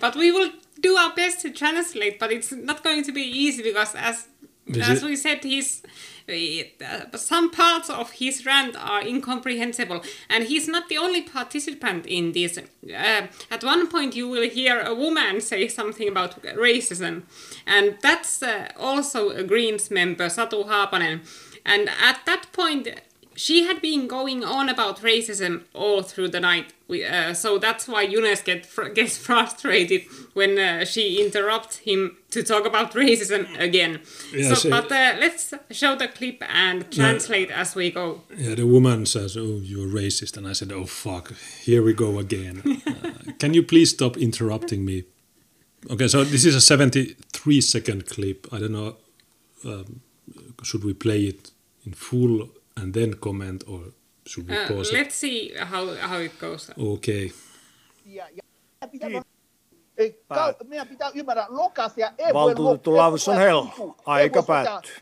[0.00, 0.50] but we will
[0.80, 2.18] do our best to translate.
[2.18, 4.28] But it's not going to be easy because, as
[4.66, 5.82] This as we said, he's
[6.28, 12.32] uh, some parts of his rant are incomprehensible, and he's not the only participant in
[12.32, 12.58] this.
[12.58, 17.22] Uh, at one point, you will hear a woman say something about racism,
[17.64, 21.20] and that's uh, also a Greens member, Satu Haapanen.
[21.64, 22.88] And at that point,
[23.36, 26.72] she had been going on about racism all through the night.
[26.88, 30.02] Uh, so that's why Junes get fr- gets frustrated
[30.34, 34.00] when uh, she interrupts him to talk about racism again.
[34.32, 38.22] Yeah, so, so- but uh, let's show the clip and translate as we go.
[38.36, 41.32] Yeah, the woman says, "Oh, you're racist," and I said, "Oh fuck,
[41.62, 45.04] here we go again." uh, can you please stop interrupting me?
[45.90, 48.46] Okay, so this is a 73 second clip.
[48.52, 48.96] I don't know.
[49.64, 50.00] Um,
[50.62, 51.50] should we play it
[51.84, 52.48] in full
[52.82, 53.80] and then comment, or
[54.26, 54.94] should we Uh, pause it?
[54.94, 56.70] let's see how, how it goes.
[56.78, 57.32] Okay.
[60.68, 61.46] Meidän pitää ymmärrä,
[62.18, 63.64] ei Valtuutettu voi Laavus on hell.
[64.06, 64.96] Aika päättyy.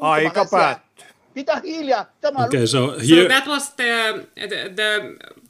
[0.00, 1.06] Aika päättyy.
[1.34, 2.06] Pitää hiljaa.
[2.20, 5.00] Tämä Okay, so So here that was the, the the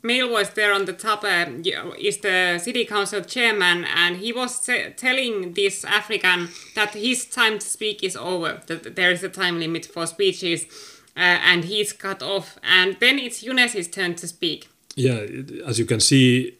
[0.02, 4.60] male voice there on the top uh, is the city council chairman, and he was
[4.60, 8.60] t- telling this African that his time to speak is over.
[8.66, 10.66] That there is a time limit for speeches,
[11.16, 12.58] and he's cut off.
[12.62, 14.68] And then it's Junes's turn to speak.
[14.96, 15.26] Yeah,
[15.66, 16.58] as you can see,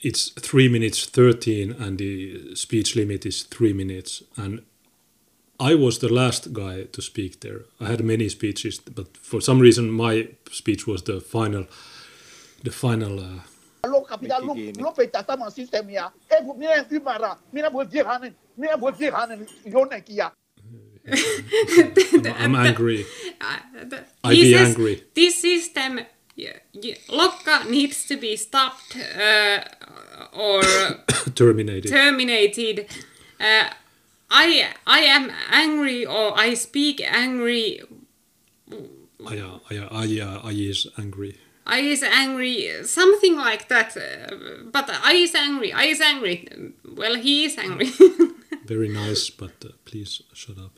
[0.00, 4.22] it's three minutes thirteen, and the speech limit is three minutes.
[4.36, 4.62] And
[5.60, 7.60] I was the last guy to speak there.
[7.80, 11.66] I had many speeches, but for some reason, my speech was the final.
[12.64, 13.18] The final.
[13.18, 13.40] Uh,
[13.86, 14.38] Lokka pitää
[14.78, 16.10] lopettaa tämä systeemiä.
[16.30, 17.36] Ei, voi- minä ymmärrä.
[17.52, 20.16] Minä voin viedä hänen, minä voin viedä hänen jonnekin.
[22.36, 23.06] I'm, angry.
[23.40, 23.58] Uh,
[24.24, 25.04] I be says angry.
[25.14, 26.00] This system,
[27.08, 29.60] Lokka needs to be stopped uh,
[30.32, 30.62] or
[31.34, 31.88] Terminated.
[31.88, 32.86] terminated.
[33.40, 33.70] Uh,
[34.30, 37.80] I I am angry or I speak angry.
[39.26, 41.38] Aya, aya, aya, aya is angry.
[41.66, 43.96] I is angry, something like that.
[43.96, 45.72] Uh, but I is angry.
[45.72, 46.48] I is angry.
[46.84, 47.90] Well, he is angry.
[48.68, 50.72] Very nice, but uh, please shut up.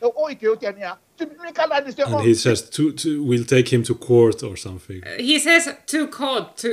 [0.00, 0.78] oikeuteen.
[0.78, 4.56] Ja se- minkälainen se And he says to, to we'll take him to court or
[4.56, 5.02] something.
[5.18, 6.68] he says to court to,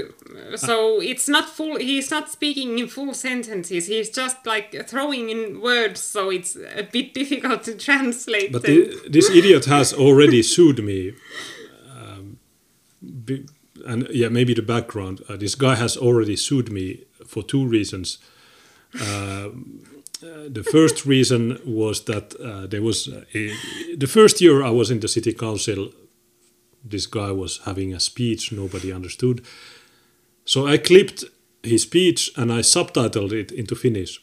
[0.55, 1.77] so it's not full.
[1.77, 3.87] He's not speaking in full sentences.
[3.87, 8.51] He's just like throwing in words, so it's a bit difficult to translate.
[8.51, 11.13] But the, this idiot has already sued me.
[11.95, 12.37] Um,
[13.25, 13.45] be,
[13.85, 15.21] and yeah, maybe the background.
[15.29, 18.19] Uh, this guy has already sued me for two reasons.
[18.99, 19.49] Uh,
[20.23, 23.53] uh, the first reason was that uh, there was a,
[23.95, 25.91] the first year I was in the city council.
[26.83, 29.45] This guy was having a speech nobody understood,
[30.45, 31.23] so I clipped
[31.63, 34.21] his speech and I subtitled it into Finnish.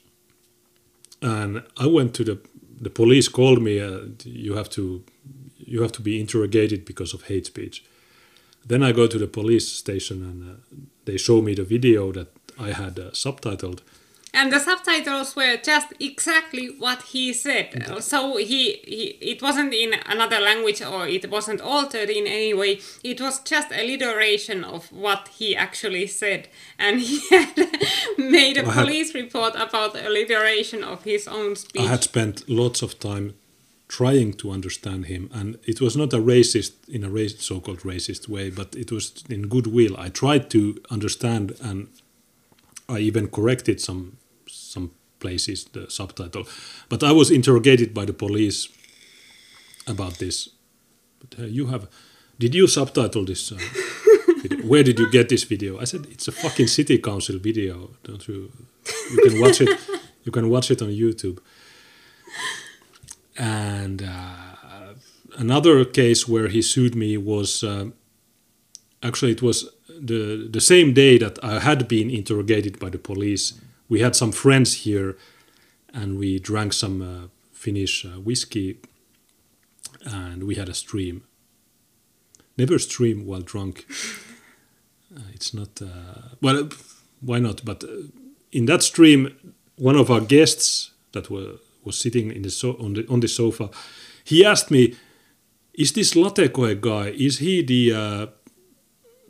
[1.22, 2.38] And I went to the
[2.80, 3.80] the police called me.
[3.80, 5.02] Uh, you have to
[5.58, 7.84] you have to be interrogated because of hate speech.
[8.66, 10.54] Then I go to the police station and uh,
[11.04, 12.28] they show me the video that
[12.58, 13.80] I had uh, subtitled.
[14.36, 17.68] And the subtitles were just exactly what he said.
[18.00, 19.02] So he, he
[19.32, 22.80] it wasn't in another language or it wasn't altered in any way.
[23.02, 26.48] It was just a alliteration of what he actually said,
[26.78, 27.56] and he had
[28.18, 31.82] made a I had- police report about the alliteration of his own speech.
[31.82, 33.34] I had spent lots of time
[33.88, 38.28] trying to understand him, and it was not a racist in a race, so-called racist
[38.28, 39.96] way, but it was in goodwill.
[39.96, 41.88] I tried to understand, and
[42.88, 44.18] I even corrected some
[45.18, 46.44] places the subtitle,
[46.88, 48.68] but I was interrogated by the police
[49.86, 50.50] about this.
[51.20, 51.88] But uh, you have,
[52.38, 53.52] did you subtitle this?
[53.52, 53.58] Uh.
[54.62, 55.80] Where did you get this video?
[55.80, 57.90] I said it's a fucking city council video.
[58.04, 58.52] Don't you?
[59.10, 59.68] You can watch it.
[60.24, 61.38] You can watch it on YouTube.
[63.36, 64.94] And uh,
[65.36, 67.90] another case where he sued me was uh,
[69.02, 73.54] actually it was the the same day that I had been interrogated by the police.
[73.88, 75.16] We had some friends here,
[75.92, 78.80] and we drank some uh, Finnish uh, whiskey,
[80.04, 81.22] and we had a stream.
[82.58, 83.86] Never stream while drunk.
[85.14, 86.68] Uh, it's not uh, well.
[87.20, 87.64] Why not?
[87.64, 88.08] But uh,
[88.50, 92.94] in that stream, one of our guests that were was sitting in the so- on
[92.94, 93.70] the on the sofa.
[94.24, 94.94] He asked me,
[95.74, 97.10] "Is this Latekoe guy?
[97.10, 98.26] Is he the uh,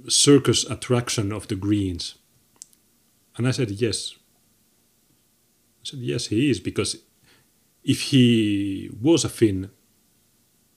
[0.09, 2.15] circus attraction of the Greens?"
[3.37, 4.16] And I said, "Yes."
[5.87, 6.97] Said, "Yes, he is because
[7.85, 9.71] if he was a Finn,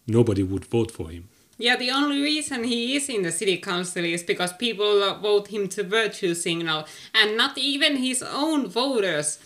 [0.05, 4.05] nobody would vote for him." Yeah, the only reason he is in the city council
[4.05, 9.39] is because people vote him to virtue signal, and not even his own voters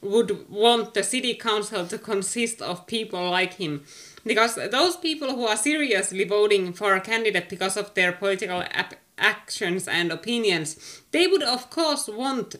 [0.00, 3.82] would want the city council to consist of people like him.
[4.24, 9.00] Because those people who are seriously voting for a candidate because of their political ap-
[9.18, 12.54] actions and opinions, they would of course want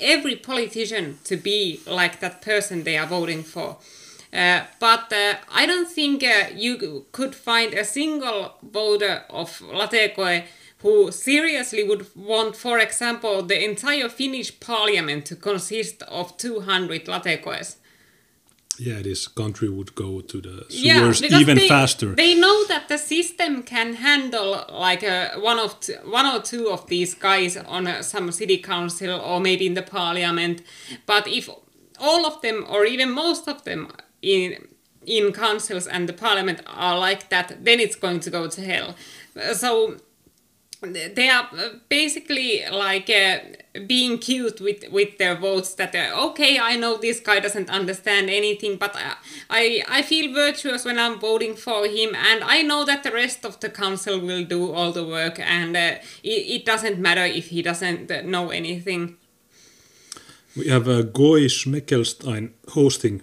[0.00, 3.78] every politician to be like that person they are voting for.
[4.32, 10.44] Uh, but uh, I don't think uh, you could find a single voter of Latecoe
[10.78, 17.76] who seriously would want, for example, the entire Finnish parliament to consist of 200 Latecoes.
[18.84, 22.14] Yeah, this country would go to the sewers because even they, faster.
[22.14, 26.68] They know that the system can handle like a, one of t- one or two
[26.68, 30.62] of these guys on a, some city council or maybe in the parliament.
[31.06, 31.48] But if
[32.00, 34.68] all of them or even most of them in
[35.06, 38.94] in councils and the parliament are like that, then it's going to go to hell.
[39.54, 39.96] so
[40.82, 41.48] they are
[41.88, 43.38] basically like uh,
[43.86, 48.28] being cute with with their votes that uh, okay i know this guy doesn't understand
[48.28, 49.14] anything but I,
[49.48, 53.44] I i feel virtuous when i'm voting for him and i know that the rest
[53.44, 57.46] of the council will do all the work and uh, it, it doesn't matter if
[57.48, 59.16] he doesn't uh, know anything
[60.56, 63.22] We have uh, Goy Schmeckelstein hosting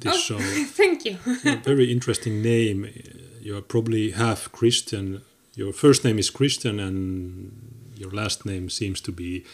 [0.00, 0.38] this Oh, show.
[0.80, 2.88] thank you a very interesting name.
[3.42, 5.20] You're probably half Christian.
[5.60, 7.52] Your first name is Christian, and
[7.94, 9.44] your last name seems to be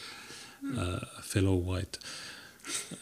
[0.78, 1.98] uh, a fellow white.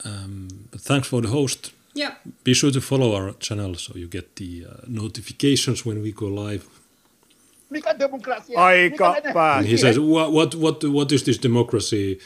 [0.04, 1.72] Um, but thanks for the host.
[1.94, 2.14] yeah
[2.44, 6.26] Be sure to follow our channel so you get the uh, notifications when we go
[6.26, 6.64] live.
[7.70, 8.58] Mikä demokratia?
[8.58, 9.58] Aika Mikä.
[9.58, 12.18] And he says, what, what, what, what is this democracy?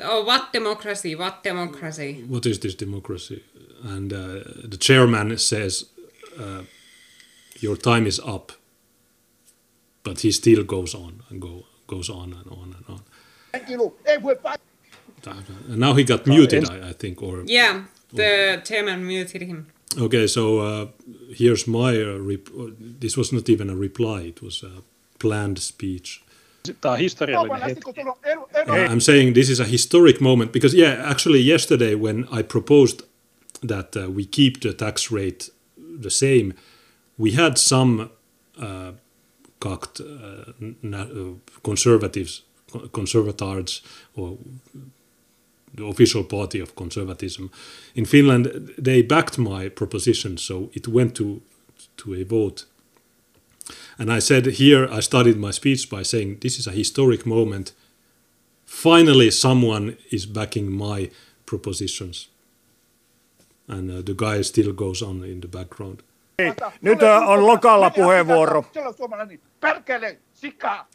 [0.00, 3.42] oh what democracy what democracy What is this democracy?
[3.84, 4.18] And uh,
[4.70, 5.84] the chairman says,
[6.38, 6.62] uh,
[7.60, 8.57] your time is up.
[10.08, 13.00] But he still goes on and go, goes on and on and on.
[13.52, 15.44] Henkilö ei voi päättää.
[15.68, 17.82] And now he got muted, I, I think, or yeah
[18.14, 19.64] the chairman muted him
[20.00, 20.28] okay.
[20.28, 20.88] So uh,
[21.38, 22.70] here's my uh, rep- uh,
[23.00, 24.82] This was not even a reply; it was a
[25.18, 26.22] planned speech.
[26.80, 27.80] Tämä on historiallinen hetki.
[27.80, 31.46] kun sulla on ero, ero I'm saying this is a historic moment because, yeah, actually,
[31.46, 33.00] yesterday when I proposed
[33.68, 35.52] that uh, we keep the tax rate
[36.02, 36.52] the same,
[37.18, 38.10] we had some
[38.58, 38.92] uh,
[39.60, 40.52] cocked uh,
[40.96, 43.82] uh, conservatives, co- conservatards,
[44.14, 44.38] or
[45.74, 47.50] the official party of conservatism
[47.94, 48.72] in Finland.
[48.78, 51.42] They backed my proposition, so it went to
[51.96, 52.64] to a vote.
[53.98, 57.72] And I said here, I started my speech by saying, This is a historic moment.
[58.64, 61.10] Finally, someone is backing my
[61.46, 62.28] propositions.
[63.66, 66.02] And uh, the guy still goes on in the background.
[66.42, 68.64] Hei, nyt ö, on Lokalla puheenvuoro.
[68.72, 69.40] Siellä on suomalainen.
[69.60, 70.88] Perkele, sikaa.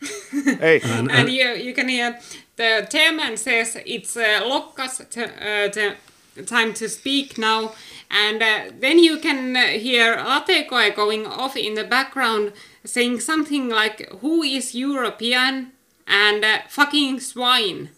[0.60, 0.82] Ei.
[1.20, 2.14] And, you, you can hear
[2.56, 5.98] the chairman says it's uh, Lokka's t- uh, t-
[6.46, 7.70] time to speak now,
[8.10, 12.52] and uh, then you can uh, hear Latekoe going off in the background
[12.86, 15.72] saying something like, "Who is European?"
[16.08, 17.90] and uh, "fucking swine."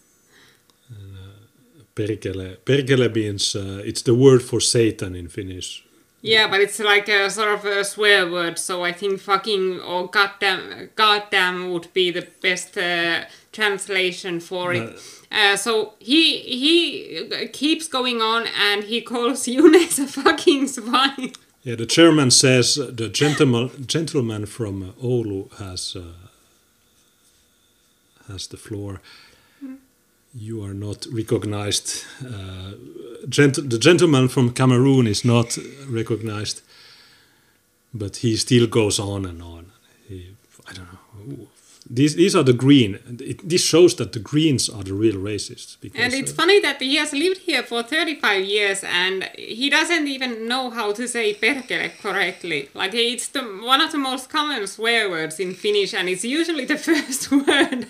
[1.94, 5.85] perkele, perkele means uh, it's the word for Satan in Finnish.
[6.26, 10.08] Yeah, but it's like a sort of a swear word, so I think "fucking" or
[10.08, 15.00] "goddamn" "goddamn" would be the best uh, translation for it.
[15.30, 21.32] Uh, so he he keeps going on, and he calls Junes a fucking swine.
[21.62, 26.28] Yeah, the chairman says the gentleman gentleman from Oulu has uh,
[28.28, 29.00] has the floor.
[30.38, 32.04] You are not recognized.
[32.22, 32.72] Uh,
[33.28, 35.58] gent- the gentleman from Cameroon is not
[35.88, 36.60] recognized,
[37.94, 39.72] but he still goes on and on.
[40.08, 40.36] He,
[40.68, 41.48] I don't know.
[41.88, 42.98] These these are the green.
[43.20, 45.76] It, this shows that the Greens are the real racists.
[45.80, 49.70] Because, And it's uh, funny that he has lived here for 35 years and he
[49.70, 52.68] doesn't even know how to say perkele correctly.
[52.74, 56.64] Like it's the, one of the most common swear words in Finnish and it's usually
[56.64, 57.86] the first word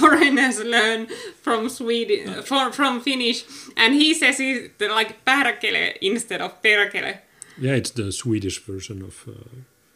[0.00, 1.06] foreigners learn
[1.42, 3.44] from Sweden, for, from Finnish.
[3.76, 7.18] And he says it like perkele instead of perkele.
[7.58, 9.32] Yeah, it's the Swedish version of uh,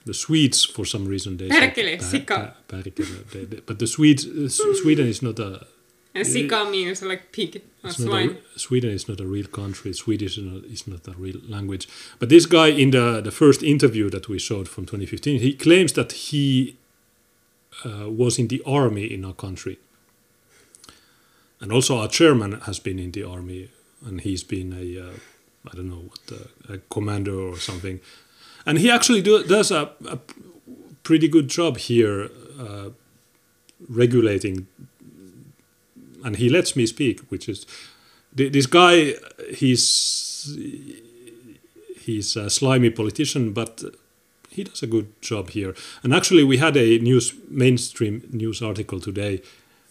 [0.06, 0.64] the Swedes.
[0.64, 2.55] For some reason, they Perkele, say sika.
[2.68, 3.31] perkele.
[3.32, 4.48] They- they- but the Swedes, uh,
[4.82, 5.66] Sweden is not a.
[6.14, 8.36] And sika means like pig or swine.
[8.56, 9.93] a, Sweden is not a real country.
[9.93, 11.86] Swedish is not, is not a real language.
[12.18, 15.93] But this guy in the the first interview that we showed from 2015, he claims
[15.93, 16.77] that he
[17.85, 19.78] uh, was in the army in our country,
[21.60, 23.68] and also our chairman has been in the army,
[24.06, 25.12] and he's been a uh,
[25.70, 28.00] I don't know what uh, a commander or something,
[28.66, 30.18] and he actually do, does a, a
[31.02, 32.90] pretty good job here uh,
[33.88, 34.66] regulating
[36.24, 37.66] and he lets me speak, which is
[38.36, 39.14] th- this guy.
[39.54, 40.58] He's
[42.00, 43.84] he's a slimy politician, but
[44.50, 45.74] he does a good job here.
[46.02, 49.42] And actually, we had a news mainstream news article today,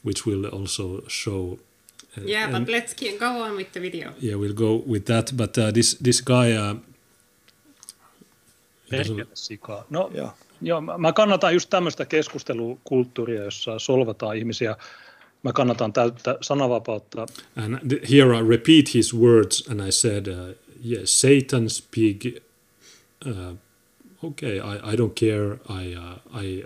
[0.05, 1.59] which will also show.
[2.17, 4.09] uh, Yeah, and- but let's keep, go on with the video.
[4.21, 5.31] yeah, we'll go with that.
[5.37, 6.51] But uh, this this guy.
[6.57, 6.75] Uh,
[9.33, 9.85] sikaa.
[9.89, 10.33] No, joo.
[10.61, 14.75] joo, mä mä kannatan just tämmöistä keskustelukulttuuria, jossa solvataan ihmisiä.
[15.43, 17.27] Mä kannatan täyttä sananvapautta.
[17.55, 20.55] And here I repeat his words, and I said, uh,
[20.91, 22.37] "Yes, Satan's pig."
[23.27, 23.55] Uh,
[24.23, 25.59] okay, I, I don't care.
[25.69, 26.63] I uh, I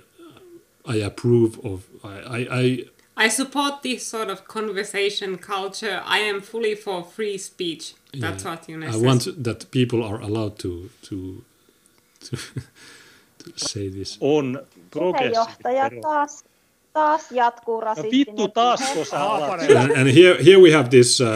[0.98, 1.82] I approve of.
[2.04, 2.86] I, I, I
[3.16, 6.02] I support this sort of conversation culture.
[6.06, 7.94] I am fully for free speech.
[8.20, 9.02] That's yeah, what you I says.
[9.02, 11.44] want that people are allowed to to
[12.30, 12.38] to,
[13.56, 14.18] say this.
[14.22, 14.60] On
[14.92, 16.44] Puheenjohtaja taas,
[16.94, 19.18] taas jatkuu No rasistinen vittu taasko sä?
[19.82, 21.22] And, and here, here we have this.
[21.22, 21.28] Uh,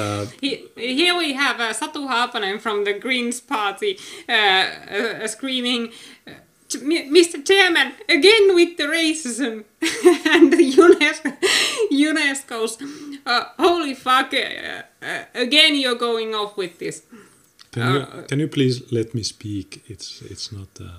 [0.43, 3.97] He, here we have uh, Satu Haapanen from the Greens Party
[4.29, 5.83] uh, uh, screaming,
[6.27, 7.45] uh, "Ch- M- Mr.
[7.45, 9.63] Chairman, again with the racism.
[10.33, 11.37] and UNESCO,
[11.91, 12.77] UNESCO's,
[13.25, 17.03] uh, holy fuck, uh, uh, again you're going off with this.
[17.71, 19.83] can, you, Uh, can you please let me speak?
[19.87, 20.69] It's it's not.
[20.79, 20.91] Uh,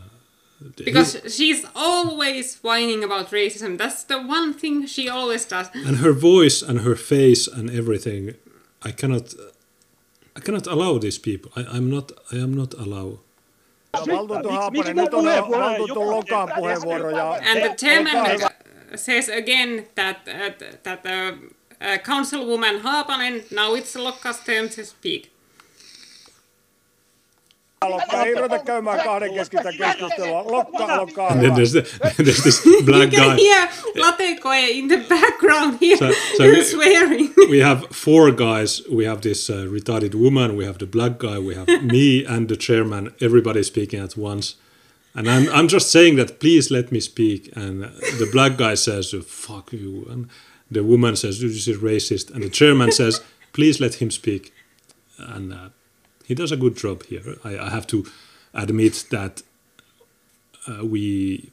[0.85, 3.77] Because she's always whining about racism.
[3.79, 5.67] That's the one thing she always does.
[5.89, 8.35] and her voice and her face and everything
[8.89, 9.27] i cannot
[10.39, 13.09] i cannot allow these people I, i'm not i am not allow
[13.93, 17.11] Valtuutettu Haapanen, nyt on valtuutettu Lokaan puheenvuoro.
[17.11, 17.31] Ja...
[17.31, 18.41] And the chairman
[18.97, 20.53] says again that uh,
[20.83, 21.39] that uh,
[21.81, 25.38] uh, Councilwoman Haapanen, now it's Lokka's turn to speak.
[27.87, 30.45] Lokka, ei ruveta käymään kahdenkeskistä keskustelua.
[30.53, 31.55] Lokka, olkaa and hyvä.
[31.55, 33.19] then there's, the, there's this black guy.
[33.19, 33.45] you can guy.
[33.45, 35.97] hear Latekoe in the background here.
[35.97, 37.33] So- so we- swearing.
[37.51, 38.83] we have four guys.
[38.91, 40.57] We have this uh, retarded woman.
[40.57, 41.39] We have the black guy.
[41.39, 43.13] We have me and the chairman.
[43.21, 44.57] Everybody speaking at once.
[45.15, 47.51] And I'm, I'm just saying that please let me speak.
[47.57, 47.83] And
[48.19, 50.07] the black guy says fuck you.
[50.11, 50.27] And
[50.71, 52.31] the woman says this is racist.
[52.35, 53.21] And the chairman says
[53.53, 54.53] please let him speak.
[55.19, 55.69] And uh,
[56.29, 57.37] he does a good job here.
[57.43, 58.07] I, I have to
[58.55, 59.43] admit that
[60.69, 61.51] uh, we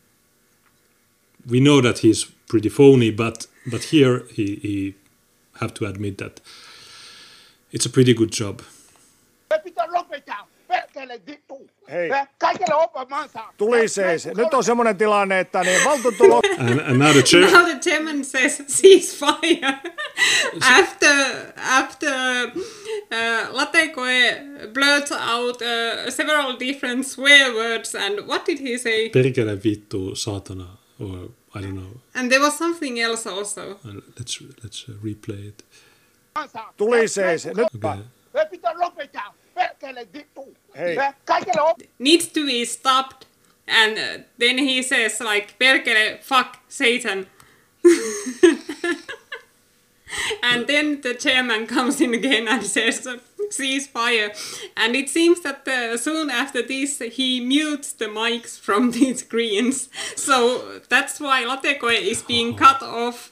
[1.48, 4.96] we know that he's pretty phony but but here he, he
[5.60, 6.42] have to admit that
[7.72, 8.62] it's a pretty good job
[11.86, 12.10] Pitää lopettaa.
[12.10, 12.22] Perkele vittu.
[12.22, 12.28] Hei.
[12.38, 13.40] Kaikille opamansa.
[13.58, 14.26] Tuli seis.
[14.26, 18.26] Nyt on semmoinen tilanne, että niin valtuutettu and, and now the chair now the chairman
[18.26, 19.80] says ceasefire
[20.80, 21.16] after
[21.58, 24.42] after uh, Latekoe
[24.74, 29.10] blurts out uh, several different swear words and what did he say?
[29.10, 30.68] perkele vittu saatana
[31.00, 33.62] or I don't know And there was something else also.
[33.72, 35.66] Uh, let's let's uh, replay it
[36.78, 37.46] Tuli seis.
[37.46, 37.68] Nyt...
[37.76, 38.00] okay
[38.36, 39.34] Eh, Pitää lopettaa.
[39.54, 40.58] Perkele vittu.
[40.76, 40.96] Hei.
[42.00, 43.26] Needs to be stopped.
[43.68, 47.28] And uh, then he says like perkele fuck Satan.
[50.44, 53.18] and then the chairman comes in again and says uh,
[53.50, 54.30] ceasefire.
[54.76, 59.90] And it seems that uh, soon after this he mutes the mics from these Greens.
[60.16, 63.32] So that's why Latekoe is being cut off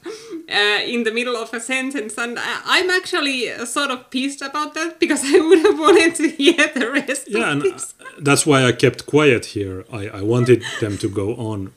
[0.50, 2.18] uh, in the middle of a sentence.
[2.18, 6.16] And I- I'm actually uh, sort of pissed about that because I would have wanted
[6.16, 7.94] to hear the rest yeah of and this.
[8.00, 11.72] uh, that's why I kept quiet here I, I wanted them to go on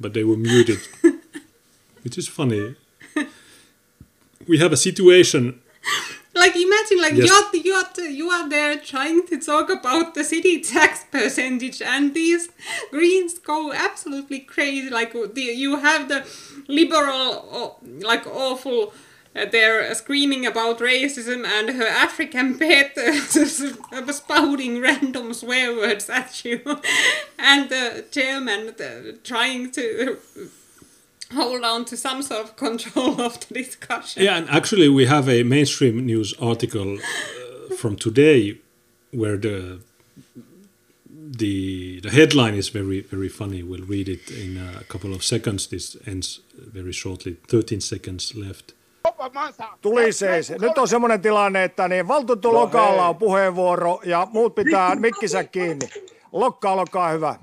[0.00, 0.80] but they were muted
[2.02, 2.74] which is funny
[4.48, 5.60] we have a situation
[6.34, 7.28] Like imagine, like Yes.
[7.28, 12.50] you're, you're you are there trying to talk about the city tax percentage, and these
[12.90, 14.90] Greens go absolutely crazy.
[14.90, 16.26] Like the, you have the
[16.68, 17.78] liberal,
[18.10, 18.92] like awful.
[19.34, 26.44] Uh, they're screaming about racism, and her African pet uh, spouting random swear words at
[26.44, 26.60] you,
[27.38, 30.18] and the chairman uh, trying to
[31.34, 34.22] hold on to some sort of control of the discussion.
[34.22, 38.58] Yeah, and actually, we have a mainstream news article uh, from today
[39.12, 39.78] where the
[41.38, 43.62] the the headline is very very funny.
[43.62, 45.66] We'll read it in a couple of seconds.
[45.66, 46.40] This ends
[46.74, 47.36] very shortly.
[47.48, 48.72] Thirteen seconds left.
[49.82, 50.50] Tuli seis.
[50.50, 55.88] Nyt on semmoinen tilanne, että niin valtuutettu Lokalla on puheenvuoro ja muut pitää mikkisä kiinni.
[56.32, 57.34] Lokka, olkaa hyvä.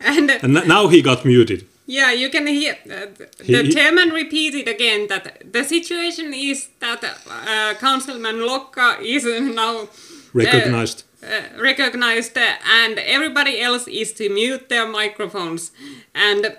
[0.00, 1.66] And And now he got muted.
[1.88, 6.34] Yeah, you can hear uh, th- He- the he- chairman repeated again that the situation
[6.34, 9.24] is that uh, Councilman Lokka is
[9.54, 9.86] now uh,
[10.32, 11.04] Recognized.
[11.22, 15.70] uh, recognized, uh, and everybody else is to mute their microphones.
[16.14, 16.56] And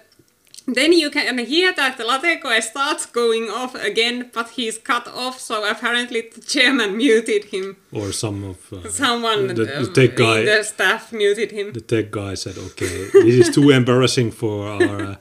[0.67, 5.39] then you can hear that Latekoe starts going off again, but he's cut off.
[5.39, 7.77] So apparently the chairman muted him.
[7.93, 10.43] Or some of uh, Someone the, the um, tech guy.
[10.43, 11.71] the staff muted him.
[11.71, 15.15] The tech guy said, "Okay, this is too embarrassing for our." Uh,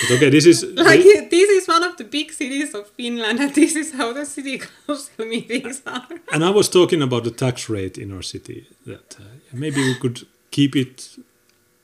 [0.00, 3.54] but okay, this is like this is one of the big cities of Finland, and
[3.54, 6.08] this is how the city council meetings are.
[6.32, 8.66] And I was talking about the tax rate in our city.
[8.86, 11.16] That uh, maybe we could keep it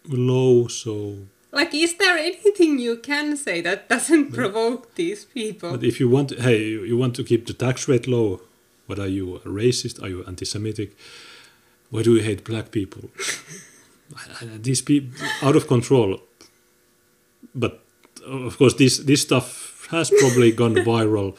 [0.08, 1.18] low, so.
[1.58, 5.72] Like, is there anything you can say that doesn't provoke these people?
[5.72, 8.40] But if you want, hey, you you want to keep the tax rate low,
[8.86, 10.00] what are you, a racist?
[10.00, 10.90] Are you anti-Semitic?
[11.90, 13.10] Why do you hate black people?
[14.68, 15.10] These people
[15.42, 16.20] out of control.
[17.54, 17.72] But
[18.24, 21.36] of course, this this stuff has probably gone viral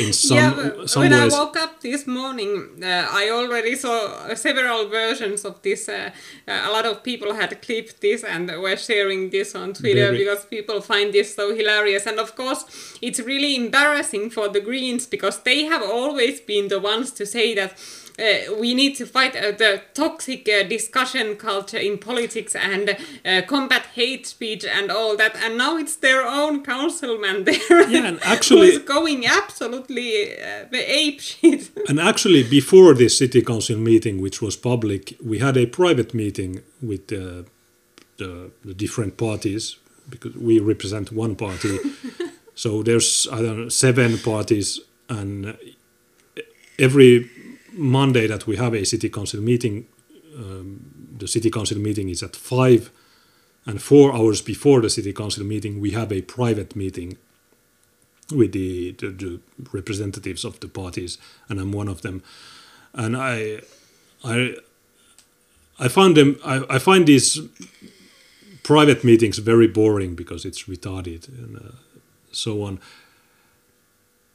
[0.00, 1.32] in some yeah, some when ways.
[1.32, 5.88] I woke up this morning, uh, I already saw several versions of this.
[5.88, 6.10] Uh,
[6.48, 10.18] uh, a lot of people had clipped this and were sharing this on Twitter Very.
[10.18, 12.06] because people find this so hilarious.
[12.06, 12.64] And of course,
[13.00, 17.54] it's really embarrassing for the Greens because they have always been the ones to say
[17.54, 17.74] that.
[18.22, 23.42] Uh, we need to fight uh, the toxic uh, discussion culture in politics and uh,
[23.48, 25.34] combat hate speech and all that.
[25.36, 31.20] And now it's their own councilman there Yeah, and actually- who's going absolutely uh, ape
[31.20, 31.70] shit.
[31.88, 36.62] And actually, before this city council meeting, which was public, we had a private meeting
[36.80, 37.44] with the,
[38.18, 39.76] the different parties
[40.08, 41.78] because we represent one party.
[42.54, 45.56] so there's I don't know seven parties, and
[46.78, 47.30] every
[47.72, 49.86] Monday that we have a city council meeting,
[50.36, 52.90] um, the city council meeting is at five,
[53.64, 57.16] and four hours before the city council meeting, we have a private meeting
[58.34, 59.40] with the, the, the
[59.72, 61.18] representatives of the parties,
[61.48, 62.22] and I'm one of them.
[62.94, 63.60] And I,
[64.24, 64.56] I,
[65.78, 66.38] I found them.
[66.44, 67.40] I, I find these
[68.62, 71.72] private meetings very boring because it's retarded and uh,
[72.32, 72.80] so on.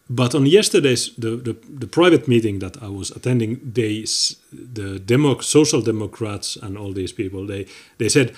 [0.09, 4.05] But on yesterday's the, the, the private meeting that I was attending, they
[4.51, 7.65] the demo, social democrats and all these people they
[7.97, 8.33] they said,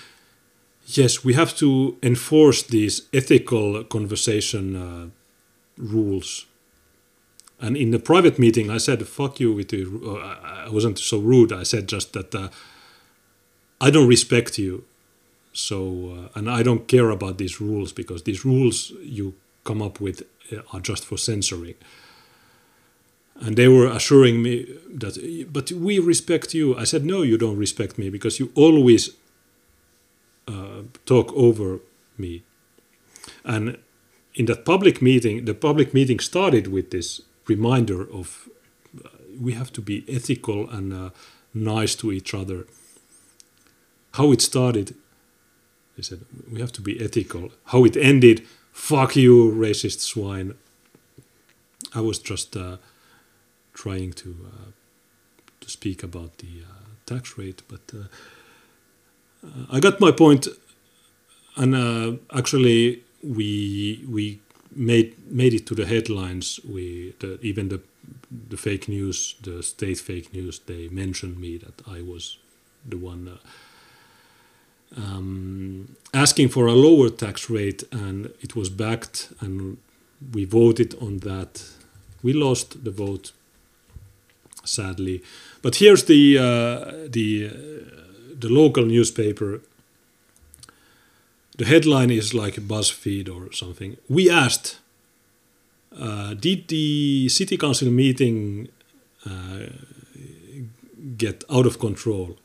[0.86, 5.10] yes, we have to enforce these ethical conversation uh,
[5.78, 6.46] rules.
[7.62, 11.20] And in the private meeting, I said, "Fuck you!" With the, uh, I wasn't so
[11.20, 11.52] rude.
[11.52, 12.50] I said just that uh,
[13.82, 14.86] I don't respect you,
[15.52, 19.34] so uh, and I don't care about these rules because these rules you
[19.66, 20.24] come up with
[20.74, 21.76] are just for censoring.
[23.42, 26.76] And they were assuring me that, but we respect you.
[26.78, 29.12] I said, no, you don't respect me because you always
[30.48, 31.80] uh, talk over
[32.18, 32.44] me.
[33.46, 33.78] And
[34.34, 38.50] in that public meeting, the public meeting started with this reminder of
[39.06, 39.10] uh,
[39.40, 41.10] we have to be ethical and uh,
[41.54, 42.66] nice to each other.
[44.14, 44.96] How it started,
[45.96, 47.52] they said, we have to be ethical.
[47.66, 48.46] How it ended,
[48.80, 50.56] fuck you, racist swine.
[51.94, 52.78] I was just uh,
[53.74, 54.72] trying to uh,
[55.62, 56.74] to speak about the uh,
[57.06, 58.08] tax rate, but uh,
[59.46, 60.48] uh, I got my point.
[61.56, 64.40] and uh, actually we we
[64.76, 66.60] made made it to the headlines.
[66.64, 67.82] We the, even the
[68.50, 72.38] the fake news, the state fake news, they mentioned me that I was
[72.90, 73.40] the one.
[74.98, 79.78] Um, asking for a lower tax rate, and it was backed, and
[80.34, 81.64] we voted on that.
[82.24, 83.32] We lost the vote,
[84.64, 85.22] sadly.
[85.62, 87.54] But here's the uh, the uh,
[88.40, 89.62] the local newspaper.
[91.58, 93.98] The headline is like BuzzFeed or something.
[94.08, 94.80] We asked,
[95.98, 98.70] uh, did the city council meeting
[99.26, 99.66] uh,
[101.18, 102.38] get out of control?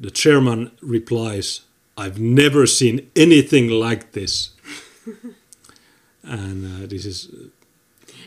[0.00, 1.60] The chairman replies,
[1.96, 4.50] I've never seen anything like this.
[6.22, 7.28] and uh, this is.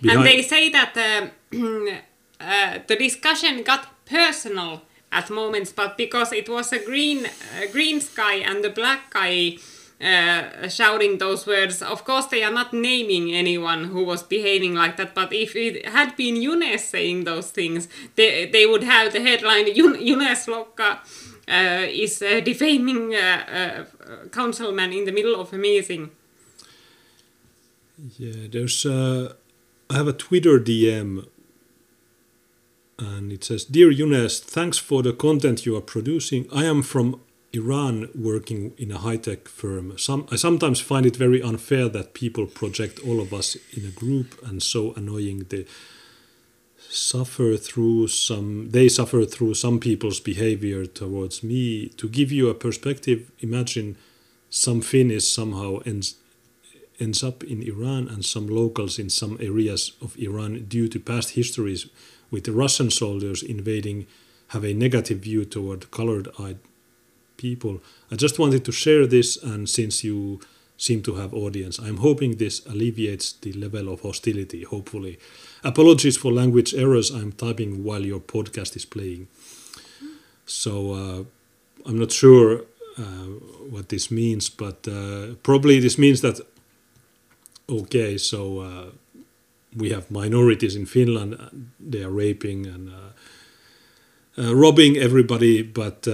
[0.07, 1.32] And they say that um,
[2.40, 7.99] uh, the discussion got personal at moments, but because it was a green, uh, green
[8.02, 9.57] sky and the black guy
[10.02, 14.98] uh, shouting those words, of course they are not naming anyone who was behaving like
[14.98, 15.15] that.
[15.15, 19.74] But if it had been Younes saying those things, they they would have the headline
[19.76, 20.98] "Yun- Younes Lokka uh,
[21.48, 26.11] is uh, defaming uh, uh, councilman in the middle of a meeting."
[28.18, 28.86] Yeah, there's.
[28.86, 31.26] I have a Twitter DM,
[32.99, 36.48] and it says, "Dear Junes, thanks for the content you are producing.
[36.52, 37.22] I am from
[37.53, 39.98] Iran, working in a high tech firm.
[39.98, 43.91] Some I sometimes find it very unfair that people project all of us in a
[43.91, 45.65] group, and so annoying they
[46.89, 48.69] suffer through some.
[48.69, 51.89] They suffer through some people's behavior towards me.
[51.97, 53.97] To give you a perspective, imagine
[54.49, 56.15] some Finnish somehow ends
[56.99, 61.31] ends up in Iran and some locals in some areas of Iran due to past
[61.31, 61.88] histories
[62.31, 64.07] with Russian soldiers invading
[64.47, 66.57] have a negative view toward colored eyed
[67.38, 67.81] people.
[68.11, 70.39] I just wanted to share this and since you
[70.77, 75.19] seem to have audience, I'm hoping this alleviates the level of hostility, hopefully.
[75.63, 79.27] Apologies for language errors I'm typing while your podcast is playing.
[80.45, 81.23] So uh,
[81.85, 82.61] I'm not sure
[82.97, 83.27] uh,
[83.69, 86.39] what this means, but uh, probably this means that
[87.69, 88.85] okay, so uh,
[89.75, 91.34] we have minorities in Finland.
[91.34, 95.63] uh, They are raping and uh, robbing everybody.
[95.63, 96.07] But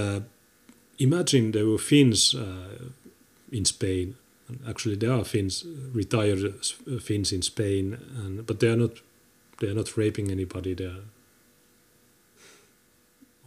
[0.98, 2.36] imagine there were Finns
[3.52, 4.16] in Spain.
[4.68, 6.54] actually, there are Finns, retired
[7.02, 9.02] Finns in Spain, and but they are not
[9.60, 10.74] they are not raping anybody.
[10.74, 11.04] They are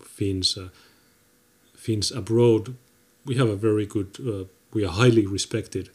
[0.00, 0.68] Finns uh,
[1.74, 2.74] Finns abroad.
[3.24, 4.16] We have a very good.
[4.20, 5.90] Uh, we are highly respected.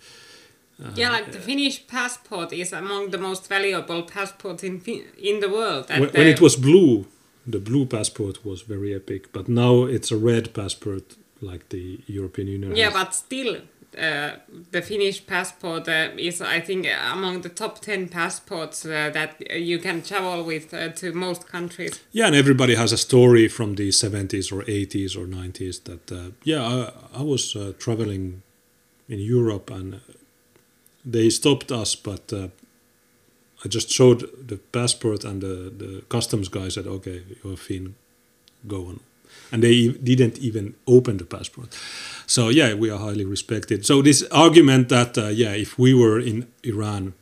[0.84, 4.82] Uh, yeah, like the Finnish passport is among the most valuable passports in
[5.18, 5.90] in the world.
[5.90, 7.06] When, when it was blue,
[7.46, 12.48] the blue passport was very epic, but now it's a red passport like the European
[12.48, 12.76] Union.
[12.76, 12.94] Yeah, has.
[12.94, 13.58] but still,
[13.98, 14.38] uh,
[14.72, 19.80] the Finnish passport uh, is, I think, among the top 10 passports uh, that you
[19.80, 22.00] can travel with uh, to most countries.
[22.12, 26.32] Yeah, and everybody has a story from the 70s or 80s or 90s that, uh,
[26.44, 28.44] yeah, I, I was traveling
[29.10, 30.00] in Europe and
[31.04, 36.88] they stopped us, but I just showed the passport and the, the customs guy said,
[36.88, 37.96] okay, you're a Finn,
[38.68, 39.00] go on.
[39.52, 41.78] And they didn't even open the passport.
[42.26, 43.86] So yeah, we are highly respected.
[43.86, 47.14] So this argument that uh, yeah, if we were in Iran,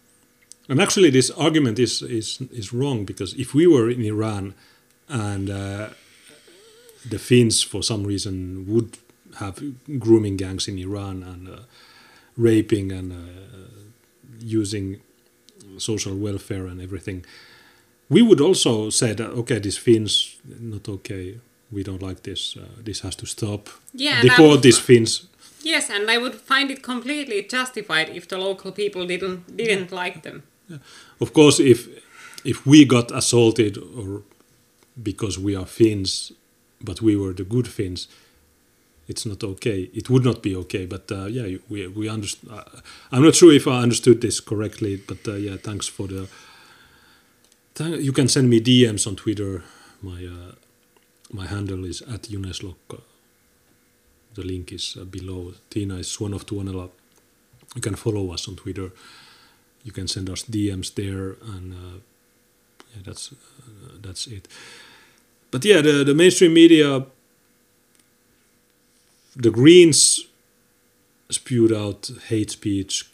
[0.69, 4.53] and actually this argument is is is wrong because if we were in Iran
[5.07, 5.89] and uh,
[7.09, 8.99] the Finns for some reason would
[9.39, 9.55] have
[9.97, 11.59] grooming gangs in Iran and uh,
[12.37, 13.15] raping and uh,
[14.39, 15.01] using
[15.77, 17.25] social welfare and everything,
[18.09, 21.39] we would also say that okay, these Finns not okay
[21.71, 22.57] we don't like this.
[22.57, 23.69] Uh, this has to stop.
[23.93, 25.27] Yeah, deport these Finns.
[25.61, 30.21] Yes, and I would find it completely justified if the local people didn't didn't like
[30.21, 30.43] them.
[30.67, 30.77] Yeah.
[31.19, 31.87] Of course, if
[32.43, 34.21] if we got assaulted or
[35.01, 36.31] because we are Finns,
[36.81, 38.07] but we were the good Finns,
[39.07, 39.89] it's not okay.
[39.93, 40.85] It would not be okay.
[40.85, 42.53] But uh, yeah, we we understand.
[42.53, 42.63] Uh,
[43.11, 46.27] I'm not sure if I understood this correctly, but uh, yeah, thanks for the.
[47.75, 49.63] Th you can send me DMs on Twitter.
[50.01, 50.51] My uh,
[51.31, 53.01] my handle is at Juneslokka.
[54.33, 55.53] The link is uh, below.
[55.69, 56.89] Tina is Swan of Tuonela.
[57.75, 58.91] You can follow us on Twitter.
[59.83, 61.99] You can send us DMs there, and uh,
[62.93, 64.47] yeah, that's uh, that's it.
[65.51, 67.05] But yeah, the the mainstream media,
[69.35, 70.25] the Greens
[71.29, 73.09] spewed out hate speech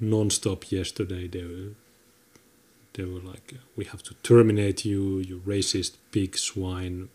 [0.00, 1.28] non-stop yesterday.
[1.28, 1.74] They were,
[2.94, 7.08] they were like, "We have to terminate you, you racist pig swine."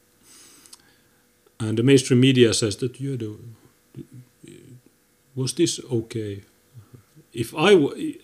[1.59, 3.37] And the mainstream media says that yeah, the,
[5.35, 6.43] was this okay?
[7.33, 8.19] If I w-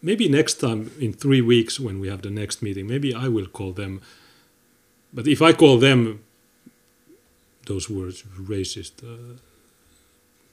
[0.00, 3.46] maybe next time in three weeks when we have the next meeting, maybe I will
[3.46, 4.00] call them.
[5.12, 6.24] But if I call them
[7.66, 9.38] those words racist, uh,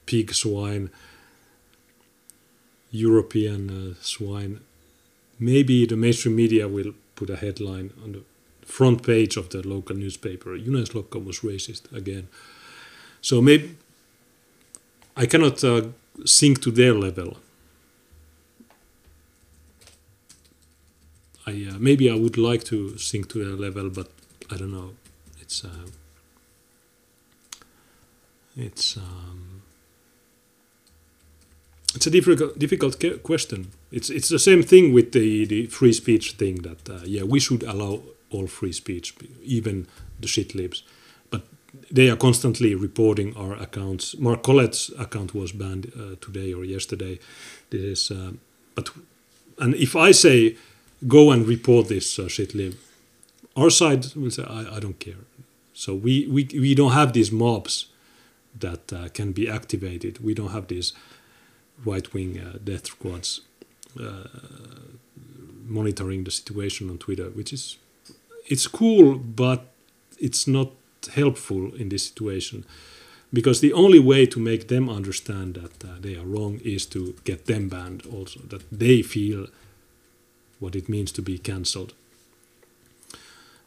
[0.06, 0.90] pig swine,
[2.92, 4.60] European uh, swine,
[5.40, 8.24] maybe the mainstream media will put a headline on the
[8.70, 10.58] front page of the local newspaper.
[10.58, 12.28] Juneslokka was racist again.
[13.22, 13.76] So maybe
[15.18, 15.82] I cannot uh,
[16.26, 17.38] sink to their level.
[21.46, 24.10] I uh, maybe I would like to sink to their level, but
[24.52, 24.92] I don't know.
[25.42, 25.88] It's uh,
[28.56, 29.62] it's um,
[31.96, 33.72] it's a difficult difficult question.
[33.92, 37.40] It's it's the same thing with the the free speech thing that uh, yeah we
[37.40, 39.88] should allow all free speech, even
[40.20, 40.84] the shit libs.
[41.30, 41.44] But
[41.92, 44.18] they are constantly reporting our accounts.
[44.18, 47.20] Mark Collett's account was banned uh, today or yesterday.
[47.70, 48.32] This is, uh,
[48.76, 48.90] but
[49.58, 50.56] and if I say
[51.08, 52.76] go and report this uh, shit lib,
[53.56, 55.24] our side will say I, I don't care.
[55.74, 57.86] So we, we we don't have these mobs
[58.60, 60.24] that uh, can be activated.
[60.24, 60.94] We don't have these
[61.86, 63.42] right wing uh, death squads
[64.00, 64.28] uh,
[65.66, 67.78] monitoring the situation on Twitter, which is
[68.50, 69.62] it's cool, but
[70.20, 70.72] it's not
[71.14, 72.66] helpful in this situation.
[73.32, 77.14] Because the only way to make them understand that uh, they are wrong is to
[77.24, 79.48] get them banned also that they feel
[80.60, 81.94] what it means to be cancelled.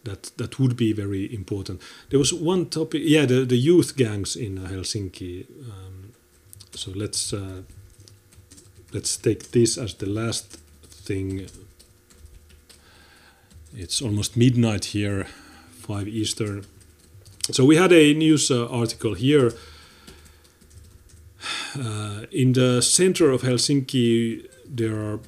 [0.04, 1.80] That that would be very important.
[2.10, 6.12] There was one topic yeah the, the youth gangs in uh, helsinki um,
[6.74, 7.62] so let's uh,
[8.92, 10.58] let's take this as the last
[11.06, 11.46] thing
[13.74, 15.26] it's almost midnight here,
[15.70, 16.64] 5 Eastern.
[17.50, 19.52] So we had a news uh, article here.
[21.78, 25.20] Uh, in the center of Helsinki, there are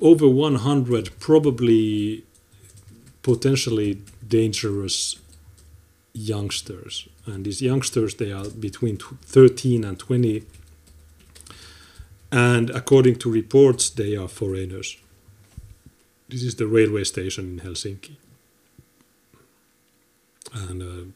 [0.00, 2.24] over 100 probably
[3.22, 5.16] potentially dangerous
[6.12, 7.08] youngsters.
[7.24, 10.42] And these youngsters, they are between 13 and 20.
[12.32, 14.96] And according to reports, they are foreigners.
[16.28, 18.16] This is the railway station in Helsinki.
[20.52, 21.12] And uh,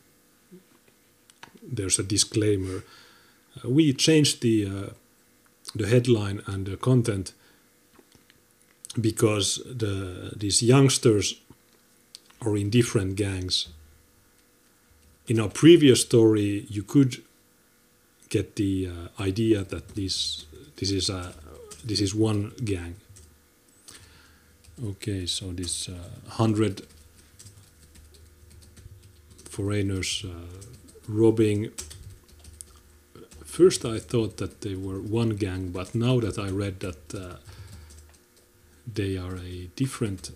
[1.63, 2.83] there's a disclaimer.
[3.63, 4.91] Uh, we changed the uh,
[5.75, 7.33] the headline and the content
[9.01, 11.41] because the these youngsters
[12.41, 13.69] are in different gangs.
[15.27, 17.23] In our previous story, you could
[18.29, 21.35] get the uh, idea that this this is a
[21.85, 22.97] this is one gang.
[24.85, 25.95] Okay, so this uh,
[26.31, 26.83] hundred
[29.45, 30.31] foreigners uh,
[31.07, 31.71] robbing.
[33.45, 37.37] First, I thought that they were one gang, but now that I read that uh,
[38.93, 40.31] they are a different.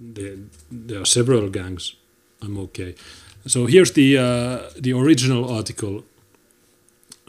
[0.00, 0.38] There,
[0.70, 1.94] there are several gangs.
[2.40, 2.96] I'm okay.
[3.46, 6.02] So here's the uh, the original article,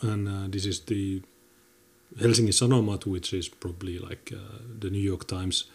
[0.02, 1.22] and uh, this is the
[2.20, 5.66] Helsingin Sanomat, which is probably like uh, the New York Times.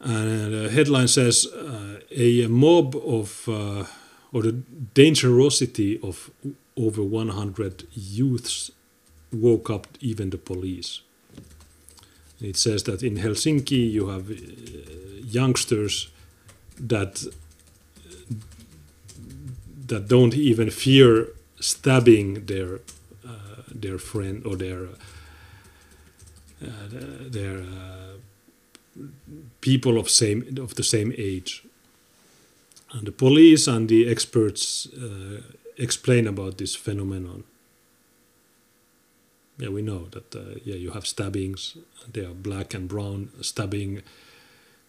[0.00, 3.84] And the headline says uh, a mob of uh,
[4.32, 4.62] or the
[4.94, 6.30] dangerosity of
[6.76, 8.70] over 100 youths
[9.32, 11.00] woke up even the police.
[12.40, 14.34] It says that in Helsinki you have uh,
[15.24, 16.08] youngsters
[16.78, 17.24] that
[19.86, 21.28] that don't even fear
[21.60, 22.78] stabbing their uh,
[23.80, 24.88] their friend or their
[26.62, 26.88] uh,
[27.30, 28.16] their uh,
[29.60, 31.64] people of same of the same age.
[32.92, 35.42] And the police and the experts uh,
[35.76, 37.44] explain about this phenomenon.
[39.58, 40.34] Yeah, we know that.
[40.34, 41.76] Uh, yeah, you have stabbings.
[42.12, 44.02] They are black and brown stabbing,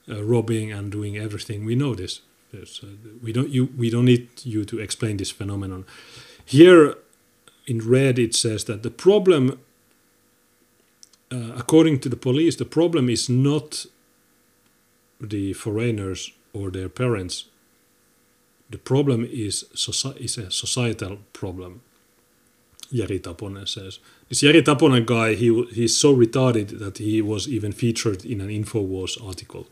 [0.07, 1.65] uh, robbing, and doing everything.
[1.65, 2.21] We know this.
[3.23, 3.49] We don't.
[3.49, 3.69] You.
[3.77, 5.85] We don't need you to explain this phenomenon.
[6.45, 6.95] Here,
[7.69, 9.59] in red, it says that the problem,
[11.31, 13.85] uh, according to the police, the problem is not
[15.21, 17.45] the foreigners or their parents.
[18.69, 19.65] The problem is,
[20.19, 21.81] is a societal problem.
[22.91, 23.99] Jari Taponen says.
[24.27, 28.49] This Jari Taponen guy, he he's so retarded that he was even featured in an
[28.49, 29.67] Infowars article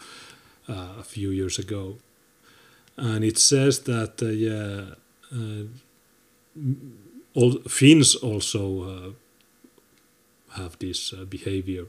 [0.69, 1.97] uh, a few years ago,
[2.95, 4.95] and it says that uh, yeah,
[5.31, 5.63] uh,
[7.37, 9.09] all Finns also uh,
[10.59, 11.85] have this uh, behavior,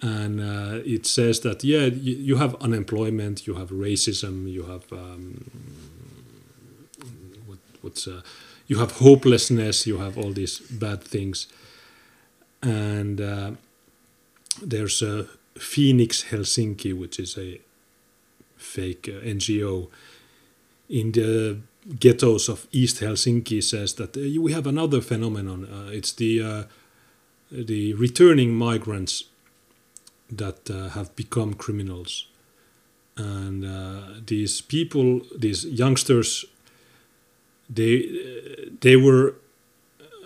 [0.00, 4.90] and uh, it says that yeah, you, you, have unemployment, you have racism, you have
[4.92, 5.50] um,
[7.46, 8.08] what, what's
[8.66, 11.48] you have hopelessness, you have all these bad things,
[12.62, 13.50] and uh,
[14.62, 15.26] there's a
[15.58, 17.60] Phoenix Helsinki, which is a
[18.56, 19.88] fake uh, NGO
[20.88, 21.58] in the
[21.98, 25.64] ghettos of East Helsinki, says that uh, we have another phenomenon.
[25.64, 26.62] Uh, it's the uh,
[27.50, 29.24] the returning migrants
[30.30, 32.26] that uh, have become criminals,
[33.16, 33.64] and
[34.26, 36.44] these people, these youngsters
[37.68, 38.08] they
[38.80, 39.34] they were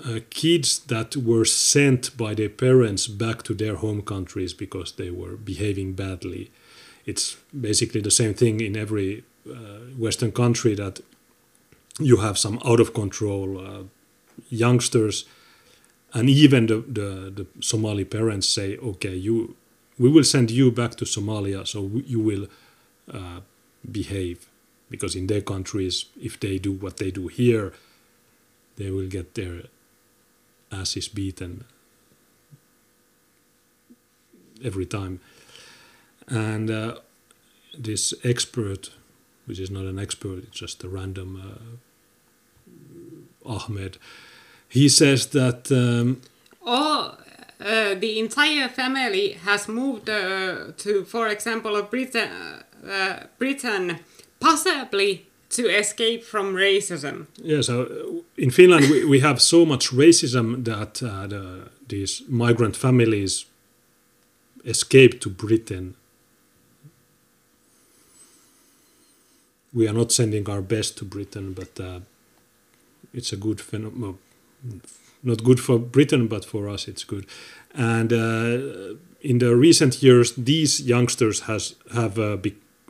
[0.04, 5.10] uh, kids that were sent by their parents back to their home countries because they
[5.10, 6.50] were behaving badly.
[7.06, 9.54] It's basically the same thing in every uh,
[9.98, 11.00] Western country that
[12.00, 13.82] you have some out of control uh,
[14.48, 15.24] youngsters,
[16.12, 19.56] and even the, the, the Somali parents say, "Okay, you,
[19.98, 22.46] we will send you back to Somalia, so you will
[23.12, 23.40] uh,
[23.90, 24.46] behave."
[24.90, 27.72] because in their countries, if they do what they do here,
[28.76, 29.62] they will get their
[30.72, 31.64] asses beaten
[34.62, 35.20] every time.
[36.26, 36.96] And uh,
[37.78, 38.90] this expert,
[39.46, 41.76] which is not an expert, it's just a random uh,
[43.44, 43.98] Ahmed,
[44.68, 45.70] he says that.
[45.72, 46.20] Um,
[46.64, 47.16] oh,
[47.60, 52.30] uh, the entire family has moved uh, to, for example, Britain,
[52.88, 53.98] uh, Britain
[54.40, 57.26] possibly to escape from racism.
[57.36, 62.22] Yeah, so uh, in Finland we, we have so much racism that uh, the, these
[62.28, 63.44] migrant families
[64.64, 65.96] escape to Britain.
[69.72, 72.00] We are not sending our best to Britain, but uh,
[73.12, 74.18] it's a good phenomenon.
[75.22, 77.26] Not good for Britain, but for us it's good.
[77.74, 82.38] And uh, in the recent years, these youngsters has have uh,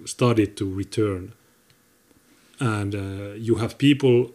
[0.05, 1.32] started to return
[2.60, 4.32] and uh, you have people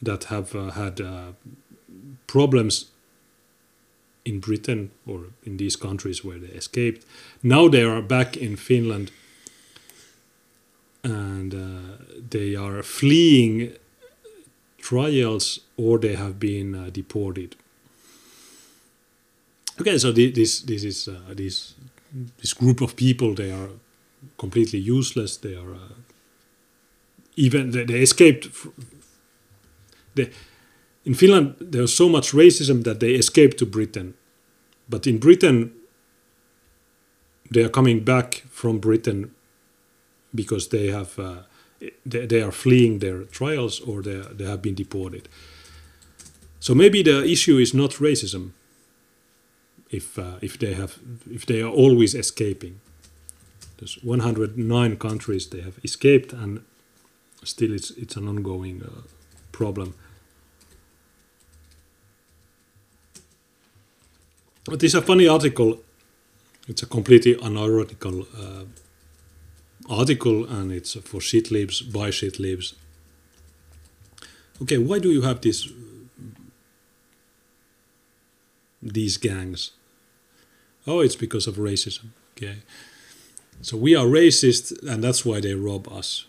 [0.00, 1.32] that have uh, had uh,
[2.26, 2.86] problems
[4.24, 7.04] in Britain or in these countries where they escaped.
[7.42, 9.10] Now they are back in Finland
[11.02, 13.72] and uh, they are fleeing
[14.86, 17.56] trials or they have been uh, deported.
[19.80, 21.74] Okay, so this this is uh, this
[22.38, 23.34] this group of people.
[23.34, 23.68] They are
[24.36, 25.36] completely useless.
[25.38, 25.76] They are
[27.36, 28.48] even they, they escaped.
[30.14, 30.30] The
[31.04, 34.14] in Finland there's so much racism that they escape to Britain,
[34.88, 35.72] but in Britain
[37.50, 39.30] they are coming back from Britain
[40.34, 41.42] because they have uh,
[42.04, 45.28] they, they are fleeing their trials or they they have been deported.
[46.60, 48.50] So maybe the issue is not racism.
[49.90, 50.98] If uh, if they have
[51.30, 52.80] if they are always escaping,
[53.78, 56.60] there's 109 countries they have escaped and
[57.44, 59.02] still it's it's an ongoing uh,
[59.52, 59.94] problem.
[64.64, 65.78] But is a funny article.
[66.68, 68.64] It's a completely unironical uh,
[69.88, 72.74] article, and it's for shit libs by shit libs.
[74.62, 75.68] Okay, why do you have this
[78.82, 79.72] these gangs?
[80.86, 82.10] Oh, it's because of racism.
[82.36, 82.58] Okay,
[83.60, 86.26] so we are racist, and that's why they rob us,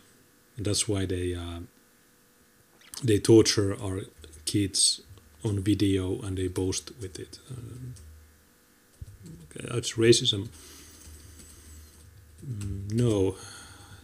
[0.56, 1.60] and that's why they uh,
[3.04, 4.02] they torture our
[4.46, 5.02] kids
[5.44, 7.40] on video and they boast with it.
[7.50, 7.94] Um,
[9.56, 10.50] okay, it's racism.
[12.48, 13.36] No,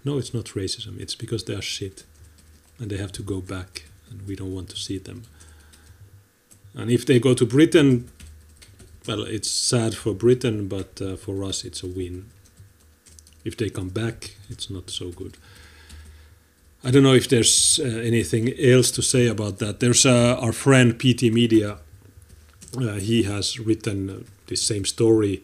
[0.03, 0.99] no, it's not racism.
[0.99, 2.03] It's because they are shit,
[2.79, 5.23] and they have to go back, and we don't want to see them.
[6.75, 8.09] And if they go to Britain,
[9.07, 12.25] well, it's sad for Britain, but uh, for us, it's a win.
[13.45, 15.37] If they come back, it's not so good.
[16.83, 19.79] I don't know if there's uh, anything else to say about that.
[19.79, 21.77] There's uh, our friend PT Media.
[22.75, 25.43] Uh, he has written uh, the same story,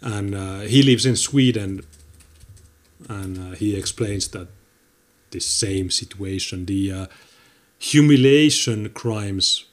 [0.00, 1.82] and uh, he lives in Sweden.
[3.08, 4.48] And uh, he explains that
[5.30, 7.06] the same situation, the uh,
[7.78, 9.64] humiliation crimes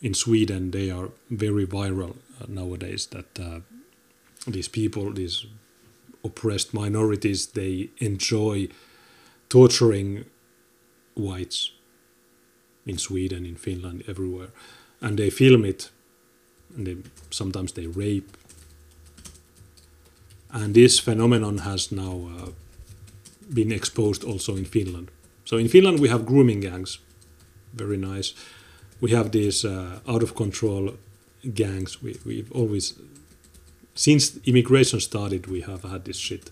[0.00, 3.06] in Sweden, they are very viral uh, nowadays.
[3.06, 3.60] That uh,
[4.46, 5.46] these people, these
[6.22, 8.68] oppressed minorities, they enjoy
[9.48, 10.24] torturing
[11.14, 11.70] whites
[12.86, 14.48] in Sweden, in Finland, everywhere,
[15.00, 15.90] and they film it.
[16.76, 16.96] And they,
[17.30, 18.36] sometimes they rape,
[20.54, 22.50] and this phenomenon has now uh,
[23.52, 25.10] been exposed also in Finland.
[25.44, 27.00] So in Finland we have grooming gangs,
[27.72, 28.34] very nice.
[29.00, 30.94] We have these uh, out of control
[31.54, 32.02] gangs.
[32.02, 32.94] We, we've always,
[33.94, 36.50] since immigration started, we have had this shit.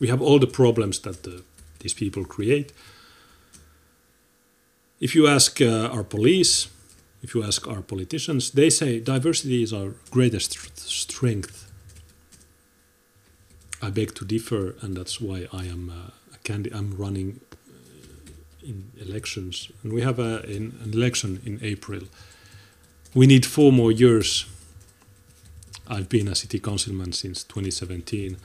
[0.00, 1.42] We have all the problems that the
[1.82, 2.72] these people create.
[5.00, 6.68] If you ask uh, our police,
[7.22, 11.61] if you ask our politicians, they say diversity is our greatest strength.
[13.82, 16.78] I beg to differ, and that's why I am uh, a candidate.
[16.78, 22.02] I'm running uh, in elections, and we have a, in, an election in April.
[23.14, 24.46] We need four more years.
[25.88, 28.36] I've been a city councilman since 2017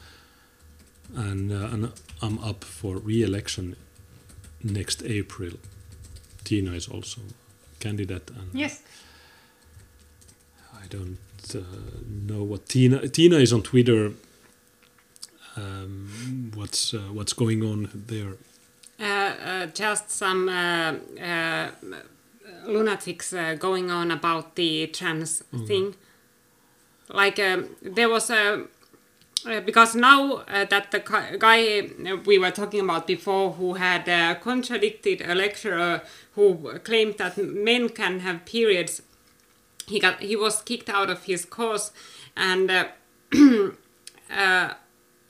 [1.16, 1.92] and, uh, and
[2.22, 3.76] I'm up for re-election
[4.64, 5.52] next April.
[6.44, 8.30] Tina is also a candidate.
[8.32, 8.82] And yes.
[10.74, 11.18] I don't
[11.56, 11.60] uh,
[12.06, 13.08] know what Tina.
[13.08, 14.12] Tina is on Twitter.
[15.58, 18.38] Um, what's uh, what's going on there?
[19.00, 20.94] Uh, uh, just some uh,
[22.66, 25.68] lunatics going on about the trans mm.
[25.68, 25.96] thing.
[27.10, 28.66] Like um, there was a
[29.46, 31.00] uh, because now uh, that the
[31.40, 31.88] guy
[32.26, 36.02] we were talking about before who had uh, contradicted a lecturer
[36.34, 39.02] who claimed that men can have periods
[39.88, 41.92] he got he was kicked out of his course
[42.36, 42.88] and uh,
[44.32, 44.74] uh,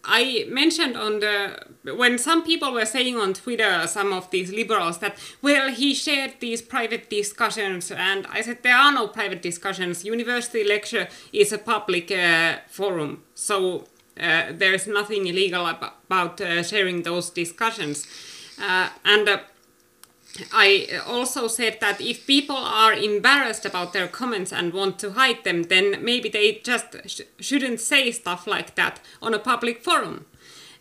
[0.07, 4.99] I mentioned on the when some people were saying on Twitter, some of these liberals,
[4.99, 10.05] that well he shared these private discussions, and I said there are no private discussions.
[10.05, 13.85] University lecture is a public uh, forum, so
[14.19, 18.07] uh, there is nothing illegal ab about uh, sharing those discussions.
[18.59, 19.27] Uh, and
[20.53, 25.43] I also said that if people are embarrassed about their comments and want to hide
[25.43, 30.25] them, then maybe they just sh shouldn't say stuff like that on a public forum.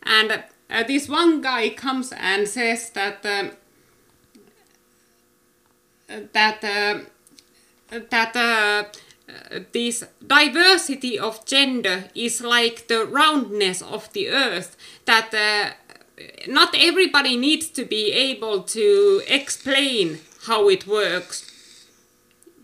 [0.02, 3.50] And uh, this one guy comes and says that uh,
[6.32, 7.00] that uh,
[8.10, 8.96] that
[9.72, 15.85] this diversity of gender is like the roundness of the earth that uh,
[16.46, 21.52] not everybody needs to be able to explain how it works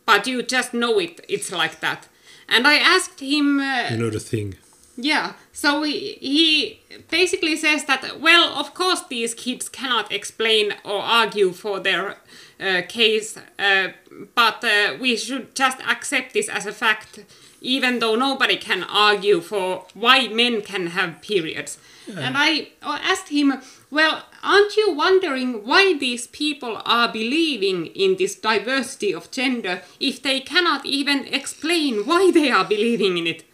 [0.06, 2.08] but you just know it it's like that
[2.48, 4.54] and i asked him uh, you know the thing
[4.96, 6.80] Yeah, so he, he
[7.10, 12.18] basically says that, well, of course, these kids cannot explain or argue for their
[12.60, 13.88] uh, case, uh,
[14.34, 17.20] but uh, we should just accept this as a fact,
[17.62, 21.78] even though nobody can argue for why men can have periods.
[22.08, 23.60] And I asked him,
[23.90, 30.22] well, aren't you wondering why these people are believing in this diversity of gender if
[30.22, 33.44] they cannot even explain why they are believing in it?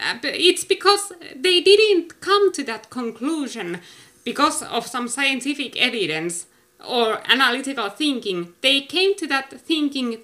[0.00, 3.80] Uh, it's because they didn't come to that conclusion
[4.24, 6.46] because of some scientific evidence
[6.86, 8.54] or analytical thinking.
[8.60, 10.18] They came to that thinking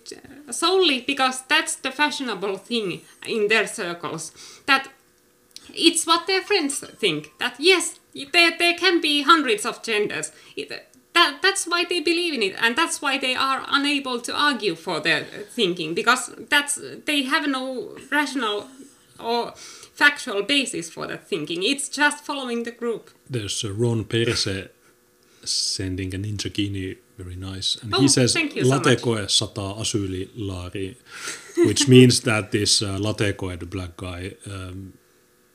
[0.51, 4.33] solely because that's the fashionable thing in their circles.
[4.67, 4.89] That
[5.75, 7.33] it's what their friends think.
[7.39, 7.99] That yes,
[8.33, 10.33] there, there can be hundreds of genders.
[10.57, 10.69] It,
[11.13, 14.75] that, that's why they believe in it, and that's why they are unable to argue
[14.75, 18.69] for their thinking because that's they have no rational
[19.19, 21.63] or factual basis for that thinking.
[21.63, 23.11] It's just following the group.
[23.29, 24.69] There's uh, Ron Perse
[25.45, 27.77] sending a ninja kini, very nice.
[27.83, 30.97] And Oh, he says so latekoe sataa asylilaari,
[31.67, 34.95] which means that this uh, latekoe, the black guy, um,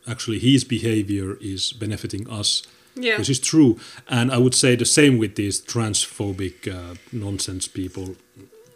[0.07, 2.64] actually his behavior is benefiting us.
[2.98, 3.18] Yeah.
[3.18, 3.77] Which is true.
[4.07, 8.15] And I would say the same with these transphobic uh, nonsense people,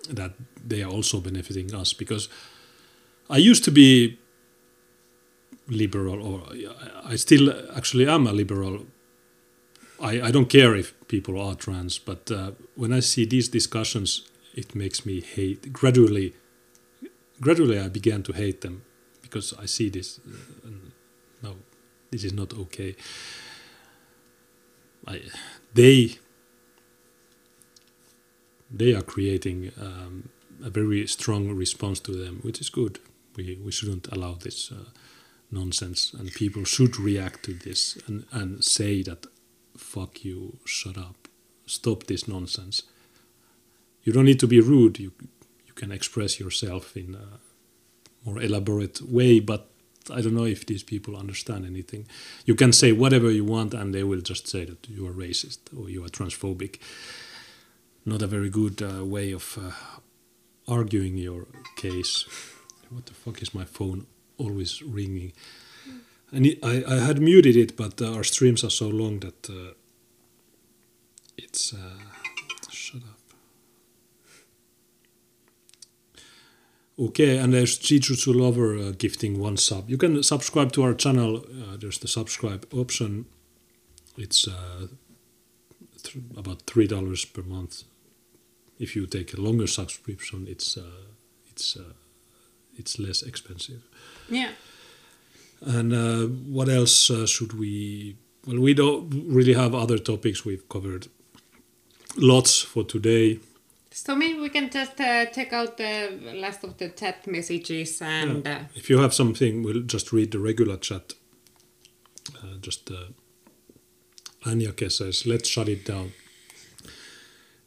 [0.10, 0.34] that
[0.68, 2.28] they are also benefiting us because
[3.30, 4.18] I used to be
[5.68, 6.44] liberal, or
[7.04, 8.86] I still actually am a liberal.
[10.02, 14.28] I, I don't care if people are trans, but uh, when I see these discussions,
[14.56, 15.72] it makes me hate.
[15.72, 16.34] Gradually,
[17.40, 18.82] gradually, I began to hate them
[19.22, 20.20] because I see this.
[22.12, 22.96] This is not okay.
[25.08, 25.22] I,
[25.74, 26.18] they
[28.72, 30.30] they are creating um,
[30.64, 33.00] a very strong response to them, which is good.
[33.36, 34.90] We we shouldn't allow this uh,
[35.52, 39.28] nonsense, and people should react to this and and say that,
[39.78, 41.28] "Fuck you, shut up,
[41.66, 42.84] stop this nonsense."
[44.04, 45.00] You don't need to be rude.
[45.00, 45.12] You
[45.68, 47.40] you can express yourself in a
[48.26, 49.70] more elaborate way, but
[50.12, 52.08] I don't know if these people understand anything.
[52.46, 55.60] You can say whatever you want, and they will just say that you are racist
[55.78, 56.80] or you are transphobic.
[58.06, 59.72] Not a very good uh, way of uh,
[60.68, 62.26] arguing your case.
[62.90, 64.08] What the fuck is my phone
[64.38, 65.34] always ringing?
[66.32, 69.74] And I, I had muted it, but uh, our streams are so long that uh,
[71.38, 71.74] it's.
[71.74, 72.00] Uh,
[72.72, 73.20] shut up.
[77.00, 79.90] Okay, and there's Jijutsu Lover uh, gifting one sub.
[79.90, 81.38] You can subscribe to our channel.
[81.38, 83.26] Uh, there's the subscribe option.
[84.18, 84.88] It's uh,
[86.04, 87.84] th- about three dollars per month.
[88.80, 91.08] If you take a longer subscription, it's uh,
[91.50, 91.94] it's uh,
[92.78, 93.82] it's less expensive.
[94.30, 94.52] Yeah.
[95.62, 98.18] And uh, what else uh, should we?
[98.46, 100.44] Well, we don't really have other topics.
[100.44, 101.08] We've covered
[102.18, 103.40] lots for today.
[103.92, 108.46] So maybe we can just uh, check out the last of the chat messages and.
[108.46, 108.58] Yeah.
[108.58, 111.14] Uh, If you have something, we'll just read the regular chat.
[112.36, 113.08] Uh, just uh,
[114.46, 116.12] Anyake says, let's shut it down.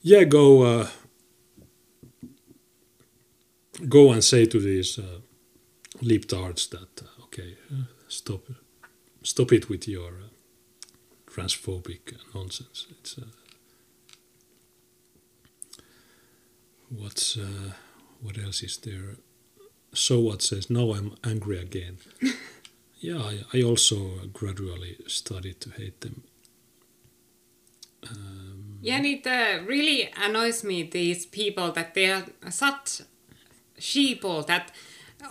[0.01, 0.89] Yeah, go uh,
[3.89, 5.21] go and say to these uh,
[6.01, 8.49] leaptards that uh, okay, uh, stop
[9.23, 10.29] stop it with your uh,
[11.31, 12.87] transphobic nonsense.
[12.91, 13.19] It's
[16.97, 17.73] what's uh,
[18.21, 19.17] what else is there?
[19.95, 21.99] So what says now I'm angry again.
[23.01, 26.23] yeah, I, I also gradually started to hate them.
[28.09, 33.03] Um, Yeah, and it uh, really annoys me these people that they are such
[33.79, 34.73] sheeple that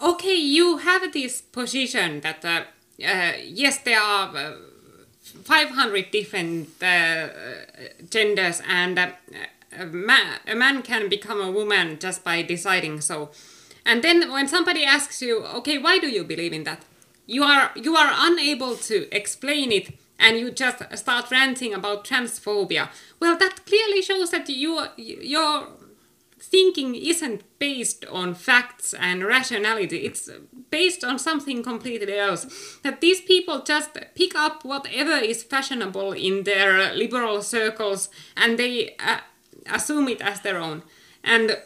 [0.01, 2.63] okay, you have this position that uh,
[3.03, 4.55] uh, yes, there are uh,
[5.43, 7.27] 500 different uh,
[8.09, 9.11] genders, and uh,
[9.77, 13.31] a, man, a man can become a woman just by deciding so.
[13.85, 16.83] And then when somebody asks you, okay, why do you believe in that?
[17.25, 22.89] You are you are unable to explain it and you just start ranting about transphobia.
[23.19, 25.67] Well, that clearly shows that you your
[26.39, 29.99] thinking isn't based on facts and rationality.
[29.99, 30.29] It's
[30.69, 32.79] based on something completely else.
[32.83, 38.95] That these people just pick up whatever is fashionable in their liberal circles and they
[38.99, 39.19] uh,
[39.69, 40.83] assume it as their own.
[41.23, 41.57] And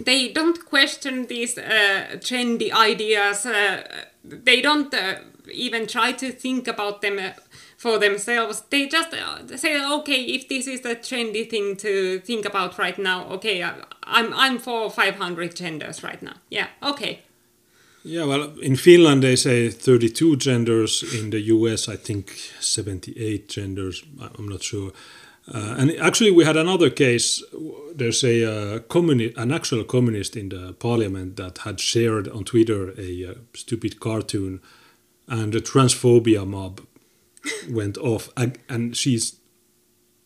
[0.00, 3.46] they don't question these uh, trendy ideas.
[3.46, 5.16] Uh, they don't uh,
[5.52, 7.32] even try to think about them uh,
[7.76, 8.62] for themselves.
[8.70, 12.98] They just uh, say, "Okay, if this is the trendy thing to think about right
[12.98, 13.72] now, okay, I,
[14.04, 16.34] I'm I'm for 500 genders right now.
[16.50, 17.22] Yeah, okay."
[18.04, 21.02] Yeah, well, in Finland they say 32 genders.
[21.02, 24.02] In the US, I think 78 genders.
[24.38, 24.92] I'm not sure.
[25.48, 27.42] Uh, and actually, we had another case.
[27.94, 32.94] There's a uh, communi- an actual communist in the parliament that had shared on Twitter
[32.98, 34.60] a uh, stupid cartoon,
[35.26, 36.80] and the transphobia mob
[37.70, 38.30] went off.
[38.68, 39.36] And she's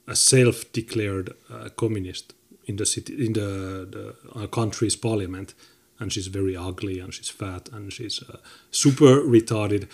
[0.06, 2.34] a self-declared uh, communist
[2.66, 5.54] in the city, in the, the country's parliament,
[5.98, 8.36] and she's very ugly and she's fat and she's uh,
[8.70, 9.88] super retarded.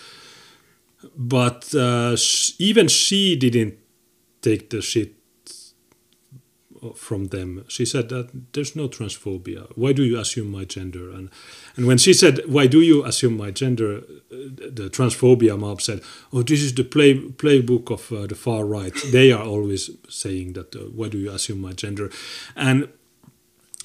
[1.15, 1.65] But
[2.17, 3.77] sh- even she didn't
[4.43, 5.15] take the shit
[6.95, 7.63] from them.
[7.67, 9.71] She said that there's no transphobia.
[9.75, 11.09] Why do you assume my gender?
[11.09, 11.29] And
[11.75, 16.01] and when she said, "Why do you assume my gender?" the transphobia mob said,
[16.31, 18.93] "Oh, this is the play playbook of uh, the far right.
[19.11, 20.75] They are always saying that.
[20.75, 22.09] Uh, Why do you assume my gender?"
[22.55, 22.89] And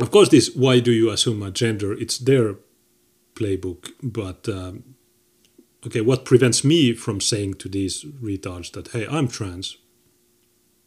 [0.01, 2.57] of course, this "Why do you assume my gender?" It's their
[3.35, 4.49] playbook, but.
[4.49, 4.97] Um,
[5.87, 9.77] okay, what prevents me from saying to these retards that, hey, I'm trans?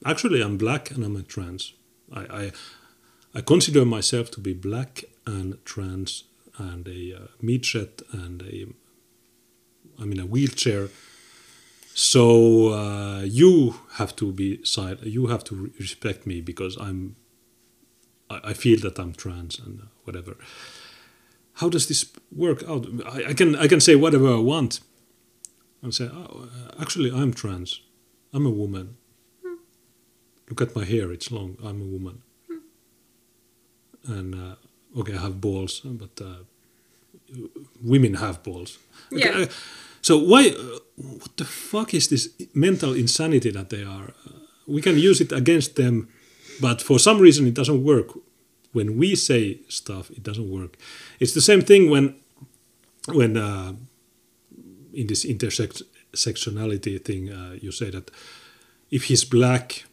[0.06, 1.73] Actually, I'm black and I'm a trans.
[2.14, 2.52] I, I,
[3.36, 6.23] I consider myself to be black and trans
[6.57, 8.68] and a uh, midget and a
[9.99, 10.90] I'm in a wheelchair.
[11.94, 14.99] So uh, you have to be side.
[15.03, 17.15] You have to respect me because I'm.
[18.30, 20.38] I, I feel that I'm trans and whatever.
[21.56, 22.88] How does this work out?
[23.06, 24.80] I, I can I can say whatever I want.
[25.84, 26.48] And say, oh,
[26.80, 27.82] actually, I'm trans.
[28.34, 28.98] I'm a woman.
[30.52, 31.56] Look at my hair; it's long.
[31.64, 32.22] I'm a woman.
[34.07, 34.56] And uh,
[34.99, 36.44] okay, I have balls, but uh,
[37.82, 38.78] women have balls.
[39.14, 39.45] Okay, Yeah.
[39.45, 39.49] uh,
[40.02, 40.49] so why?
[40.49, 44.14] Uh, what the fuck is this mental insanity that they are?
[44.28, 46.07] Uh, we can use it against them,
[46.60, 48.07] but for some reason it doesn't work.
[48.73, 50.78] When we say stuff, it doesn't work.
[51.19, 52.15] It's the same thing when,
[53.07, 53.73] when uh,
[54.94, 58.11] in this intersectionality thing, uh, you say that
[58.90, 59.86] if he's black,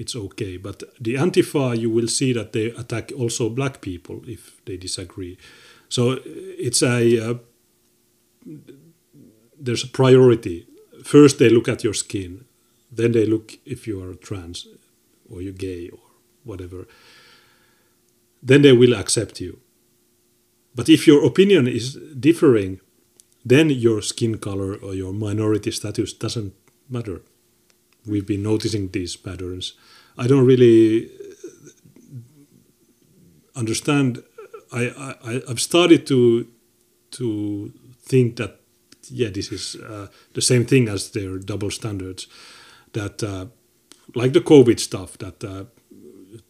[0.00, 0.56] it's okay.
[0.56, 5.36] But the Antifa, you will see that they attack also black people if they disagree.
[5.88, 7.34] So it's a uh,
[9.60, 10.66] there's a priority.
[11.04, 12.44] First, they look at your skin,
[12.90, 14.66] then they look if you are trans
[15.30, 16.00] or you're gay or
[16.44, 16.86] whatever.
[18.42, 19.60] Then they will accept you.
[20.74, 22.80] But if your opinion is differing,
[23.44, 26.54] then your skin color or your minority status doesn't
[26.88, 27.20] matter.
[28.10, 29.74] We've been noticing these patterns.
[30.18, 31.10] I don't really
[33.54, 34.22] understand.
[34.72, 34.82] I,
[35.24, 36.46] I I've started to
[37.12, 37.72] to
[38.02, 38.60] think that
[39.10, 42.26] yeah, this is uh, the same thing as their double standards.
[42.92, 43.46] That uh,
[44.14, 45.64] like the COVID stuff, that uh,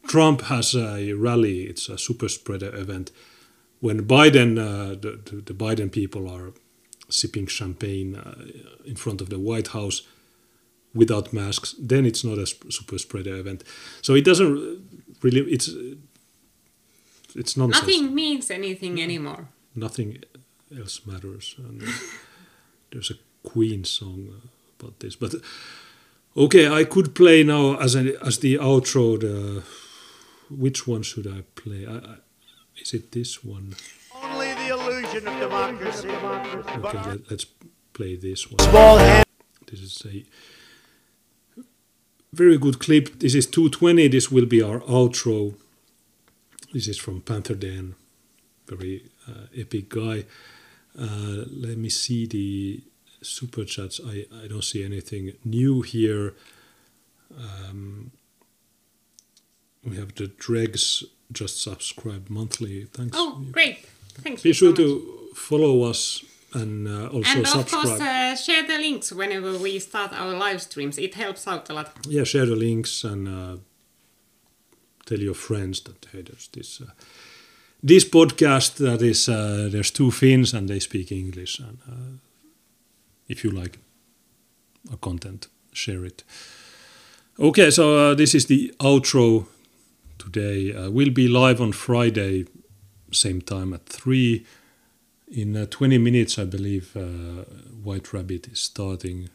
[0.07, 1.65] Trump has a rally.
[1.65, 3.13] It's a super spreader event.
[3.81, 6.53] When Biden, uh, the, the the Biden people are
[7.09, 8.45] sipping champagne uh,
[8.85, 10.03] in front of the White House
[10.95, 13.65] without masks, then it's not a super spreader event.
[14.03, 14.83] So it doesn't
[15.23, 15.43] really.
[15.53, 15.69] It's
[17.35, 17.87] it's nonsense.
[17.87, 19.49] Nothing means anything anymore.
[19.75, 20.23] Nothing
[20.77, 21.55] else matters.
[21.59, 21.83] And
[22.91, 24.49] there's a Queen song uh,
[24.79, 25.35] about this, but
[26.37, 29.19] okay, I could play now as a, as the outro.
[29.19, 29.63] The
[30.51, 31.87] which one should I play?
[31.87, 32.17] I, I,
[32.77, 33.75] is it this one?
[34.15, 36.09] Only the illusion of democracy.
[36.09, 37.47] Okay, let, let's
[37.93, 38.59] play this one.
[39.71, 40.25] This is a
[42.33, 43.21] very good clip.
[43.21, 44.09] This is 220.
[44.09, 45.55] This will be our outro.
[46.73, 47.97] This is from Panther Dan,
[48.67, 50.25] very uh, epic guy.
[50.99, 52.83] Uh, let me see the
[53.23, 54.01] super chats.
[54.05, 56.35] I, I don't see anything new here.
[57.37, 58.13] Um,
[59.85, 62.85] we have the Dregs just subscribed monthly.
[62.85, 63.17] Thanks.
[63.19, 63.87] Oh, great.
[64.23, 64.43] Thanks.
[64.43, 69.13] Be sure to follow us and uh, also and of course, uh, share the links
[69.13, 70.99] whenever we start our live streams.
[70.99, 71.91] It helps out a lot.
[72.09, 73.57] yeah, share the links and uh,
[75.07, 76.91] tell your friends that hey, there's this uh,
[77.83, 82.19] this podcast that is uh, there's two Finns and they speak English and uh,
[83.29, 83.79] if you like
[84.91, 86.25] our content, share it.
[87.39, 89.47] Okay, so uh, this is the outro
[90.19, 90.75] today.
[90.75, 92.47] Uh, we'll be live on Friday,
[93.13, 94.45] same time at three.
[95.31, 97.45] In uh, 20 minutes, I believe uh,
[97.85, 99.31] White Rabbit is starting.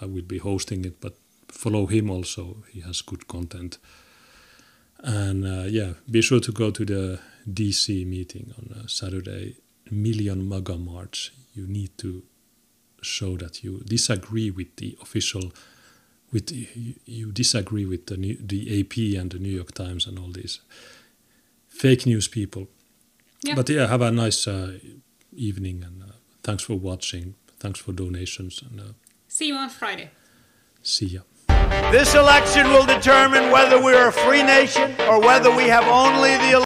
[0.00, 1.16] I will be hosting it, but
[1.48, 2.58] follow him also.
[2.70, 3.78] He has good content.
[5.00, 7.20] And uh, yeah, be sure to go to the
[7.52, 9.56] DC meeting on uh, Saturday,
[9.90, 11.32] Million MAGA March.
[11.52, 12.22] You need to
[13.02, 15.52] show that you disagree with the official,
[16.32, 20.30] with you, you disagree with the the AP and the New York Times and all
[20.30, 20.60] these
[21.68, 22.68] fake news people.
[23.44, 23.54] Yeah.
[23.54, 24.78] But yeah, have a nice uh,
[25.36, 26.06] evening and uh,
[26.42, 27.34] thanks for watching.
[27.60, 28.92] Thanks for donations and uh,
[29.28, 30.10] see you on Friday.
[30.82, 31.20] See ya.
[31.92, 36.56] This election will determine whether we're a free nation or whether we have only the